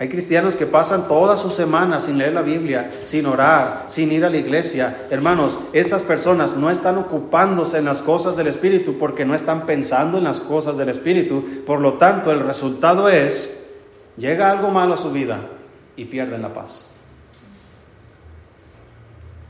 Hay 0.00 0.08
cristianos 0.08 0.56
que 0.56 0.64
pasan 0.64 1.08
toda 1.08 1.36
su 1.36 1.50
semana 1.50 2.00
sin 2.00 2.16
leer 2.16 2.32
la 2.32 2.40
Biblia, 2.40 2.90
sin 3.04 3.26
orar, 3.26 3.84
sin 3.88 4.10
ir 4.10 4.24
a 4.24 4.30
la 4.30 4.38
iglesia. 4.38 5.06
Hermanos, 5.10 5.58
esas 5.74 6.00
personas 6.00 6.56
no 6.56 6.70
están 6.70 6.96
ocupándose 6.96 7.76
en 7.76 7.84
las 7.84 8.00
cosas 8.00 8.34
del 8.34 8.46
Espíritu 8.46 8.96
porque 8.98 9.26
no 9.26 9.34
están 9.34 9.66
pensando 9.66 10.16
en 10.16 10.24
las 10.24 10.40
cosas 10.40 10.78
del 10.78 10.88
Espíritu. 10.88 11.44
Por 11.66 11.80
lo 11.80 11.98
tanto, 11.98 12.32
el 12.32 12.40
resultado 12.40 13.10
es, 13.10 13.68
llega 14.16 14.50
algo 14.50 14.70
malo 14.70 14.94
a 14.94 14.96
su 14.96 15.12
vida 15.12 15.50
y 15.96 16.06
pierden 16.06 16.40
la 16.40 16.54
paz. 16.54 16.92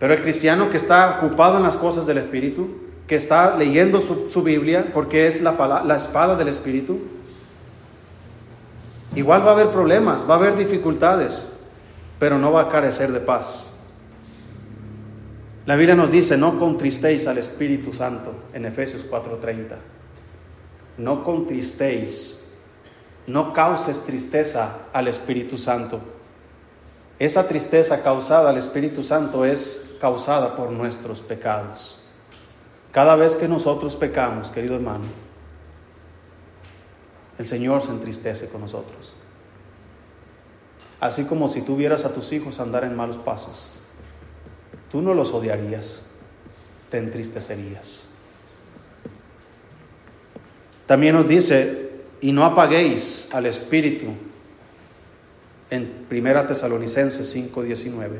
Pero 0.00 0.14
el 0.14 0.20
cristiano 0.20 0.68
que 0.68 0.78
está 0.78 1.16
ocupado 1.16 1.58
en 1.58 1.62
las 1.62 1.76
cosas 1.76 2.06
del 2.06 2.18
Espíritu, 2.18 2.70
que 3.06 3.14
está 3.14 3.56
leyendo 3.56 4.00
su, 4.00 4.42
Biblia, 4.42 4.90
porque 4.92 5.28
es 5.28 5.42
la 5.42 5.94
espada 5.96 6.34
del 6.34 6.48
Espíritu, 6.48 6.98
Igual 9.14 9.44
va 9.44 9.50
a 9.50 9.54
haber 9.54 9.68
problemas, 9.68 10.28
va 10.28 10.34
a 10.34 10.38
haber 10.38 10.56
dificultades, 10.56 11.48
pero 12.18 12.38
no 12.38 12.52
va 12.52 12.62
a 12.62 12.68
carecer 12.68 13.10
de 13.12 13.20
paz. 13.20 13.70
La 15.66 15.76
Biblia 15.76 15.94
nos 15.94 16.10
dice, 16.10 16.36
no 16.36 16.58
contristéis 16.58 17.26
al 17.26 17.38
Espíritu 17.38 17.92
Santo 17.92 18.32
en 18.52 18.64
Efesios 18.66 19.04
4:30. 19.08 19.76
No 20.98 21.24
contristéis, 21.24 22.44
no 23.26 23.52
causes 23.52 24.04
tristeza 24.04 24.86
al 24.92 25.08
Espíritu 25.08 25.56
Santo. 25.56 26.00
Esa 27.18 27.46
tristeza 27.46 28.02
causada 28.02 28.50
al 28.50 28.56
Espíritu 28.56 29.02
Santo 29.02 29.44
es 29.44 29.96
causada 30.00 30.56
por 30.56 30.70
nuestros 30.70 31.20
pecados. 31.20 32.00
Cada 32.92 33.14
vez 33.14 33.36
que 33.36 33.46
nosotros 33.46 33.94
pecamos, 33.94 34.48
querido 34.48 34.76
hermano, 34.76 35.04
el 37.40 37.46
Señor 37.46 37.82
se 37.82 37.90
entristece 37.90 38.50
con 38.50 38.60
nosotros. 38.60 39.14
Así 41.00 41.24
como 41.24 41.48
si 41.48 41.62
tú 41.62 41.74
vieras 41.74 42.04
a 42.04 42.12
tus 42.12 42.34
hijos 42.34 42.60
andar 42.60 42.84
en 42.84 42.94
malos 42.94 43.16
pasos, 43.16 43.70
tú 44.90 45.00
no 45.00 45.14
los 45.14 45.32
odiarías, 45.32 46.04
te 46.90 46.98
entristecerías. 46.98 48.08
También 50.86 51.14
nos 51.14 51.26
dice, 51.26 51.92
y 52.20 52.30
no 52.32 52.44
apaguéis 52.44 53.30
al 53.32 53.46
Espíritu 53.46 54.08
en 55.70 56.06
1 56.10 56.46
Tesalonicenses 56.46 57.34
5:19. 57.34 58.18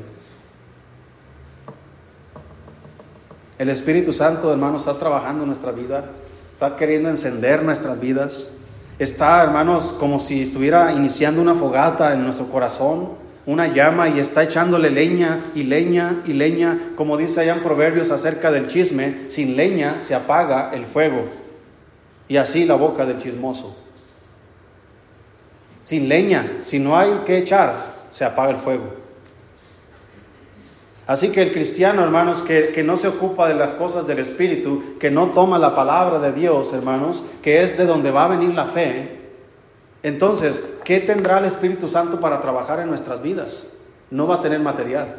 El 3.59 3.69
Espíritu 3.69 4.13
Santo, 4.13 4.51
hermano, 4.51 4.77
está 4.77 4.97
trabajando 4.97 5.43
en 5.43 5.49
nuestra 5.49 5.71
vida, 5.71 6.09
está 6.53 6.75
queriendo 6.75 7.07
encender 7.09 7.61
nuestras 7.61 7.99
vidas 7.99 8.53
está, 9.03 9.41
hermanos, 9.43 9.95
como 9.99 10.19
si 10.19 10.43
estuviera 10.43 10.91
iniciando 10.91 11.41
una 11.41 11.55
fogata 11.55 12.13
en 12.13 12.23
nuestro 12.23 12.47
corazón, 12.47 13.09
una 13.47 13.67
llama 13.67 14.09
y 14.09 14.19
está 14.19 14.43
echándole 14.43 14.91
leña 14.91 15.39
y 15.55 15.63
leña 15.63 16.21
y 16.25 16.33
leña, 16.33 16.77
como 16.95 17.17
dice 17.17 17.41
allá 17.41 17.53
en 17.53 17.63
Proverbios 17.63 18.11
acerca 18.11 18.51
del 18.51 18.67
chisme, 18.67 19.29
sin 19.29 19.55
leña 19.55 20.01
se 20.01 20.13
apaga 20.13 20.69
el 20.73 20.85
fuego 20.85 21.25
y 22.27 22.37
así 22.37 22.65
la 22.65 22.75
boca 22.75 23.05
del 23.05 23.17
chismoso. 23.17 23.75
Sin 25.83 26.07
leña, 26.07 26.57
si 26.59 26.77
no 26.77 26.95
hay 26.95 27.23
que 27.25 27.39
echar, 27.39 27.95
se 28.11 28.23
apaga 28.23 28.51
el 28.51 28.57
fuego. 28.57 29.00
Así 31.11 31.29
que 31.33 31.41
el 31.41 31.51
cristiano, 31.51 32.05
hermanos, 32.05 32.41
que, 32.41 32.81
no 32.85 32.95
se 32.95 33.09
ocupa 33.09 33.45
de 33.45 33.53
las 33.53 33.73
cosas 33.73 34.07
del 34.07 34.19
Espíritu, 34.19 34.97
que 34.97 35.11
no 35.11 35.27
toma 35.31 35.59
la 35.59 35.75
palabra 35.75 36.19
de 36.19 36.31
Dios, 36.31 36.71
hermanos, 36.71 37.21
que 37.41 37.61
es 37.61 37.77
de 37.77 37.85
donde 37.85 38.11
va 38.11 38.23
a 38.23 38.27
venir 38.29 38.53
la 38.53 38.67
fe, 38.67 39.19
entonces, 40.03 40.63
¿qué 40.85 41.01
tendrá 41.01 41.39
el 41.39 41.43
Espíritu 41.43 41.89
Santo 41.89 42.21
para 42.21 42.41
trabajar 42.41 42.79
en 42.79 42.87
nuestras 42.87 43.21
vidas? 43.21 43.73
No 44.09 44.25
va 44.25 44.35
a 44.35 44.41
tener 44.41 44.61
material. 44.61 45.17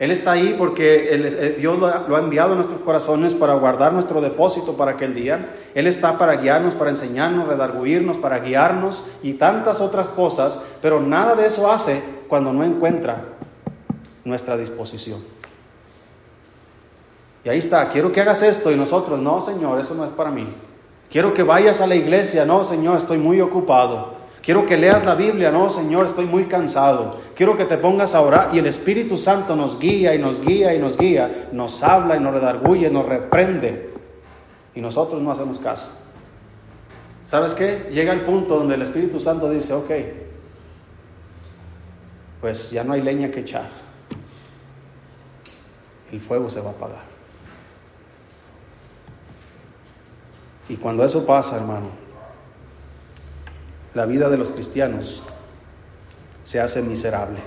Él 0.00 0.10
está 0.10 0.32
ahí 0.32 0.56
porque 0.58 1.08
eh, 1.12 1.56
Dios 1.56 1.78
lo 1.78 2.16
ha, 2.16 2.18
enviado 2.18 2.54
a 2.54 2.56
nuestros 2.56 2.80
corazones 2.80 3.32
para 3.32 3.54
guardar 3.54 3.92
nuestro 3.92 4.20
depósito 4.20 4.76
para 4.76 4.90
aquel 4.90 5.14
día. 5.14 5.50
Él 5.76 5.86
está 5.86 6.18
para 6.18 6.34
guiarnos, 6.34 6.74
para 6.74 6.90
enseñarnos, 6.90 7.46
redarguirnos, 7.46 8.16
para 8.16 8.40
guiarnos 8.40 9.04
y 9.22 9.34
tantas 9.34 9.80
otras 9.80 10.08
cosas, 10.08 10.60
pero 10.82 11.00
nada 11.00 11.36
de 11.36 11.46
eso 11.46 11.70
hace 11.70 12.02
cuando 12.26 12.52
no 12.52 12.64
encuentra 12.64 13.35
nuestra 14.26 14.56
disposición. 14.56 15.20
Y 17.44 17.48
ahí 17.48 17.58
está, 17.58 17.88
quiero 17.90 18.10
que 18.10 18.20
hagas 18.20 18.42
esto 18.42 18.72
y 18.72 18.76
nosotros, 18.76 19.20
no, 19.20 19.40
Señor, 19.40 19.78
eso 19.78 19.94
no 19.94 20.04
es 20.04 20.10
para 20.10 20.32
mí. 20.32 20.46
Quiero 21.08 21.32
que 21.32 21.44
vayas 21.44 21.80
a 21.80 21.86
la 21.86 21.94
iglesia, 21.94 22.44
no, 22.44 22.64
Señor, 22.64 22.96
estoy 22.98 23.18
muy 23.18 23.40
ocupado. 23.40 24.16
Quiero 24.42 24.66
que 24.66 24.76
leas 24.76 25.04
la 25.04 25.14
Biblia, 25.14 25.52
no, 25.52 25.70
Señor, 25.70 26.06
estoy 26.06 26.24
muy 26.24 26.46
cansado. 26.46 27.12
Quiero 27.36 27.56
que 27.56 27.64
te 27.64 27.78
pongas 27.78 28.16
a 28.16 28.20
orar 28.20 28.50
y 28.52 28.58
el 28.58 28.66
Espíritu 28.66 29.16
Santo 29.16 29.54
nos 29.54 29.78
guía 29.78 30.12
y 30.12 30.18
nos 30.18 30.40
guía 30.40 30.74
y 30.74 30.80
nos 30.80 30.96
guía, 30.98 31.48
nos 31.52 31.84
habla 31.84 32.16
y 32.16 32.20
nos 32.20 32.34
redarguye, 32.34 32.90
nos 32.90 33.06
reprende. 33.06 33.92
Y 34.74 34.80
nosotros 34.80 35.22
no 35.22 35.30
hacemos 35.30 35.60
caso. 35.60 35.90
¿Sabes 37.30 37.54
qué? 37.54 37.90
Llega 37.92 38.12
el 38.12 38.22
punto 38.22 38.58
donde 38.58 38.74
el 38.74 38.82
Espíritu 38.82 39.20
Santo 39.20 39.48
dice, 39.48 39.72
ok, 39.72 39.90
pues 42.40 42.72
ya 42.72 42.82
no 42.82 42.92
hay 42.92 43.02
leña 43.02 43.30
que 43.30 43.40
echar 43.40 43.85
el 46.12 46.20
fuego 46.20 46.50
se 46.50 46.60
va 46.60 46.70
a 46.70 46.72
apagar. 46.72 47.16
Y 50.68 50.76
cuando 50.76 51.04
eso 51.04 51.24
pasa, 51.24 51.56
hermano, 51.56 51.88
la 53.94 54.04
vida 54.04 54.28
de 54.28 54.36
los 54.36 54.52
cristianos 54.52 55.22
se 56.44 56.60
hace 56.60 56.82
miserable. 56.82 57.38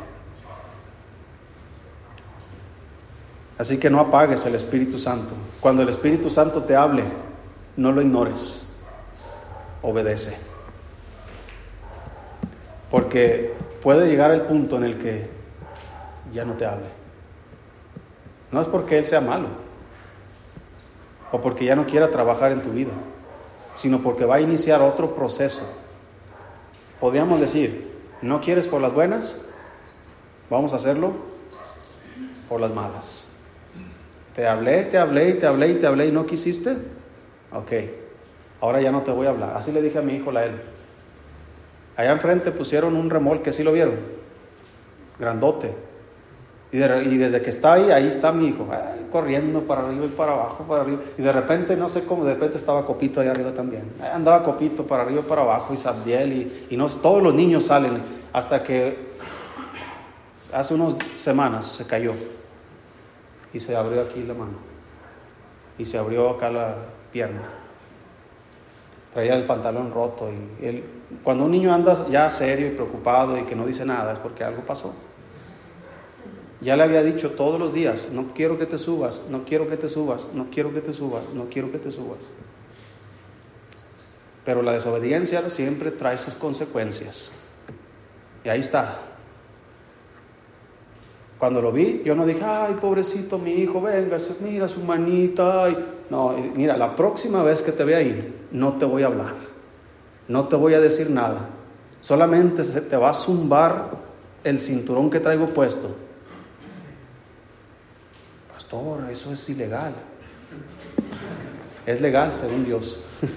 Así 3.57 3.78
que 3.78 3.89
no 3.89 3.99
apagues 3.99 4.45
el 4.45 4.55
Espíritu 4.55 4.97
Santo. 4.97 5.34
Cuando 5.60 5.84
el 5.84 5.89
Espíritu 5.89 6.30
Santo 6.30 6.64
te 6.64 6.78
hable, 6.78 7.03
no 7.76 7.91
lo 7.91 8.01
ignores. 8.01 8.66
Obedece. 9.82 10.38
Porque 12.89 13.53
puede 13.84 14.07
llegar 14.07 14.32
el 14.32 14.41
punto 14.41 14.78
en 14.78 14.84
el 14.84 14.97
que 14.97 15.30
ya 16.32 16.45
no 16.45 16.53
te 16.53 16.66
hable. 16.66 16.99
No 18.52 18.62
es 18.62 18.68
porque 18.68 18.97
Él 18.97 19.06
sea 19.06 19.22
malo 19.22 19.47
o 21.32 21.39
porque 21.39 21.66
ya 21.66 21.76
no 21.76 21.86
quiera 21.86 22.10
trabajar 22.10 22.52
en 22.52 22.62
tu 22.62 22.72
vida, 22.72 22.91
sino 23.76 24.02
porque 24.02 24.26
va 24.26 24.36
a 24.36 24.41
iniciar 24.41 24.82
otro 24.82 25.14
proceso. 25.14 25.64
Podríamos 27.00 27.39
decir, 27.39 27.91
¿no 28.22 28.41
quieres 28.41 28.68
por 28.68 28.82
las 28.82 28.93
buenas? 28.93 29.45
Vamos 30.50 30.74
a 30.74 30.78
hacerlo 30.78 31.14
por 32.47 32.60
las 32.60 32.74
malas. 32.74 33.28
Te 34.36 34.47
hablé, 34.47 34.84
te 34.84 34.97
hablé 34.97 35.34
te 35.34 35.45
hablé 35.45 35.76
te 35.76 35.88
hablé 35.88 36.08
y 36.08 36.12
no 36.12 36.26
quisiste. 36.26 36.76
Ok, 37.52 37.72
ahora 38.62 38.82
ya 38.82 38.91
no 38.91 39.04
te 39.04 39.12
voy 39.12 39.28
a 39.28 39.30
hablar. 39.30 39.54
Así 39.56 39.72
le 39.72 39.82
dije 39.82 40.00
a 40.00 40.02
mi 40.02 40.16
hijo 40.16 40.32
la 40.32 40.45
él. 40.45 40.62
Allá 41.95 42.12
enfrente 42.12 42.52
pusieron 42.52 42.95
un 42.95 43.10
remolque, 43.10 43.52
¿sí 43.52 43.64
lo 43.64 43.72
vieron? 43.72 43.95
Grandote. 45.20 45.89
Y, 46.72 46.78
desde 46.78 47.41
que 47.41 47.49
está 47.49 47.74
ahí, 47.74 47.89
ahí 47.89 48.07
está 48.07 48.32
mi 48.32 48.47
hijo. 48.47 48.67
corriendo 49.11 49.61
para 49.61 49.88
arriba 49.88 50.05
y 50.05 50.09
para 50.09 50.34
abajo, 50.34 50.65
para 50.67 50.84
arriba. 50.84 51.01
Y 51.17 51.22
de 51.22 51.32
repente, 51.32 51.76
no 51.76 51.89
sé 51.89 52.05
cómo, 52.05 52.24
de 52.24 52.36
repente 52.36 52.57
estaba 52.57 52.86
Copito 52.86 53.22
ahí 53.22 53.28
arriba 53.28 53.53
también. 53.53 53.91
Andaba 54.13 54.43
Copito 54.43 54.86
para 54.86 55.03
arriba 55.03 55.22
y 55.22 55.30
para 55.30 55.41
abajo 55.41 55.74
y 55.74 55.78
Sabdiel 55.78 56.34
y, 56.34 56.67
y 56.70 56.78
no, 56.78 56.88
todos 56.88 57.24
los 57.24 57.34
niños 57.34 57.65
salen 57.65 58.20
hasta 58.32 58.61
que 58.61 59.09
hace 60.53 60.74
unas 60.74 60.95
semanas 61.17 61.65
se 61.65 61.86
cayó 61.86 62.13
y 63.53 63.59
se 63.59 63.76
abrió 63.76 64.01
aquí 64.01 64.24
la 64.24 64.34
mano 64.34 64.70
y 65.80 65.86
se 65.86 65.97
abrió 65.97 66.30
acá 66.30 66.51
la 66.51 66.76
pierna. 67.11 67.49
Traía 69.13 69.36
el 69.36 69.45
pantalón 69.45 69.91
roto 69.91 70.30
y 70.30 70.65
él, 70.65 70.84
cuando 71.24 71.45
un 71.45 71.51
niño 71.51 71.74
anda 71.74 72.07
ya 72.09 72.30
serio 72.30 72.67
y 72.67 72.72
preocupado 72.72 73.38
y 73.39 73.43
que 73.43 73.55
no 73.55 73.65
dice 73.65 73.86
nada 73.86 74.13
es 74.13 74.20
porque 74.20 74.43
algo 74.43 74.61
pasó. 74.61 74.93
Ya 76.62 76.76
le 76.76 76.84
había 76.84 77.03
dicho 77.03 77.32
todos 77.32 77.57
los 77.57 77.74
días, 77.74 78.10
no 78.12 78.34
quiero 78.34 78.60
que 78.60 78.66
te 78.66 78.78
subas, 78.78 79.24
no 79.30 79.45
quiero 79.45 79.70
que 79.70 79.78
te 79.78 79.88
subas, 79.88 80.28
no 80.34 80.47
quiero 80.51 80.74
que 80.74 80.82
te 80.82 80.91
subas, 80.91 81.24
no 81.34 81.45
quiero 81.49 81.72
que 81.72 81.78
te 81.78 81.89
subas. 81.89 82.20
Pero 84.43 84.62
la 84.62 84.74
desobediencia 84.74 85.49
siempre 85.49 85.91
trae 85.91 86.18
sus 86.18 86.34
consecuencias. 86.34 87.32
Y 88.43 88.49
ahí 88.49 88.60
está. 88.60 88.99
Cuando 91.38 91.62
lo 91.62 91.72
vi, 91.72 92.01
yo 92.03 92.14
no 92.14 92.26
dije, 92.26 92.43
ay, 92.43 92.78
pobrecito 92.82 93.38
mi 93.38 93.53
hijo, 93.53 93.82
venga, 93.82 94.18
mira 94.41 94.68
su 94.68 94.82
manita. 94.82 95.70
No, 96.10 96.36
mira, 96.53 96.76
la 96.76 96.93
próxima 96.93 97.41
vez 97.41 97.62
que 97.62 97.72
te 97.72 97.86
vea 97.86 97.99
ahí, 97.99 98.36
no 98.51 98.74
te 98.74 98.84
voy 98.84 99.03
a 99.03 99.05
hablar, 99.05 99.36
no 100.28 100.49
te 100.49 100.57
voy 100.57 100.74
a 100.74 100.82
decir 100.82 101.10
nada. 101.10 101.47
Solamente 102.01 102.66
se 102.66 102.82
te 102.82 102.97
va 102.97 103.12
a 103.12 103.14
zumbar 103.14 103.91
el 104.43 104.60
cinturón 104.60 105.10
que 105.10 105.22
traigo 105.22 105.45
puesto 105.45 106.09
eso 109.09 109.34
es 109.34 109.49
ilegal. 109.49 109.93
Es 111.86 111.99
legal 112.01 112.34
según 112.36 112.65
Dios. 112.65 112.99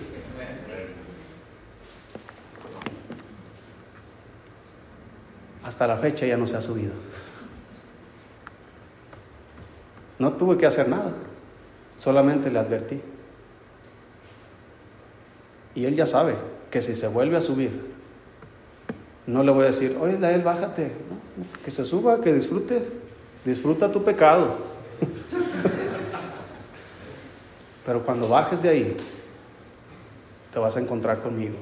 Hasta 5.63 5.87
la 5.87 5.97
fecha 5.97 6.27
ya 6.27 6.37
no 6.37 6.47
se 6.47 6.57
ha 6.57 6.63
subido. 6.63 6.93
No 10.19 10.35
tuve 10.35 10.59
que 10.59 10.67
hacer 10.67 10.89
nada, 10.89 11.13
solamente 11.97 12.51
le 12.51 12.59
advertí. 12.59 13.01
Y 15.75 15.87
él 15.87 15.97
ya 15.97 16.07
sabe 16.07 16.35
que 16.71 16.83
si 16.83 16.95
se 16.95 17.09
vuelve 17.09 17.39
a 17.39 17.41
subir, 17.41 17.93
no 19.27 19.43
le 19.43 19.51
voy 19.51 19.65
a 19.65 19.69
decir, 19.69 19.97
oye, 19.99 20.19
él 20.35 20.43
bájate, 20.43 20.93
que 21.65 21.71
se 21.71 21.85
suba, 21.85 22.21
que 22.21 22.35
disfrute, 22.35 22.83
disfruta 23.45 23.91
tu 23.91 24.05
pecado. 24.05 24.72
Pero 27.87 28.05
cuando 28.05 28.29
bajes 28.29 28.63
de 28.63 28.69
ahí, 28.69 28.97
te 30.53 30.59
vas 30.59 30.77
a 30.77 30.81
encontrar 30.81 31.23
conmigo. 31.23 31.57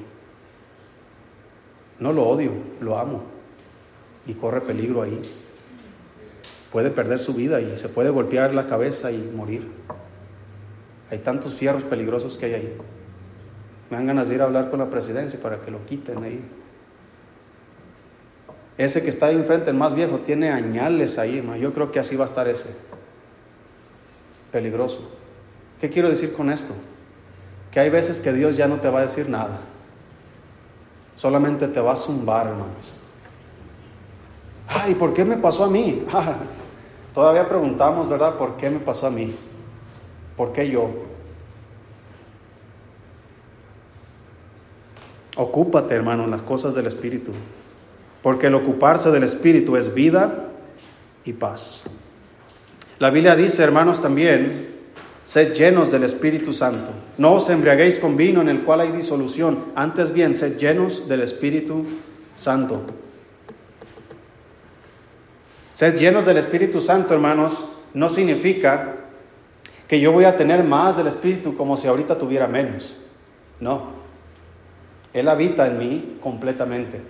No 1.99 2.12
lo 2.12 2.24
odio, 2.24 2.53
lo 2.80 2.99
amo. 2.99 3.22
Y 4.26 4.34
corre 4.34 4.61
peligro 4.61 5.03
ahí. 5.03 5.20
Puede 6.72 6.91
perder 6.91 7.18
su 7.18 7.34
vida 7.34 7.61
y 7.61 7.76
se 7.78 7.88
puede 7.88 8.11
golpear 8.11 8.55
la 8.55 8.66
cabeza 8.66 9.11
y 9.11 9.18
morir. 9.34 9.66
Hay 11.11 11.18
tantos 11.18 11.55
fierros 11.55 11.82
peligrosos 11.84 12.36
que 12.36 12.47
hay 12.47 12.55
ahí. 12.55 12.76
Me 13.91 13.97
dan 13.97 14.07
ganas 14.07 14.28
de 14.28 14.36
ir 14.36 14.43
a 14.43 14.45
hablar 14.45 14.70
con 14.70 14.78
la 14.78 14.88
presidencia 14.88 15.41
para 15.41 15.61
que 15.62 15.70
lo 15.70 15.84
quiten 15.86 16.22
ahí. 16.22 16.41
Ese 18.78 19.03
que 19.03 19.11
está 19.11 19.26
ahí 19.26 19.36
enfrente, 19.36 19.70
el 19.70 19.76
más 19.76 19.95
viejo, 19.95 20.20
tiene 20.20 20.51
añales 20.51 21.18
ahí. 21.18 21.45
Yo 21.61 21.74
creo 21.74 21.91
que 21.91 21.99
así 21.99 22.16
va 22.16 22.24
a 22.24 22.28
estar 22.28 22.47
ese 22.49 22.68
peligroso. 24.51 25.11
¿Qué 25.80 25.88
quiero 25.88 26.11
decir 26.11 26.32
con 26.34 26.51
esto? 26.51 26.74
Que 27.70 27.80
hay 27.80 27.90
veces 27.90 28.20
que 28.20 28.32
Dios 28.32 28.57
ya 28.57 28.66
no 28.66 28.80
te 28.80 28.90
va 28.90 29.01
a 29.01 29.03
decir 29.03 29.28
nada. 29.28 29.61
Solamente 31.16 31.68
te 31.68 31.80
va 31.80 31.92
a 31.92 31.96
zumbar, 31.96 32.46
hermanos. 32.48 32.94
Ay, 34.68 34.94
¿por 34.94 35.12
qué 35.12 35.24
me 35.24 35.36
pasó 35.36 35.64
a 35.64 35.70
mí? 35.70 36.05
todavía 37.14 37.48
preguntamos, 37.48 38.09
¿verdad? 38.09 38.36
¿Por 38.36 38.57
qué 38.57 38.70
me 38.70 38.78
pasó 38.78 39.07
a 39.07 39.11
mí? 39.11 39.34
¿Por 40.36 40.53
qué 40.53 40.70
yo? 40.70 40.88
Ocúpate, 45.36 45.94
hermano, 45.94 46.24
en 46.24 46.30
las 46.30 46.42
cosas 46.42 46.74
del 46.74 46.86
Espíritu. 46.86 47.32
Porque 48.22 48.48
el 48.48 48.55
ocuparse 48.55 49.11
del 49.11 49.22
Espíritu 49.22 49.76
es 49.76 49.94
vida 49.94 50.46
y 51.24 51.32
paz. 51.32 51.84
La 53.01 53.09
Biblia 53.09 53.34
dice, 53.34 53.64
hermanos, 53.64 54.03
también, 54.03 54.68
sed 55.24 55.55
llenos 55.55 55.90
del 55.90 56.05
Espíritu 56.05 56.53
Santo. 56.53 56.92
No 57.16 57.32
os 57.32 57.48
embriaguéis 57.48 57.98
con 57.98 58.14
vino 58.14 58.42
en 58.42 58.51
el 58.51 58.62
cual 58.62 58.82
hay 58.82 58.92
disolución, 58.92 59.64
antes 59.74 60.12
bien, 60.12 60.34
sed 60.34 60.59
llenos 60.59 61.09
del 61.09 61.22
Espíritu 61.22 61.86
Santo. 62.36 62.82
Sed 65.72 65.98
llenos 65.98 66.26
del 66.26 66.36
Espíritu 66.36 66.82
Santo, 66.82 67.14
hermanos, 67.14 67.64
no 67.94 68.11
significa 68.11 68.96
que 69.88 69.98
yo 69.98 70.12
voy 70.12 70.26
a 70.26 70.36
tener 70.36 70.62
más 70.62 70.98
del 70.98 71.07
Espíritu 71.07 71.57
como 71.57 71.78
si 71.78 71.88
ahorita 71.88 72.18
tuviera 72.18 72.48
menos. 72.48 72.98
No. 73.61 73.92
Él 75.14 75.26
habita 75.26 75.66
en 75.66 75.78
mí 75.78 76.18
completamente. 76.20 77.01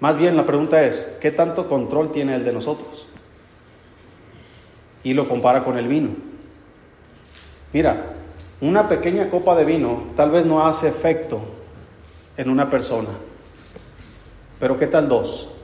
Más 0.00 0.18
bien 0.18 0.36
la 0.36 0.44
pregunta 0.44 0.84
es, 0.84 1.18
¿qué 1.20 1.30
tanto 1.30 1.68
control 1.68 2.10
tiene 2.10 2.34
Él 2.34 2.44
de 2.44 2.52
nosotros? 2.52 3.06
Y 5.02 5.14
lo 5.14 5.28
compara 5.28 5.64
con 5.64 5.78
el 5.78 5.88
vino. 5.88 6.10
Mira, 7.72 8.14
una 8.60 8.88
pequeña 8.88 9.30
copa 9.30 9.56
de 9.56 9.64
vino 9.64 10.04
tal 10.16 10.30
vez 10.30 10.44
no 10.44 10.66
hace 10.66 10.88
efecto 10.88 11.40
en 12.36 12.50
una 12.50 12.68
persona, 12.68 13.08
pero 14.58 14.78
¿qué 14.78 14.86
tal 14.86 15.08
dos, 15.08 15.54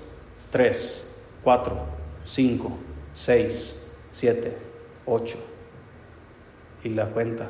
tres, 0.50 1.14
cuatro, 1.42 1.78
cinco, 2.24 2.76
seis, 3.12 3.86
siete, 4.12 4.56
ocho? 5.04 5.38
Y 6.84 6.90
la 6.90 7.06
cuenta 7.06 7.48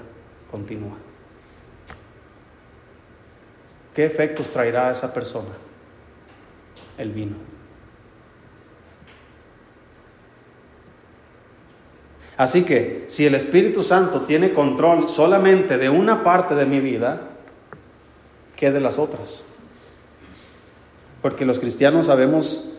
continúa. 0.51 0.97
¿Qué 3.95 4.05
efectos 4.05 4.51
traerá 4.51 4.89
a 4.89 4.93
esa 4.93 5.13
persona? 5.13 5.51
El 6.99 7.13
vino. 7.13 7.56
Así 12.37 12.65
que 12.65 13.07
si 13.09 13.25
el 13.25 13.35
Espíritu 13.35 13.83
Santo 13.83 14.23
tiene 14.23 14.53
control 14.53 15.09
solamente 15.09 15.79
de 15.79 15.89
una 15.89 16.23
parte 16.23 16.55
de 16.55 16.67
mi 16.67 16.81
vida, 16.81 17.23
¿qué 18.57 18.71
de 18.71 18.81
las 18.81 18.99
otras? 18.99 19.47
Porque 21.23 21.47
los 21.47 21.59
cristianos 21.59 22.07
sabemos 22.07 22.75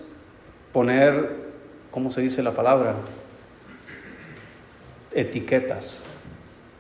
poner, 0.72 1.36
¿cómo 1.89 2.12
se 2.12 2.22
dice 2.22 2.43
la 2.43 2.51
palabra? 2.51 2.95
Etiquetas. 5.12 6.03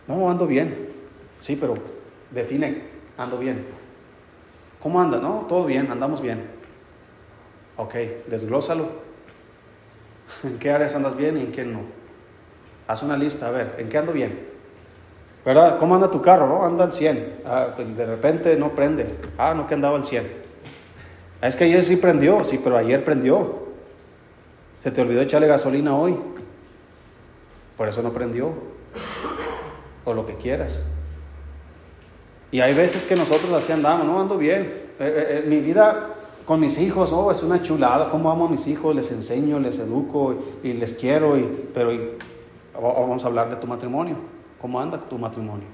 No, 0.07 0.29
ando 0.29 0.45
bien. 0.45 0.89
Sí, 1.41 1.57
pero 1.59 1.75
define, 2.29 2.83
ando 3.17 3.39
bien. 3.39 3.65
¿Cómo 4.81 5.01
anda? 5.01 5.17
No, 5.17 5.47
todo 5.49 5.65
bien, 5.65 5.91
andamos 5.91 6.21
bien. 6.21 6.45
Ok, 7.75 7.95
desglósalo. 8.27 9.07
¿En 10.43 10.59
qué 10.59 10.69
áreas 10.69 10.93
andas 10.93 11.17
bien 11.17 11.37
y 11.37 11.41
en 11.41 11.51
qué 11.51 11.65
no? 11.65 11.81
Haz 12.87 13.03
una 13.03 13.17
lista, 13.17 13.47
a 13.47 13.51
ver, 13.51 13.75
¿en 13.77 13.89
qué 13.89 13.97
ando 13.97 14.13
bien? 14.13 14.47
¿Verdad? 15.45 15.79
¿Cómo 15.79 15.95
anda 15.95 16.11
tu 16.11 16.21
carro? 16.21 16.47
No, 16.47 16.65
anda 16.65 16.83
al 16.85 16.93
100. 16.93 17.41
Ah, 17.45 17.67
pues, 17.75 17.95
de 17.95 18.05
repente 18.05 18.55
no 18.57 18.71
prende. 18.71 19.07
Ah, 19.37 19.53
no 19.53 19.65
que 19.65 19.73
andaba 19.73 19.97
al 19.97 20.05
100. 20.05 20.27
Es 21.41 21.55
que 21.55 21.65
ayer 21.65 21.83
sí 21.83 21.95
prendió, 21.95 22.43
sí, 22.43 22.59
pero 22.61 22.77
ayer 22.77 23.05
prendió. 23.05 23.67
Se 24.83 24.91
te 24.91 25.01
olvidó 25.01 25.21
echarle 25.21 25.47
gasolina 25.47 25.95
hoy. 25.95 26.17
Por 27.77 27.87
eso 27.87 28.01
no 28.01 28.11
prendió. 28.11 28.51
O 30.03 30.13
lo 30.13 30.25
que 30.25 30.35
quieras. 30.35 30.83
Y 32.51 32.61
hay 32.61 32.73
veces 32.73 33.05
que 33.05 33.15
nosotros 33.15 33.51
así 33.53 33.71
andamos, 33.71 34.05
no 34.05 34.19
ando 34.19 34.37
bien. 34.37 34.63
Eh, 34.63 34.93
eh, 34.99 35.43
eh, 35.43 35.43
mi 35.47 35.59
vida 35.59 36.09
con 36.45 36.59
mis 36.59 36.79
hijos, 36.79 37.11
oh, 37.11 37.31
es 37.31 37.43
una 37.43 37.61
chulada, 37.61 38.09
cómo 38.09 38.31
amo 38.31 38.47
a 38.47 38.49
mis 38.49 38.67
hijos, 38.67 38.95
les 38.95 39.11
enseño, 39.11 39.59
les 39.59 39.79
educo 39.79 40.35
y, 40.63 40.73
les 40.73 40.93
quiero, 40.93 41.37
y, 41.37 41.69
pero 41.73 41.91
Vamos 42.81 43.23
a 43.23 43.27
hablar 43.27 43.49
de 43.49 43.55
tu 43.55 43.67
matrimonio. 43.67 44.17
¿Cómo 44.61 44.79
anda 44.79 44.99
tu 44.99 45.17
matrimonio? 45.17 45.67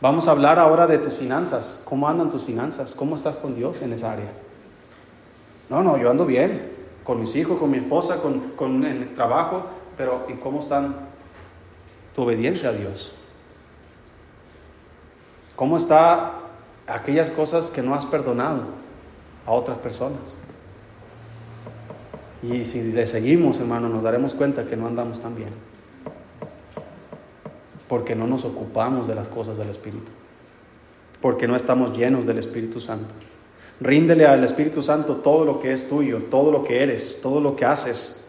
Vamos 0.00 0.28
a 0.28 0.32
hablar 0.32 0.58
ahora 0.58 0.86
de 0.86 0.98
tus 0.98 1.14
finanzas. 1.14 1.82
¿Cómo 1.84 2.08
andan 2.08 2.30
tus 2.30 2.42
finanzas? 2.42 2.94
¿Cómo 2.94 3.16
estás 3.16 3.36
con 3.36 3.54
Dios 3.54 3.82
en 3.82 3.92
esa 3.92 4.12
área? 4.12 4.32
No, 5.68 5.82
no, 5.82 5.96
yo 5.96 6.10
ando 6.10 6.26
bien. 6.26 6.72
Con 7.04 7.20
mis 7.20 7.34
hijos, 7.36 7.58
con 7.58 7.70
mi 7.70 7.78
esposa, 7.78 8.20
con, 8.20 8.50
con 8.50 8.84
el 8.84 9.14
trabajo. 9.14 9.64
Pero 9.96 10.26
¿y 10.28 10.34
cómo 10.34 10.60
están 10.60 10.96
tu 12.14 12.22
obediencia 12.22 12.68
a 12.68 12.72
Dios? 12.72 13.12
¿Cómo 15.56 15.76
está 15.76 16.32
aquellas 16.86 17.30
cosas 17.30 17.70
que 17.70 17.82
no 17.82 17.94
has 17.94 18.04
perdonado 18.06 18.64
a 19.46 19.52
otras 19.52 19.78
personas? 19.78 20.20
Y 22.50 22.64
si 22.66 22.82
le 22.82 23.06
seguimos, 23.06 23.58
hermano, 23.58 23.88
nos 23.88 24.02
daremos 24.02 24.34
cuenta 24.34 24.66
que 24.66 24.76
no 24.76 24.86
andamos 24.86 25.20
tan 25.20 25.34
bien. 25.34 25.50
porque 27.88 28.14
no 28.14 28.26
nos 28.26 28.44
ocupamos 28.44 29.06
de 29.06 29.14
las 29.14 29.28
cosas 29.28 29.58
del 29.58 29.68
Espíritu, 29.68 30.10
porque 31.20 31.46
no 31.46 31.54
estamos 31.54 31.96
llenos 31.96 32.26
del 32.26 32.38
Espíritu 32.38 32.80
Santo. 32.80 33.14
Ríndele 33.80 34.26
al 34.26 34.42
Espíritu 34.42 34.82
Santo 34.82 35.16
todo 35.16 35.44
lo 35.44 35.60
que 35.60 35.72
es 35.72 35.88
tuyo, 35.88 36.24
todo 36.30 36.50
lo 36.50 36.64
que 36.64 36.82
eres, 36.82 37.20
todo 37.22 37.40
lo 37.40 37.54
que 37.54 37.64
haces, 37.64 38.24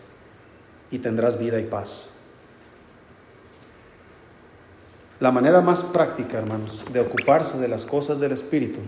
y 0.91 0.99
tendrás 0.99 1.39
vida 1.39 1.59
y 1.59 1.63
paz. 1.63 2.11
La 5.19 5.31
manera 5.31 5.61
más 5.61 5.81
práctica, 5.81 6.37
hermanos, 6.37 6.83
de 6.91 6.99
ocuparse 6.99 7.57
de 7.57 7.69
las 7.69 7.85
cosas 7.85 8.19
del 8.19 8.33
Espíritu 8.33 8.79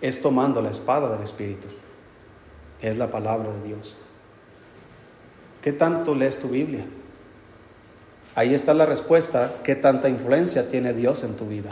es 0.00 0.20
tomando 0.20 0.60
la 0.60 0.70
espada 0.70 1.12
del 1.12 1.22
Espíritu. 1.22 1.68
Es 2.82 2.96
la 2.96 3.10
palabra 3.10 3.52
de 3.52 3.68
Dios. 3.68 3.96
¿Qué 5.66 5.72
tanto 5.72 6.14
lees 6.14 6.38
tu 6.38 6.46
Biblia? 6.46 6.84
Ahí 8.36 8.54
está 8.54 8.72
la 8.72 8.86
respuesta, 8.86 9.54
¿qué 9.64 9.74
tanta 9.74 10.08
influencia 10.08 10.70
tiene 10.70 10.94
Dios 10.94 11.24
en 11.24 11.34
tu 11.34 11.48
vida? 11.48 11.70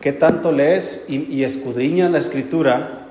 ¿Qué 0.00 0.12
tanto 0.12 0.50
lees 0.50 1.04
y, 1.08 1.32
y 1.32 1.44
escudriñas 1.44 2.10
la 2.10 2.18
escritura? 2.18 3.06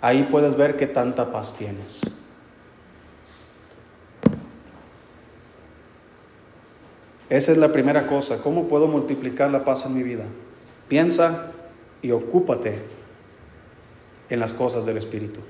Ahí 0.00 0.26
puedes 0.30 0.56
ver 0.56 0.78
qué 0.78 0.86
tanta 0.86 1.32
paz 1.32 1.54
tienes. 1.58 2.00
Esa 7.28 7.52
es 7.52 7.58
la 7.58 7.74
primera 7.74 8.06
cosa. 8.06 8.40
¿Cómo 8.40 8.68
puedo 8.68 8.86
multiplicar 8.86 9.50
la 9.50 9.66
paz 9.66 9.84
en 9.84 9.94
mi 9.94 10.02
vida? 10.02 10.24
Piensa 10.88 11.52
y 12.00 12.10
ocúpate 12.10 12.78
en 14.30 14.40
las 14.40 14.54
cosas 14.54 14.86
del 14.86 14.96
Espíritu. 14.96 15.40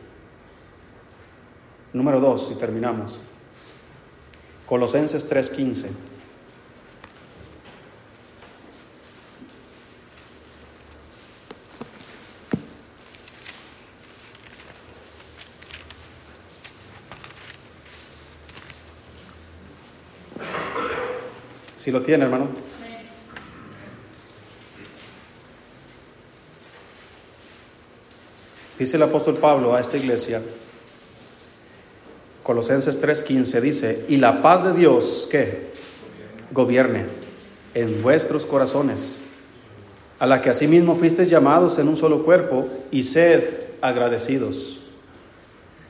Número 1.94 2.18
dos, 2.18 2.50
y 2.50 2.56
terminamos. 2.56 3.12
Colosenses 4.66 5.28
3:15. 5.30 5.92
Si 21.78 21.92
lo 21.92 22.02
tiene, 22.02 22.24
hermano. 22.24 22.48
Dice 28.76 28.96
el 28.96 29.02
apóstol 29.04 29.36
Pablo 29.36 29.76
a 29.76 29.80
esta 29.80 29.96
iglesia, 29.96 30.42
Colosenses 32.44 33.02
3:15 33.02 33.60
dice, 33.60 34.06
y 34.08 34.18
la 34.18 34.40
paz 34.40 34.62
de 34.62 34.72
Dios, 34.74 35.26
¿qué? 35.28 35.70
Gobierne 36.52 37.06
en 37.74 38.00
vuestros 38.00 38.44
corazones, 38.44 39.16
a 40.20 40.26
la 40.28 40.40
que 40.40 40.50
asimismo 40.50 40.94
fuisteis 40.94 41.28
llamados 41.28 41.80
en 41.80 41.88
un 41.88 41.96
solo 41.96 42.24
cuerpo, 42.24 42.68
y 42.92 43.02
sed 43.02 43.42
agradecidos. 43.80 44.78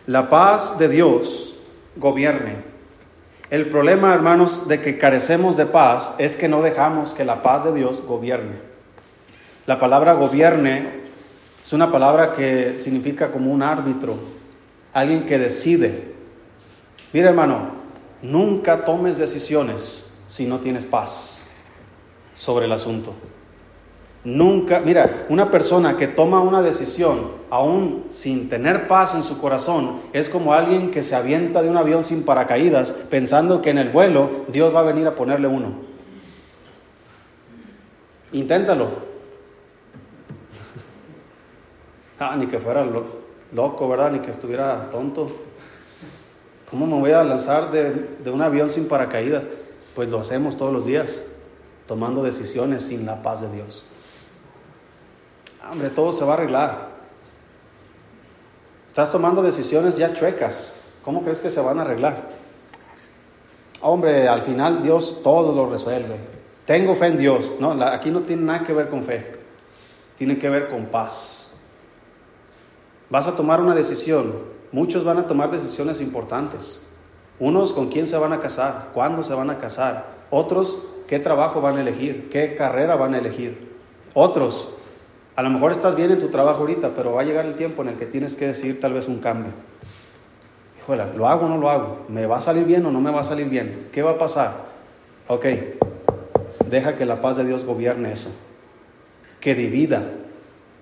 La 0.07 0.31
paz 0.31 0.79
de 0.79 0.89
Dios 0.89 1.57
gobierne 1.97 2.75
el 3.51 3.67
problema, 3.67 4.15
hermanos, 4.15 4.69
de 4.69 4.81
que 4.81 4.99
carecemos 4.99 5.57
de 5.57 5.67
paz 5.67 6.15
es 6.19 6.35
que 6.35 6.49
no 6.49 6.63
dejamos 6.63 7.13
que 7.13 7.25
la 7.25 7.43
paz 7.43 7.65
de 7.65 7.75
Dios 7.75 8.01
gobierne. 8.05 8.57
La 9.67 9.79
palabra 9.79 10.15
gobierne 10.15 10.89
es 11.63 11.73
una 11.73 11.93
palabra 11.93 12.33
que 12.33 12.81
significa 12.83 13.31
como 13.31 13.53
un 13.53 13.63
árbitro, 13.63 14.17
alguien 14.95 15.25
que 15.27 15.39
decide. 15.39 16.14
Mira, 17.15 17.29
hermano, 17.29 17.69
nunca 18.23 18.85
tomes 18.85 19.17
decisiones 19.19 20.13
si 20.27 20.47
no 20.47 20.59
tienes 20.59 20.85
paz 20.85 21.45
sobre 22.35 22.67
el 22.67 22.73
asunto. 22.73 23.15
Nunca, 24.25 24.81
mira, 24.81 25.27
una 25.29 25.49
persona 25.49 25.97
que 25.97 26.09
toma 26.09 26.41
una 26.41 26.61
decisión 26.61 27.31
aún 27.51 28.07
sin 28.09 28.49
tener 28.49 28.89
paz 28.89 29.15
en 29.15 29.23
su 29.23 29.41
corazón 29.41 30.01
es 30.13 30.29
como 30.29 30.55
alguien 30.55 30.91
que 30.91 31.03
se 31.03 31.15
avienta 31.15 31.63
de 31.63 31.71
un 31.71 31.77
avión 31.77 32.03
sin 32.03 32.25
paracaídas 32.25 32.91
pensando 32.91 33.63
que 33.63 33.71
en 33.71 33.79
el 33.79 33.91
vuelo 33.91 34.47
Dios 34.49 34.75
va 34.75 34.81
a 34.81 34.83
venir 34.85 35.07
a 35.07 35.15
ponerle 35.15 35.47
uno. 35.47 35.69
Inténtalo. 38.33 38.91
Ah, 42.19 42.35
ni 42.37 42.49
que 42.49 42.59
fuera 42.59 42.85
loco, 43.53 43.89
¿verdad? 43.89 44.11
Ni 44.11 44.19
que 44.19 44.33
estuviera 44.33 44.91
tonto. 44.91 45.54
¿Cómo 46.71 46.87
me 46.87 46.99
voy 46.99 47.13
a 47.13 47.23
lanzar 47.23 47.71
de, 47.71 48.31
un 48.31 48.43
avión 48.43 48.71
sin 48.71 48.89
paracaídas? 48.89 49.45
Pues 49.95 50.09
lo 50.09 50.21
hacemos 50.21 50.57
todos 50.57 50.73
los 50.73 50.87
días, 50.87 51.23
tomando 51.87 52.23
decisiones 52.23 52.83
sin 52.85 53.07
la 53.07 53.23
paz 53.23 53.43
de 53.43 53.53
Dios. 53.53 53.85
Hombre, 55.71 55.91
todo 55.91 56.13
se 56.13 56.25
va 56.25 56.33
a 56.33 56.37
arreglar. 56.37 56.89
Estás 58.89 59.11
tomando 59.11 59.43
decisiones 59.43 59.97
ya 59.97 60.13
chuecas. 60.15 60.81
¿Cómo 61.05 61.23
crees 61.23 61.41
que 61.41 61.51
se 61.51 61.61
van 61.61 61.79
a 61.79 61.83
arreglar? 61.83 62.29
Hombre, 63.81 64.29
al 64.29 64.41
final 64.43 64.83
Dios 64.83 65.21
todo 65.23 65.55
lo 65.55 65.71
resuelve. 65.71 66.17
Tengo 66.65 66.95
fe 66.95 67.09
en 67.09 67.19
Dios. 67.19 67.53
No, 67.61 67.73
aquí 67.85 68.11
no 68.11 68.23
tiene 68.23 68.43
nada 68.43 68.65
que 68.65 68.73
ver 68.73 68.89
con 68.89 69.05
fe. 69.05 69.37
Tiene 70.17 70.39
que 70.39 70.49
ver 70.49 70.71
con 70.71 70.87
paz. 70.87 71.53
Vas 73.11 73.27
a 73.27 73.37
tomar 73.37 73.61
una 73.61 73.75
decisión. 73.75 74.54
Muchos 74.75 75.05
van 75.05 75.19
a 75.19 75.29
tomar 75.29 75.53
decisiones 75.53 76.01
importantes. 76.01 76.81
Unos 77.39 77.73
con 77.73 77.91
quién 77.91 78.09
se 78.09 78.19
van 78.19 78.33
a 78.33 78.41
casar, 78.41 78.89
cuándo 78.93 79.23
se 79.23 79.33
van 79.33 79.49
a 79.49 79.59
casar. 79.59 80.07
Otros 80.31 80.81
qué 81.07 81.21
trabajo 81.21 81.61
van 81.61 81.79
a 81.79 81.83
elegir, 81.83 82.29
qué 82.29 82.57
carrera 82.57 82.97
van 82.97 83.15
a 83.15 83.19
elegir. 83.19 83.71
Otros 84.15 84.71
a 85.37 85.43
lo 85.45 85.51
mejor 85.51 85.71
estás 85.71 85.95
bien 85.95 86.11
en 86.11 86.19
tu 86.19 86.27
trabajo 86.27 86.63
ahorita, 86.63 86.91
pero 86.97 87.13
va 87.13 87.21
a 87.21 87.25
llegar 87.25 87.47
el 87.47 87.55
tiempo 87.55 87.83
en 87.83 87.91
el 87.91 87.99
que 87.99 88.07
tienes 88.07 88.35
que 88.35 88.49
decidir 88.49 88.81
tal 88.81 88.95
vez 88.95 89.07
un 89.07 89.21
cambio. 89.21 89.53
Híjole, 90.81 91.05
¿lo 91.15 91.29
hago 91.29 91.47
o 91.47 91.49
no 91.49 91.59
lo 91.59 91.71
hago? 91.71 92.07
¿Me 92.09 92.27
va 92.27 92.39
a 92.39 92.41
salir 92.41 92.65
bien 92.65 92.85
o 92.85 92.91
no 92.91 93.01
me 93.01 93.13
va 93.13 93.21
a 93.21 93.25
salir 93.25 93.49
bien? 93.49 93.91
¿Qué 93.93 94.03
va 94.03 94.11
a 94.11 94.19
pasar? 94.19 94.57
Ok, 95.29 95.47
deja 96.69 96.97
que 96.97 97.07
la 97.07 97.21
paz 97.21 97.37
de 97.37 97.45
Dios 97.45 97.65
gobierne 97.65 98.11
eso. 98.11 98.33
Que 99.39 99.55
divida, 99.55 100.03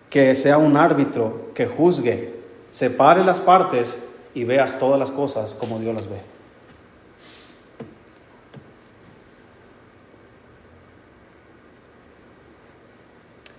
que 0.09 0.34
sea 0.34 0.57
un 0.57 0.78
árbitro, 0.78 1.51
que 1.55 1.66
juzgue, 1.66 2.31
separe 2.72 3.22
las 3.22 3.38
partes 3.38 4.08
y 4.34 4.44
veas 4.44 4.78
todas 4.78 4.98
las 4.98 5.10
cosas 5.10 5.54
como 5.54 5.78
Dios 5.78 5.94
las 5.94 6.08
ve. 6.08 6.20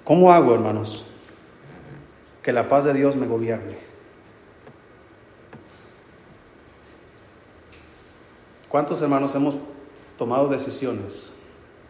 ¿Cómo 0.03 0.33
hago, 0.33 0.53
hermanos, 0.53 1.05
que 2.41 2.51
la 2.51 2.67
paz 2.67 2.83
de 2.83 2.93
Dios 2.93 3.15
me 3.15 3.25
gobierne? 3.25 3.77
¿Cuántos 8.67 9.01
hermanos 9.01 9.33
hemos 9.35 9.55
tomado 10.17 10.49
decisiones? 10.49 11.31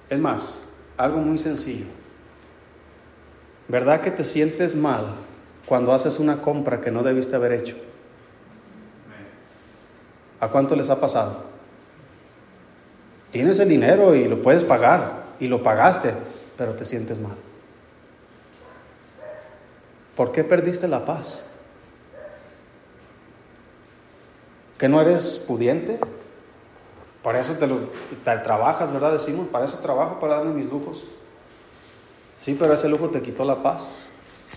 Es 0.10 0.20
más, 0.20 0.70
algo 0.98 1.20
muy 1.20 1.40
sencillo. 1.40 1.86
¿Verdad 3.68 4.02
que 4.02 4.12
te 4.12 4.24
sientes 4.24 4.76
mal 4.76 5.16
cuando 5.74 5.92
haces 5.92 6.20
una 6.20 6.40
compra 6.40 6.82
que 6.82 6.92
no 6.92 7.02
debiste 7.02 7.36
haber 7.36 7.52
hecho? 7.54 7.76
¿A 10.40 10.50
cuánto 10.50 10.76
les 10.76 10.88
ha 10.92 11.00
pasado? 11.00 11.46
Tienes 13.32 13.58
el 13.58 13.70
dinero 13.70 14.14
y 14.14 14.28
lo 14.28 14.40
puedes 14.40 14.64
pagar 14.64 15.24
y 15.40 15.48
lo 15.48 15.64
pagaste, 15.64 16.14
pero 16.60 16.76
te 16.76 16.86
sientes 16.86 17.20
mal. 17.20 17.34
¿Por 20.16 20.32
qué 20.32 20.44
perdiste 20.44 20.88
la 20.88 21.06
paz? 21.06 21.50
¿Que 24.78 24.88
no 24.88 25.02
eres 25.02 25.44
pudiente? 25.48 26.00
Para 27.24 27.40
eso 27.40 27.54
te, 27.54 27.66
lo, 27.66 27.90
trabajas, 28.24 28.94
¿verdad? 28.94 29.14
Decimos, 29.14 29.48
para 29.48 29.66
eso 29.66 29.80
trabajo, 29.80 30.20
para 30.20 30.36
darme 30.36 30.54
mis 30.54 30.70
lujos. 30.72 31.08
Sí, 32.42 32.56
pero 32.60 32.76
ese 32.76 32.90
lujo 32.90 33.10
te 33.10 33.24
quitó 33.24 33.44
la 33.44 33.64
paz. 33.64 34.13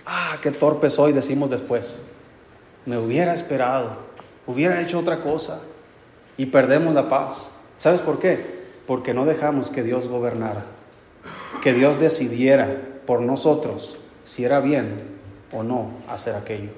Ah, 0.07 0.39
qué 0.41 0.53
torpe 0.53 0.89
soy, 0.89 1.13
decimos 1.13 1.51
después. 1.51 2.01
Me 2.87 2.97
hubiera 2.97 3.35
esperado, 3.35 3.97
hubiera 4.47 4.81
hecho 4.81 5.01
otra 5.01 5.23
cosa 5.23 5.61
y 6.37 6.47
perdemos 6.47 6.95
la 6.95 7.09
paz. 7.09 7.49
¿Sabes 7.79 8.01
por 8.01 8.21
qué? 8.21 8.65
Porque 8.87 9.13
no 9.13 9.27
dejamos 9.27 9.69
que 9.69 9.83
Dios 9.83 10.07
gobernara, 10.07 10.65
que 11.61 11.73
Dios 11.73 11.99
decidiera 11.99 12.81
por 13.05 13.21
nosotros 13.21 13.99
si 14.25 14.45
era 14.45 14.61
bien 14.61 15.03
o 15.53 15.65
no 15.65 15.91
hacer 16.09 16.37
aquello. 16.37 16.71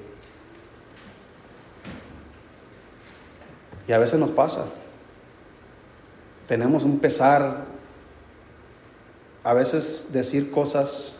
Y 3.87 3.91
a 3.91 3.99
veces 3.99 4.19
nos 4.19 4.31
pasa. 4.31 4.65
Tenemos 6.47 6.83
un 6.83 6.99
pesar, 6.99 7.65
a 9.43 9.53
veces 9.53 10.09
decir 10.11 10.49
cosas. 10.49 11.15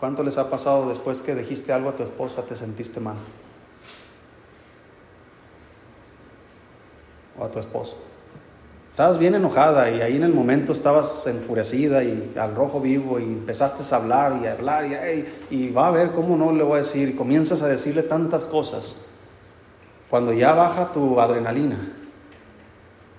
¿Cuánto 0.00 0.22
les 0.22 0.38
ha 0.38 0.48
pasado 0.48 0.88
después 0.88 1.20
que 1.20 1.34
dijiste 1.34 1.72
algo 1.72 1.90
a 1.90 1.96
tu 1.96 2.04
esposa, 2.04 2.42
te 2.42 2.54
sentiste 2.54 3.00
mal? 3.00 3.16
O 7.38 7.44
a 7.44 7.50
tu 7.50 7.58
esposo. 7.58 7.98
Estabas 8.90 9.18
bien 9.18 9.34
enojada 9.34 9.90
y 9.90 10.00
ahí 10.00 10.16
en 10.16 10.24
el 10.24 10.32
momento 10.32 10.72
estabas 10.72 11.26
enfurecida 11.26 12.02
y 12.02 12.32
al 12.36 12.54
rojo 12.54 12.80
vivo 12.80 13.20
y 13.20 13.24
empezaste 13.24 13.82
a 13.94 13.98
hablar 13.98 14.40
y 14.42 14.46
a 14.46 14.52
hablar 14.52 14.86
y, 14.86 15.54
y 15.54 15.70
va 15.70 15.88
a 15.88 15.90
ver 15.92 16.12
cómo 16.12 16.36
no 16.36 16.52
le 16.52 16.64
voy 16.64 16.74
a 16.74 16.76
decir 16.78 17.16
comienzas 17.16 17.62
a 17.62 17.68
decirle 17.68 18.02
tantas 18.02 18.42
cosas. 18.42 18.96
Cuando 20.10 20.32
ya 20.32 20.52
baja 20.52 20.90
tu 20.92 21.20
adrenalina 21.20 21.92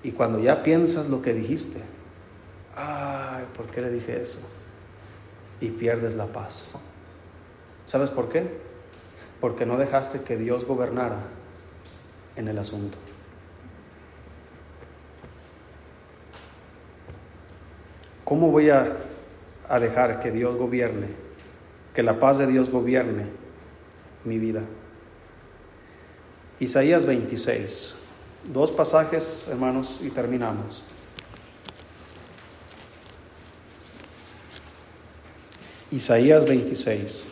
y 0.04 0.12
cuando 0.12 0.40
ya 0.40 0.64
piensas 0.64 1.08
lo 1.08 1.22
que 1.22 1.34
dijiste, 1.34 1.82
ay, 2.76 3.46
¿por 3.56 3.68
qué 3.68 3.82
le 3.82 3.92
dije 3.92 4.22
eso? 4.22 4.40
Y 5.62 5.70
pierdes 5.70 6.16
la 6.16 6.28
paz. 6.28 6.74
¿Sabes 7.86 8.12
por 8.12 8.30
qué? 8.30 8.48
Porque 9.42 9.66
no 9.66 9.78
dejaste 9.78 10.22
que 10.22 10.38
Dios 10.38 10.66
gobernara 10.66 11.18
en 12.36 12.48
el 12.48 12.58
asunto. 12.58 12.98
¿Cómo 18.30 18.52
voy 18.52 18.70
a, 18.70 18.96
dejar 19.80 20.20
que 20.20 20.30
Dios 20.30 20.56
gobierne, 20.56 21.08
que 21.96 22.04
la 22.04 22.20
paz 22.20 22.38
de 22.38 22.46
Dios 22.46 22.70
gobierne 22.70 23.26
mi 24.24 24.38
vida? 24.38 24.62
Isaías 26.60 27.08
26. 27.08 27.96
Dos 28.54 28.72
pasajes, 28.72 29.48
hermanos, 29.52 30.02
y 30.04 30.12
terminamos. 30.12 30.84
Isaías 35.92 36.46
26. 36.46 37.26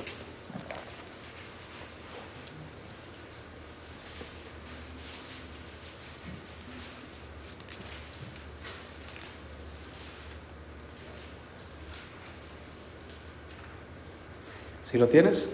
Si 14.83 14.97
lo 14.97 15.07
tienes? 15.07 15.49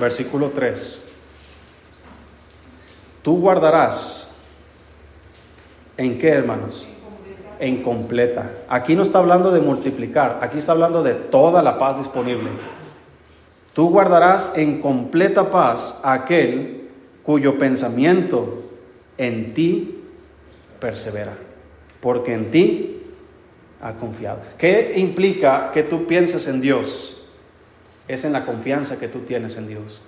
Versículo 0.00 0.50
3. 0.50 1.08
Tú 3.22 3.40
guardarás. 3.40 4.34
¿En 5.96 6.18
qué, 6.18 6.30
hermanos? 6.30 6.88
En 7.62 7.82
completa. 7.82 8.50
Aquí 8.68 8.96
no 8.96 9.04
está 9.04 9.20
hablando 9.20 9.52
de 9.52 9.60
multiplicar, 9.60 10.40
aquí 10.42 10.58
está 10.58 10.72
hablando 10.72 11.02
de 11.04 11.14
toda 11.14 11.62
la 11.62 11.78
paz 11.78 11.98
disponible. 11.98 12.50
Tú 13.72 13.90
guardarás 13.90 14.52
en 14.56 14.80
completa 14.80 15.50
paz 15.50 16.00
aquel 16.02 16.88
cuyo 17.22 17.58
pensamiento 17.58 18.64
en 19.16 19.54
ti 19.54 20.02
persevera, 20.80 21.34
porque 22.00 22.34
en 22.34 22.50
ti 22.50 23.02
ha 23.80 23.92
confiado. 23.94 24.40
¿Qué 24.58 24.94
implica 24.96 25.70
que 25.72 25.84
tú 25.84 26.06
pienses 26.06 26.48
en 26.48 26.60
Dios? 26.60 27.12
es 28.08 28.24
en 28.24 28.32
la 28.32 28.44
confianza 28.44 28.98
que 28.98 29.08
tú 29.08 29.20
tienes 29.20 29.56
en 29.56 29.68
Dios. 29.68 30.00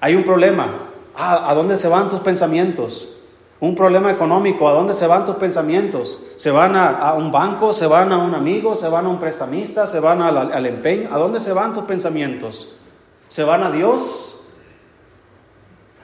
Hay 0.00 0.14
un 0.14 0.24
problema. 0.24 0.72
Ah, 1.14 1.50
¿A 1.50 1.54
dónde 1.54 1.76
se 1.76 1.88
van 1.88 2.10
tus 2.10 2.20
pensamientos? 2.20 3.19
Un 3.60 3.74
problema 3.74 4.10
económico. 4.10 4.68
¿A 4.68 4.72
dónde 4.72 4.94
se 4.94 5.06
van 5.06 5.26
tus 5.26 5.36
pensamientos? 5.36 6.18
¿Se 6.36 6.50
van 6.50 6.74
a, 6.74 7.12
un 7.14 7.30
banco? 7.30 7.74
¿Se 7.74 7.86
van 7.86 8.10
a 8.12 8.18
un 8.18 8.34
amigo? 8.34 8.74
¿Se 8.74 8.88
van 8.88 9.04
a 9.04 9.08
un 9.08 9.18
prestamista? 9.18 9.86
¿Se 9.86 10.00
van 10.00 10.22
al, 10.22 10.66
empeño? 10.66 11.08
¿A 11.12 11.18
dónde 11.18 11.40
se 11.40 11.52
van 11.52 11.74
tus 11.74 11.84
pensamientos? 11.84 12.74
¿Se 13.28 13.44
van 13.44 13.62
a 13.62 13.70
Dios? 13.70 14.44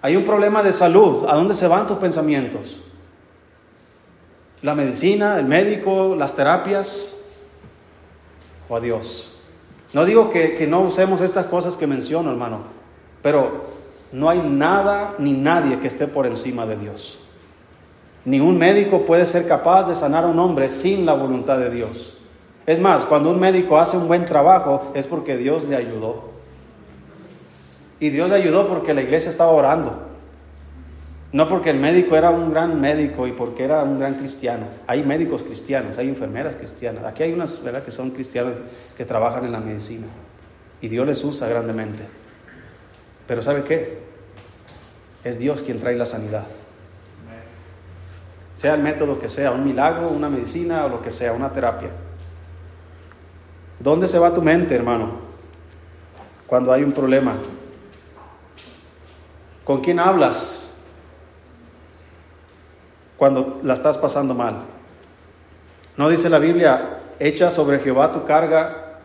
Hay 0.03 0.17
un 0.17 0.25
problema 0.25 0.63
de 0.63 0.73
salud. 0.73 1.25
¿A 1.29 1.35
dónde 1.35 1.55
se 1.55 1.67
van 1.67 1.87
tus 1.87 1.97
pensamientos? 1.97 2.83
¿La 4.61 4.75
medicina, 4.75 5.39
el 5.39 5.47
médico, 5.47 6.15
las 6.15 6.35
terapias? 6.35 7.17
¿O 8.69 8.77
a 8.77 8.81
Dios? 8.81 9.37
No 9.93 10.05
digo 10.05 10.31
que, 10.31 10.67
no 10.69 10.81
usemos 10.83 11.23
estas 11.23 11.47
cosas 11.47 11.77
que 11.77 11.87
menciono, 11.87 12.31
hermano, 12.31 12.61
pero 13.23 13.65
no 14.13 14.29
hay 14.29 14.41
nada 14.41 15.15
ni 15.19 15.33
nadie 15.33 15.79
que 15.81 15.87
esté 15.87 16.07
por 16.07 16.27
encima 16.27 16.67
de 16.67 16.77
Dios. 16.77 17.19
Ni 18.27 18.41
un 18.41 18.59
médico 18.59 19.07
puede 19.07 19.25
ser 19.25 19.47
capaz 19.47 19.85
de 19.85 19.95
sanar 19.95 20.25
a 20.25 20.27
un 20.27 20.39
hombre 20.41 20.69
sin 20.69 21.07
la 21.07 21.15
voluntad 21.15 21.59
de 21.59 21.71
Dios. 21.71 22.19
Es 22.67 22.81
más, 22.81 23.05
cuando 23.05 23.31
un 23.31 23.39
médico 23.39 23.79
hace 23.79 23.97
un 23.97 24.09
buen 24.09 24.25
trabajo 24.25 24.91
es 24.95 25.07
porque 25.07 25.37
Dios 25.37 25.63
le 25.63 25.77
ayudó. 25.77 26.33
Y 28.01 28.11
Dios 28.11 28.29
le 28.29 28.35
ayudó 28.35 28.67
porque 28.67 28.93
la 28.93 29.03
iglesia 29.03 29.31
estaba 29.31 29.53
orando. 29.53 30.03
No 31.31 31.49
porque 31.49 31.71
el 31.71 31.79
médico 31.79 32.17
era 32.17 32.31
un 32.31 32.51
gran 32.51 32.81
médico 32.81 33.29
y 33.29 33.33
porque 33.33 33.63
era 33.63 33.85
un 33.85 34.01
gran 34.01 34.15
cristiano. 34.15 34.67
Hay 34.89 35.05
médicos 35.05 35.45
cristianos, 35.45 35.97
hay 35.97 36.09
enfermeras 36.09 36.57
cristianas. 36.57 37.05
Aquí 37.05 37.23
hay 37.23 37.33
unas 37.33 37.63
¿verdad? 37.63 37.85
que 37.85 37.93
son 37.93 38.11
cristianos 38.11 38.55
que 38.97 39.05
trabajan 39.05 39.45
en 39.45 39.53
la 39.53 39.61
medicina. 39.61 40.09
Y 40.81 40.89
Dios 40.89 41.07
les 41.07 41.23
usa 41.23 41.49
grandemente. 41.49 42.03
Pero 43.29 43.41
¿sabe 43.41 43.63
qué? 43.63 43.99
Es 45.23 45.39
Dios 45.39 45.63
quien 45.63 45.79
trae 45.79 45.97
la 45.97 46.07
sanidad. 46.07 46.47
Sea 48.57 48.75
el 48.75 48.83
método 48.83 49.19
que 49.19 49.29
sea, 49.29 49.53
un 49.53 49.65
milagro, 49.65 50.09
una 50.09 50.29
medicina 50.29 50.87
o 50.87 50.89
lo 50.89 51.03
que 51.03 51.11
sea, 51.11 51.33
una 51.33 51.53
terapia. 51.53 51.91
¿Dónde 53.79 54.09
se 54.09 54.19
va 54.19 54.35
tu 54.35 54.43
mente, 54.43 54.75
hermano? 54.75 55.21
Cuando 56.47 56.73
hay 56.73 56.83
un 56.83 56.93
problema. 56.93 57.35
¿Con 59.65 59.81
quién 59.81 59.99
hablas? 59.99 60.67
cuando 63.17 63.61
la 63.63 63.75
estás 63.75 63.99
pasando 63.99 64.35
mal. 64.35 64.65
No 65.97 66.09
dice 66.09 66.29
la 66.29 66.39
Biblia, 66.39 66.99
echa 67.19 67.51
sobre 67.51 67.79
Jehová 67.79 68.13
tu 68.13 68.25
carga 68.25 69.01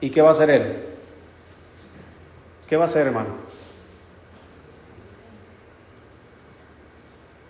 y 0.00 0.10
¿qué 0.10 0.22
va 0.22 0.30
a 0.30 0.32
hacer 0.32 0.50
Él? 0.50 0.84
¿Qué 2.68 2.76
va 2.76 2.84
a 2.84 2.86
hacer, 2.86 3.06
hermano? 3.06 3.28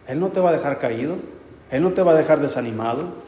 Él 0.06 0.20
no 0.20 0.28
te 0.28 0.40
va 0.40 0.50
a 0.50 0.52
dejar 0.52 0.78
caído, 0.78 1.16
Él 1.70 1.82
no 1.82 1.92
te 1.92 2.02
va 2.02 2.12
a 2.12 2.16
dejar 2.16 2.40
desanimado. 2.40 3.24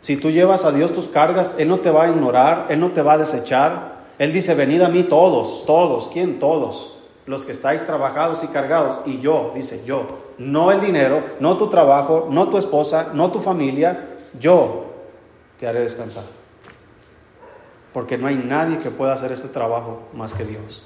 Si 0.00 0.16
tú 0.16 0.30
llevas 0.30 0.64
a 0.64 0.72
Dios 0.72 0.92
tus 0.92 1.08
cargas, 1.08 1.54
Él 1.58 1.68
no 1.68 1.80
te 1.80 1.90
va 1.90 2.04
a 2.04 2.08
ignorar, 2.08 2.66
Él 2.70 2.80
no 2.80 2.92
te 2.92 3.02
va 3.02 3.14
a 3.14 3.18
desechar. 3.18 3.98
Él 4.18 4.32
dice, 4.32 4.54
venid 4.54 4.82
a 4.82 4.88
mí 4.88 5.04
todos, 5.04 5.64
todos, 5.66 6.10
¿quién 6.12 6.38
todos? 6.38 6.98
los 7.28 7.44
que 7.44 7.52
estáis 7.52 7.84
trabajados 7.84 8.42
y 8.42 8.46
cargados, 8.48 9.02
y 9.04 9.20
yo, 9.20 9.52
dice 9.54 9.82
yo, 9.84 10.18
no 10.38 10.72
el 10.72 10.80
dinero, 10.80 11.22
no 11.40 11.58
tu 11.58 11.68
trabajo, 11.68 12.26
no 12.30 12.48
tu 12.48 12.56
esposa, 12.56 13.10
no 13.12 13.30
tu 13.30 13.38
familia, 13.38 14.16
yo 14.40 14.86
te 15.58 15.68
haré 15.68 15.80
descansar. 15.80 16.24
Porque 17.92 18.16
no 18.16 18.28
hay 18.28 18.36
nadie 18.36 18.78
que 18.78 18.90
pueda 18.90 19.12
hacer 19.12 19.30
este 19.30 19.48
trabajo 19.48 20.00
más 20.14 20.32
que 20.32 20.44
Dios. 20.44 20.82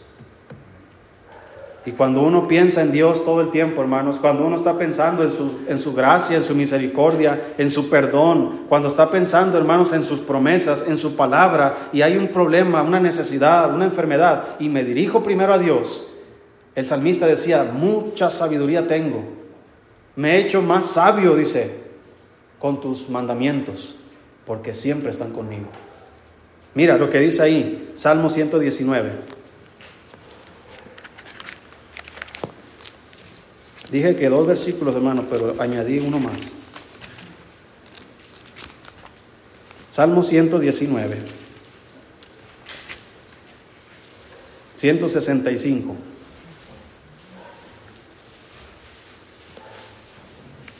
Y 1.84 1.92
cuando 1.92 2.22
uno 2.22 2.46
piensa 2.46 2.80
en 2.80 2.92
Dios 2.92 3.24
todo 3.24 3.40
el 3.40 3.50
tiempo, 3.50 3.80
hermanos, 3.80 4.18
cuando 4.20 4.46
uno 4.46 4.54
está 4.54 4.78
pensando 4.78 5.24
en 5.24 5.32
su, 5.32 5.62
en 5.66 5.80
su 5.80 5.92
gracia, 5.92 6.36
en 6.36 6.44
su 6.44 6.54
misericordia, 6.54 7.54
en 7.58 7.70
su 7.72 7.90
perdón, 7.90 8.66
cuando 8.68 8.88
está 8.88 9.10
pensando, 9.10 9.58
hermanos, 9.58 9.92
en 9.92 10.04
sus 10.04 10.20
promesas, 10.20 10.86
en 10.86 10.96
su 10.96 11.16
palabra, 11.16 11.88
y 11.92 12.02
hay 12.02 12.16
un 12.16 12.28
problema, 12.28 12.82
una 12.82 13.00
necesidad, 13.00 13.74
una 13.74 13.86
enfermedad, 13.86 14.56
y 14.60 14.68
me 14.68 14.84
dirijo 14.84 15.24
primero 15.24 15.52
a 15.52 15.58
Dios, 15.58 16.06
el 16.76 16.86
salmista 16.86 17.26
decía, 17.26 17.64
mucha 17.64 18.30
sabiduría 18.30 18.86
tengo. 18.86 19.24
Me 20.14 20.36
he 20.36 20.40
hecho 20.40 20.62
más 20.62 20.86
sabio, 20.86 21.34
dice, 21.34 21.82
con 22.60 22.80
tus 22.80 23.10
mandamientos, 23.10 23.96
porque 24.46 24.72
siempre 24.72 25.10
están 25.10 25.32
conmigo. 25.32 25.66
Mira 26.74 26.96
lo 26.96 27.10
que 27.10 27.18
dice 27.18 27.42
ahí, 27.42 27.90
Salmo 27.94 28.30
119. 28.30 29.41
Dije 33.90 34.16
que 34.16 34.28
dos 34.28 34.46
versículos, 34.46 34.94
hermano, 34.94 35.26
pero 35.28 35.56
añadí 35.58 35.98
uno 35.98 36.18
más. 36.18 36.52
Salmo 39.90 40.22
119. 40.22 41.18
165. 44.76 45.96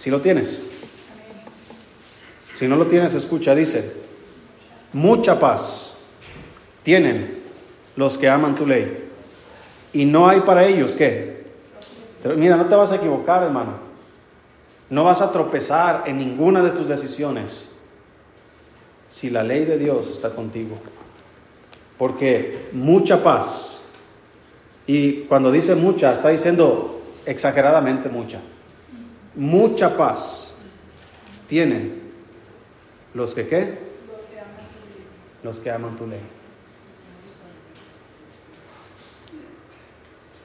Si 0.00 0.11
lo 0.11 0.20
tienes. 0.20 0.62
Si 2.55 2.66
no 2.66 2.76
lo 2.76 2.86
tienes, 2.86 3.12
escucha, 3.14 3.55
dice, 3.55 3.94
mucha 4.92 5.38
paz 5.38 5.98
tienen 6.82 7.38
los 7.94 8.18
que 8.18 8.28
aman 8.28 8.57
tu 8.57 8.66
ley. 8.66 9.11
Y 9.92 10.05
no 10.05 10.28
hay 10.28 10.40
para 10.40 10.66
ellos 10.66 10.94
qué. 10.94 11.32
Mira, 12.25 12.57
no 12.57 12.66
te 12.66 12.75
vas 12.75 12.93
a 12.93 12.97
equivocar, 12.97 13.43
hermano. 13.43 13.73
No 14.91 15.05
vas 15.05 15.20
a 15.23 15.33
tropezar 15.33 16.05
en 16.07 16.18
ninguna 16.18 16.62
de 16.62 16.70
tus 16.70 16.89
decisiones 16.89 17.73
si 19.09 19.31
la 19.31 19.43
ley 19.43 19.64
de 19.64 19.79
Dios 19.79 20.11
está 20.11 20.31
contigo. 20.31 20.77
Porque 21.99 22.68
mucha 22.73 23.23
paz. 23.23 23.83
Y 24.87 25.23
cuando 25.23 25.51
dice 25.51 25.75
mucha, 25.75 26.12
está 26.12 26.29
diciendo 26.29 27.03
exageradamente 27.25 28.09
mucha 28.09 28.39
mucha 29.35 29.97
paz 29.97 30.55
tienen 31.49 32.01
los 33.14 33.35
que 33.35 33.49
qué? 33.49 33.79
Los 35.43 35.59
que 35.59 35.70
aman 35.70 35.97
tu 35.97 36.07
ley. 36.07 36.20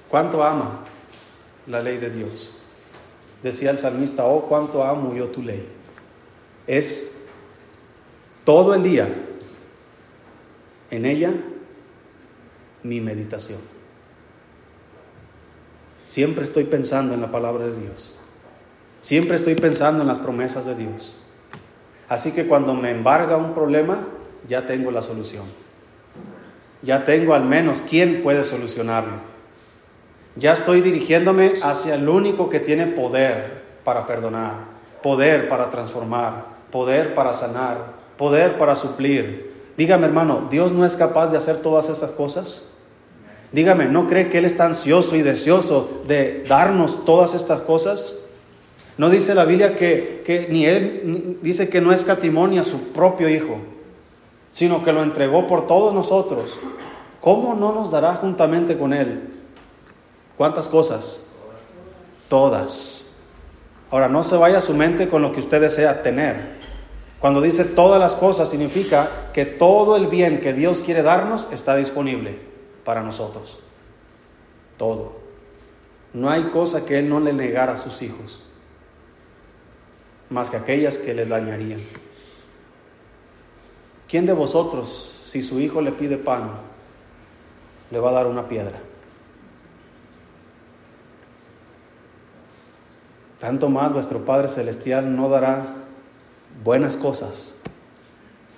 ¿Cuánto 0.09 0.43
ama 0.43 0.84
la 1.68 1.82
ley 1.82 1.97
de 1.97 2.09
Dios? 2.09 2.51
Decía 3.43 3.72
el 3.72 3.78
salmista, 3.78 4.26
oh, 4.26 4.47
cuánto 4.47 4.84
amo 4.84 5.13
yo 5.13 5.28
tu 5.28 5.41
ley. 5.41 5.68
Es 6.65 7.28
todo 8.43 8.74
el 8.74 8.84
día 8.84 9.07
en 10.89 11.05
ella 11.05 11.34
mi 12.84 13.01
meditación. 13.01 13.59
Siempre 16.07 16.45
estoy 16.45 16.63
pensando 16.63 17.13
en 17.13 17.22
la 17.22 17.32
palabra 17.32 17.65
de 17.65 17.80
Dios. 17.80 18.13
Siempre 19.01 19.36
estoy 19.36 19.55
pensando 19.55 20.01
en 20.01 20.07
las 20.07 20.20
promesas 20.20 20.65
de 20.65 20.76
Dios. 20.76 21.15
Así 22.09 22.32
que 22.32 22.47
cuando 22.47 22.74
me 22.74 22.91
embarga 22.91 23.38
un 23.38 23.53
problema, 23.53 24.07
ya 24.47 24.65
tengo 24.65 24.91
la 24.91 25.01
solución. 25.01 25.43
Ya 26.82 27.03
tengo 27.03 27.34
al 27.34 27.43
menos 27.43 27.82
quién 27.82 28.24
puede 28.24 28.43
solucionarlo. 28.43 29.36
Ya 30.39 30.53
estoy 30.53 30.81
dirigiéndome 30.81 31.53
hacia 31.63 31.95
el 31.95 32.07
único 32.07 32.49
que 32.49 32.59
tiene 32.59 32.85
poder 32.85 33.63
para 33.83 34.05
perdonar, 34.05 34.53
poder 35.01 35.49
para 35.49 35.71
transformar, 35.71 36.45
poder 36.71 37.15
para 37.15 37.33
sanar, 37.33 37.93
poder 38.17 38.59
para 38.59 38.75
suplir. 38.75 39.51
Dígame 39.77 40.05
hermano, 40.05 40.47
¿Dios 40.51 40.71
no 40.71 40.85
es 40.85 40.95
capaz 40.95 41.27
de 41.27 41.38
hacer 41.38 41.57
todas 41.57 41.89
estas 41.89 42.11
cosas? 42.11 42.69
Dígame, 43.51 43.85
¿no 43.85 44.07
cree 44.07 44.29
que 44.29 44.38
Él 44.38 44.45
está 44.45 44.65
ansioso 44.65 45.15
y 45.15 45.23
deseoso 45.23 46.03
de 46.07 46.43
darnos 46.47 47.03
todas 47.05 47.33
estas 47.33 47.61
cosas? 47.61 48.19
No 48.97 49.09
dice 49.09 49.33
la 49.33 49.45
Biblia 49.45 49.75
que, 49.75 50.47
ni 50.51 50.65
Él 50.65 51.39
dice 51.41 51.69
que 51.69 51.81
no 51.81 51.91
es 51.91 52.07
a 52.07 52.63
su 52.63 52.89
propio 52.93 53.29
Hijo, 53.29 53.57
sino 54.51 54.83
que 54.83 54.91
lo 54.91 55.01
entregó 55.01 55.47
por 55.47 55.65
todos 55.65 55.93
nosotros. 55.93 56.59
¿Cómo 57.21 57.55
no 57.55 57.73
nos 57.73 57.89
dará 57.89 58.15
juntamente 58.15 58.77
con 58.77 58.93
Él 58.93 59.36
¿Cuántas 60.38 60.67
cosas? 60.67 61.27
Todas. 62.29 63.07
Ahora, 63.89 64.07
no 64.07 64.23
se 64.23 64.38
vaya 64.38 64.61
su 64.61 64.73
mente 64.73 65.09
con 65.09 65.21
lo 65.21 65.31
que 65.31 65.39
usted 65.39 65.59
desea 65.59 66.03
tener. 66.03 66.57
Cuando 67.19 67.41
dice 67.41 67.65
todas 67.65 67.99
las 67.99 68.13
cosas, 68.13 68.49
significa 68.49 69.31
que 69.33 69.45
todo 69.45 69.95
el 69.95 70.07
bien 70.07 70.39
que 70.39 70.53
Dios 70.53 70.81
quiere 70.81 71.01
darnos 71.01 71.47
está 71.51 71.75
disponible 71.75 72.38
para 72.85 73.01
nosotros. 73.01 73.57
Todo. 74.77 75.17
No 76.13 76.29
hay 76.29 76.43
cosa 76.49 76.85
que 76.85 76.99
Él 76.99 77.09
no 77.09 77.19
le 77.19 77.33
negara 77.33 77.73
a 77.73 77.77
sus 77.77 78.01
hijos, 78.01 78.43
más 80.29 80.49
que 80.49 80.57
aquellas 80.57 80.97
que 80.97 81.13
le 81.13 81.25
dañarían. 81.25 81.81
¿Quién 84.07 84.25
de 84.25 84.33
vosotros, 84.33 85.25
si 85.25 85.41
su 85.41 85.59
hijo 85.59 85.81
le 85.81 85.91
pide 85.91 86.17
pan, 86.17 86.51
le 87.89 87.99
va 87.99 88.11
a 88.11 88.13
dar 88.13 88.27
una 88.27 88.47
piedra? 88.47 88.79
Tanto 93.39 93.69
más 93.69 93.93
vuestro 93.93 94.25
Padre 94.25 94.47
Celestial 94.47 95.15
no 95.15 95.29
dará 95.29 95.75
buenas 96.63 96.95
cosas 96.95 97.55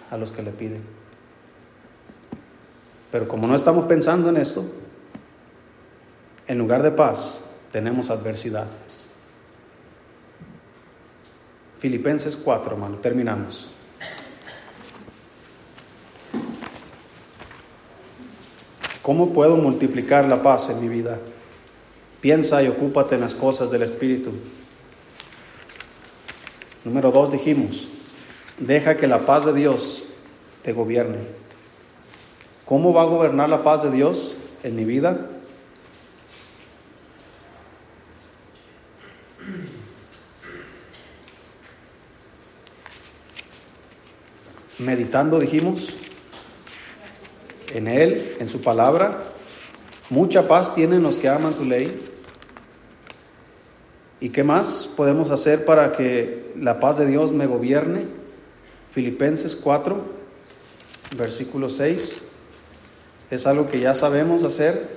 a 0.09 0.17
los 0.17 0.31
que 0.31 0.41
le 0.41 0.51
piden. 0.51 0.81
Pero 3.11 3.27
como 3.27 3.47
no 3.47 3.55
estamos 3.55 3.85
pensando 3.85 4.29
en 4.29 4.37
esto, 4.37 4.65
en 6.47 6.57
lugar 6.57 6.83
de 6.83 6.91
paz 6.91 7.45
tenemos 7.71 8.09
adversidad. 8.09 8.67
Filipenses 11.79 12.35
4, 12.35 12.73
hermano, 12.73 12.97
terminamos. 12.97 13.69
¿Cómo 19.01 19.33
puedo 19.33 19.55
multiplicar 19.55 20.25
la 20.25 20.43
paz 20.43 20.69
en 20.69 20.81
mi 20.81 20.87
vida? 20.87 21.17
Piensa 22.21 22.61
y 22.61 22.67
ocúpate 22.67 23.15
en 23.15 23.21
las 23.21 23.33
cosas 23.33 23.71
del 23.71 23.83
Espíritu 23.83 24.31
Número 26.85 27.11
dos 27.11 27.31
dijimos, 27.31 27.87
deja 28.57 28.97
que 28.97 29.07
la 29.07 29.19
paz 29.19 29.45
de 29.45 29.53
Dios 29.53 30.03
te 30.63 30.73
gobierne. 30.73 31.17
¿Cómo 32.65 32.93
va 32.93 33.01
a 33.01 33.05
gobernar 33.05 33.49
la 33.49 33.63
paz 33.63 33.83
de 33.83 33.91
Dios 33.91 34.35
en 34.63 34.75
mi 34.75 34.85
vida? 34.85 35.25
Meditando, 44.77 45.39
dijimos, 45.39 45.89
en 47.73 47.87
Él, 47.87 48.37
en 48.39 48.47
su 48.47 48.61
palabra. 48.61 49.23
Mucha 50.09 50.47
paz 50.47 50.73
tienen 50.73 51.03
los 51.03 51.15
que 51.17 51.27
aman 51.27 51.53
su 51.53 51.65
ley. 51.65 52.08
¿Y 54.21 54.29
qué 54.29 54.43
más 54.43 54.89
podemos 54.97 55.31
hacer 55.31 55.65
para 55.65 55.93
que 55.93 56.51
la 56.59 56.79
paz 56.79 56.97
de 56.97 57.05
Dios 57.05 57.31
me 57.31 57.47
gobierne? 57.47 58.05
Filipenses 58.91 59.55
4, 59.55 59.97
versículo 61.17 61.69
6. 61.69 62.21
Es 63.31 63.47
algo 63.47 63.69
que 63.69 63.79
ya 63.79 63.95
sabemos 63.95 64.43
hacer 64.43 64.89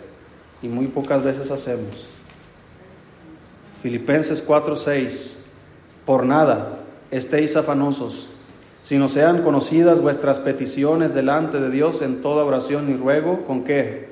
y 0.61 0.69
muy 0.69 0.87
pocas 0.87 1.23
veces 1.23 1.51
hacemos. 1.51 2.09
Filipenses 3.83 4.43
4, 4.43 4.77
6. 4.77 5.39
Por 6.05 6.27
nada 6.27 6.81
estéis 7.13 7.57
afanosos, 7.57 8.29
sino 8.83 9.09
sean 9.09 9.45
conocidas 9.45 10.01
vuestras 10.01 10.41
peticiones 10.41 11.15
delante 11.15 11.61
de 11.61 11.71
Dios 11.71 12.03
en 12.03 12.23
toda 12.23 12.45
oración 12.45 12.91
y 12.91 12.97
ruego. 12.97 13.45
¿Con 13.45 13.63
qué? 13.63 14.09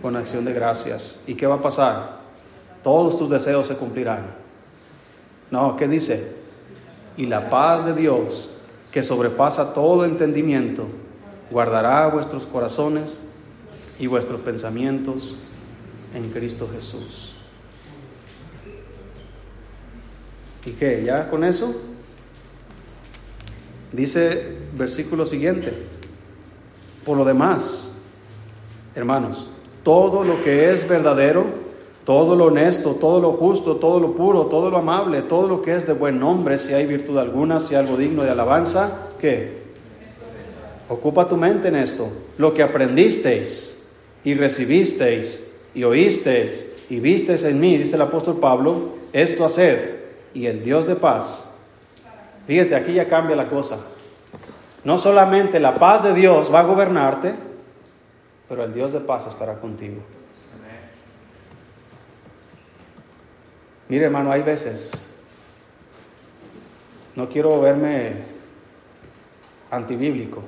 Con 0.00 0.14
acción 0.14 0.44
de 0.44 0.52
gracias. 0.52 1.20
¿Y 1.26 1.34
qué 1.34 1.48
va 1.48 1.56
a 1.56 1.62
pasar? 1.62 2.20
Todos 2.84 3.18
tus 3.18 3.30
deseos 3.30 3.66
se 3.66 3.74
cumplirán. 3.74 4.43
No, 5.54 5.76
¿qué 5.76 5.86
dice? 5.86 6.32
Y 7.16 7.26
la 7.26 7.48
paz 7.48 7.86
de 7.86 7.94
Dios, 7.94 8.50
que 8.90 9.04
sobrepasa 9.04 9.72
todo 9.72 10.04
entendimiento, 10.04 10.88
guardará 11.48 12.08
vuestros 12.08 12.44
corazones 12.44 13.22
y 14.00 14.08
vuestros 14.08 14.40
pensamientos 14.40 15.36
en 16.12 16.28
Cristo 16.30 16.68
Jesús. 16.74 17.36
¿Y 20.66 20.72
qué? 20.72 21.04
¿Ya 21.04 21.30
con 21.30 21.44
eso? 21.44 21.72
Dice 23.92 24.58
versículo 24.76 25.24
siguiente. 25.24 25.72
Por 27.04 27.16
lo 27.16 27.24
demás, 27.24 27.92
hermanos, 28.96 29.46
todo 29.84 30.24
lo 30.24 30.42
que 30.42 30.74
es 30.74 30.88
verdadero, 30.88 31.44
todo 32.04 32.36
lo 32.36 32.46
honesto, 32.46 32.96
todo 32.96 33.20
lo 33.20 33.32
justo, 33.32 33.76
todo 33.76 33.98
lo 33.98 34.12
puro, 34.12 34.46
todo 34.46 34.70
lo 34.70 34.76
amable, 34.76 35.22
todo 35.22 35.48
lo 35.48 35.62
que 35.62 35.74
es 35.74 35.86
de 35.86 35.94
buen 35.94 36.20
nombre, 36.20 36.58
si 36.58 36.74
hay 36.74 36.86
virtud 36.86 37.16
alguna, 37.18 37.60
si 37.60 37.74
algo 37.74 37.96
digno 37.96 38.22
de 38.22 38.30
alabanza, 38.30 39.08
¿qué? 39.18 39.64
Ocupa 40.88 41.28
tu 41.28 41.36
mente 41.36 41.68
en 41.68 41.76
esto. 41.76 42.08
Lo 42.36 42.52
que 42.52 42.62
aprendisteis 42.62 43.88
y 44.22 44.34
recibisteis 44.34 45.50
y 45.74 45.84
oísteis 45.84 46.72
y 46.90 47.00
visteis 47.00 47.42
en 47.44 47.58
mí, 47.58 47.78
dice 47.78 47.96
el 47.96 48.02
apóstol 48.02 48.38
Pablo, 48.38 48.90
esto 49.12 49.46
haced 49.46 49.78
y 50.34 50.46
el 50.46 50.62
Dios 50.62 50.86
de 50.86 50.96
paz. 50.96 51.50
Fíjate, 52.46 52.74
aquí 52.74 52.92
ya 52.92 53.08
cambia 53.08 53.34
la 53.34 53.48
cosa. 53.48 53.78
No 54.84 54.98
solamente 54.98 55.58
la 55.58 55.78
paz 55.78 56.04
de 56.04 56.12
Dios 56.12 56.52
va 56.52 56.60
a 56.60 56.64
gobernarte, 56.64 57.32
pero 58.46 58.64
el 58.64 58.74
Dios 58.74 58.92
de 58.92 59.00
paz 59.00 59.26
estará 59.26 59.54
contigo. 59.54 60.02
Mire 63.88 64.06
hermano, 64.06 64.32
hay 64.32 64.42
veces, 64.42 65.12
no 67.14 67.28
quiero 67.28 67.60
verme 67.60 68.22
antibíblico, 69.70 70.42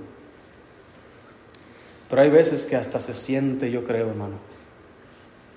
pero 2.08 2.22
hay 2.22 2.30
veces 2.30 2.64
que 2.64 2.76
hasta 2.76 2.98
se 2.98 3.12
siente, 3.12 3.70
yo 3.70 3.84
creo 3.84 4.08
hermano, 4.08 4.36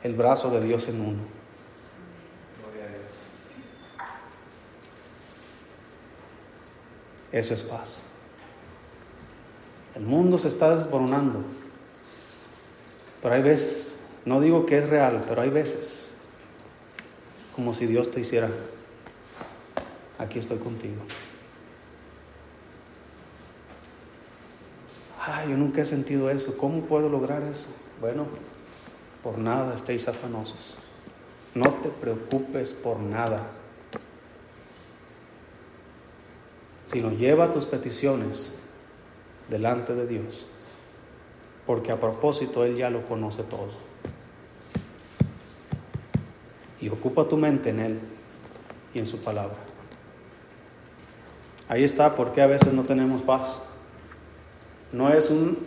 el 0.03 0.13
brazo 0.13 0.49
de 0.49 0.61
Dios 0.61 0.87
en 0.89 1.01
uno. 1.01 1.39
Eso 7.31 7.53
es 7.53 7.61
paz. 7.61 8.01
El 9.93 10.01
mundo 10.01 10.39
se 10.39 10.47
está 10.47 10.75
desboronando. 10.75 11.43
Pero 13.21 13.35
hay 13.35 13.43
veces, 13.43 13.99
no 14.25 14.41
digo 14.41 14.65
que 14.65 14.79
es 14.79 14.89
real, 14.89 15.21
pero 15.27 15.41
hay 15.43 15.51
veces 15.51 16.08
como 17.59 17.73
si 17.73 17.87
Dios 17.87 18.09
te 18.09 18.21
hiciera, 18.21 18.49
aquí 20.17 20.39
estoy 20.39 20.59
contigo. 20.59 21.01
Ay, 25.19 25.49
yo 25.49 25.57
nunca 25.57 25.81
he 25.81 25.85
sentido 25.85 26.29
eso. 26.29 26.55
¿Cómo 26.55 26.83
puedo 26.83 27.09
lograr 27.09 27.43
eso? 27.43 27.67
Bueno, 27.99 28.27
por 29.21 29.37
nada 29.37 29.75
estéis 29.75 30.07
afanosos. 30.07 30.77
No 31.53 31.69
te 31.83 31.89
preocupes 31.89 32.71
por 32.71 32.97
nada. 33.01 33.45
sino 36.85 37.11
lleva 37.11 37.51
tus 37.51 37.65
peticiones 37.65 38.57
delante 39.47 39.93
de 39.93 40.07
Dios, 40.07 40.47
porque 41.67 41.91
a 41.91 41.99
propósito 41.99 42.63
Él 42.65 42.77
ya 42.77 42.89
lo 42.89 43.05
conoce 43.05 43.43
todo. 43.43 43.88
Y 46.81 46.89
ocupa 46.89 47.25
tu 47.25 47.37
mente 47.37 47.69
en 47.69 47.79
Él 47.79 47.99
y 48.93 48.99
en 48.99 49.07
su 49.07 49.19
palabra. 49.19 49.57
Ahí 51.67 51.83
está 51.83 52.15
porque 52.15 52.41
a 52.41 52.47
veces 52.47 52.73
no 52.73 52.83
tenemos 52.83 53.21
paz. 53.21 53.63
No 54.91 55.09
es 55.09 55.29
un 55.29 55.57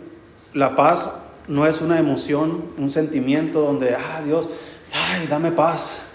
la 0.53 0.75
paz 0.75 1.23
no 1.47 1.67
es 1.67 1.81
una 1.81 1.99
emoción, 1.99 2.63
un 2.77 2.89
sentimiento 2.89 3.61
donde, 3.61 3.95
ah, 3.95 4.21
Dios, 4.25 4.47
ay, 4.93 5.27
dame 5.27 5.51
paz. 5.51 6.13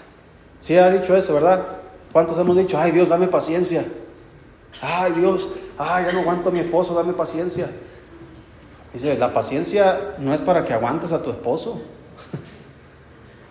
Sí 0.59 0.75
ha 0.75 0.89
dicho 0.89 1.15
eso, 1.15 1.33
¿verdad? 1.33 1.65
¿Cuántos 2.11 2.37
hemos 2.37 2.57
dicho, 2.57 2.77
ay, 2.77 2.91
Dios, 2.91 3.09
dame 3.09 3.27
paciencia? 3.27 3.85
Ay, 4.81 5.13
Dios, 5.13 5.49
ay, 5.77 6.05
ya 6.05 6.13
no 6.13 6.21
aguanto 6.21 6.49
a 6.49 6.51
mi 6.51 6.59
esposo, 6.59 6.93
dame 6.93 7.13
paciencia. 7.13 7.69
Dice, 8.93 9.17
la 9.17 9.33
paciencia 9.33 10.15
no 10.17 10.33
es 10.33 10.41
para 10.41 10.65
que 10.65 10.73
aguantes 10.73 11.11
a 11.11 11.21
tu 11.21 11.29
esposo. 11.29 11.79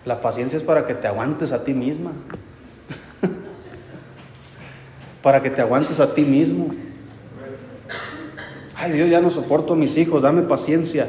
La 0.09 0.21
paciencia 0.21 0.57
es 0.57 0.63
para 0.63 0.87
que 0.87 0.95
te 0.95 1.05
aguantes 1.05 1.51
a 1.51 1.63
ti 1.63 1.71
misma. 1.71 2.13
para 5.21 5.43
que 5.43 5.51
te 5.51 5.61
aguantes 5.61 5.99
a 5.99 6.15
ti 6.15 6.23
mismo. 6.23 6.73
Ay, 8.73 8.93
Dios, 8.93 9.07
ya 9.07 9.21
no 9.21 9.29
soporto 9.29 9.73
a 9.73 9.75
mis 9.75 9.95
hijos, 9.97 10.23
dame 10.23 10.41
paciencia. 10.41 11.07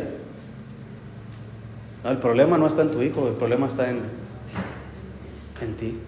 el 2.04 2.18
problema 2.18 2.58
no 2.58 2.66
está 2.66 2.82
en 2.82 2.90
tu 2.90 3.00
hijo, 3.00 3.26
el 3.26 3.36
problema 3.36 3.68
está 3.68 3.88
en, 3.88 4.02
en 5.62 5.76
ti. 5.78 5.98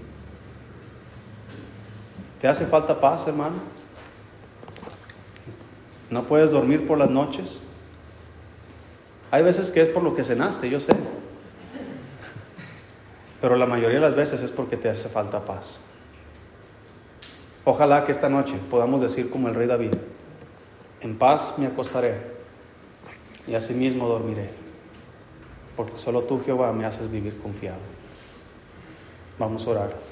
¿Te 2.43 2.47
hace 2.47 2.67
falta 2.67 3.01
paz, 3.01 3.27
hermano? 3.27 3.57
¿No 6.11 6.25
puedes 6.25 6.51
dormir 6.51 6.87
por 6.87 6.99
las 6.99 7.09
noches? 7.09 7.59
Hay 9.31 9.43
veces 9.43 9.71
que 9.71 9.81
es 9.81 9.89
por 9.89 10.03
lo 10.03 10.15
que 10.15 10.23
cenaste, 10.23 10.69
yo 10.69 10.79
sé. 10.79 10.93
Pero 13.43 13.57
la 13.57 13.67
mayoría 13.67 13.97
de 13.97 14.07
las 14.07 14.15
veces 14.15 14.41
es 14.41 14.53
porque 14.53 14.77
te 14.77 14.89
hace 14.89 15.09
falta 15.09 15.45
paz. 15.45 15.81
Ojalá 17.65 18.05
que 18.05 18.13
esta 18.13 18.29
noche 18.29 18.55
podamos 18.71 19.01
decir 19.01 19.31
como 19.31 19.49
el 19.49 19.55
rey 19.57 19.67
David, 19.67 19.93
en 21.01 21.19
paz 21.19 21.55
me 21.59 21.67
acostaré 21.67 22.15
y 23.47 23.55
asimismo 23.55 24.07
dormiré, 24.09 24.51
porque 25.77 25.99
solo 25.99 26.23
tú, 26.23 26.41
Jehová, 26.45 26.73
me 26.73 26.87
haces 26.87 27.11
vivir 27.11 27.37
confiado. 27.43 27.81
Vamos 29.39 29.67
a 29.67 29.71
orar. 29.71 30.12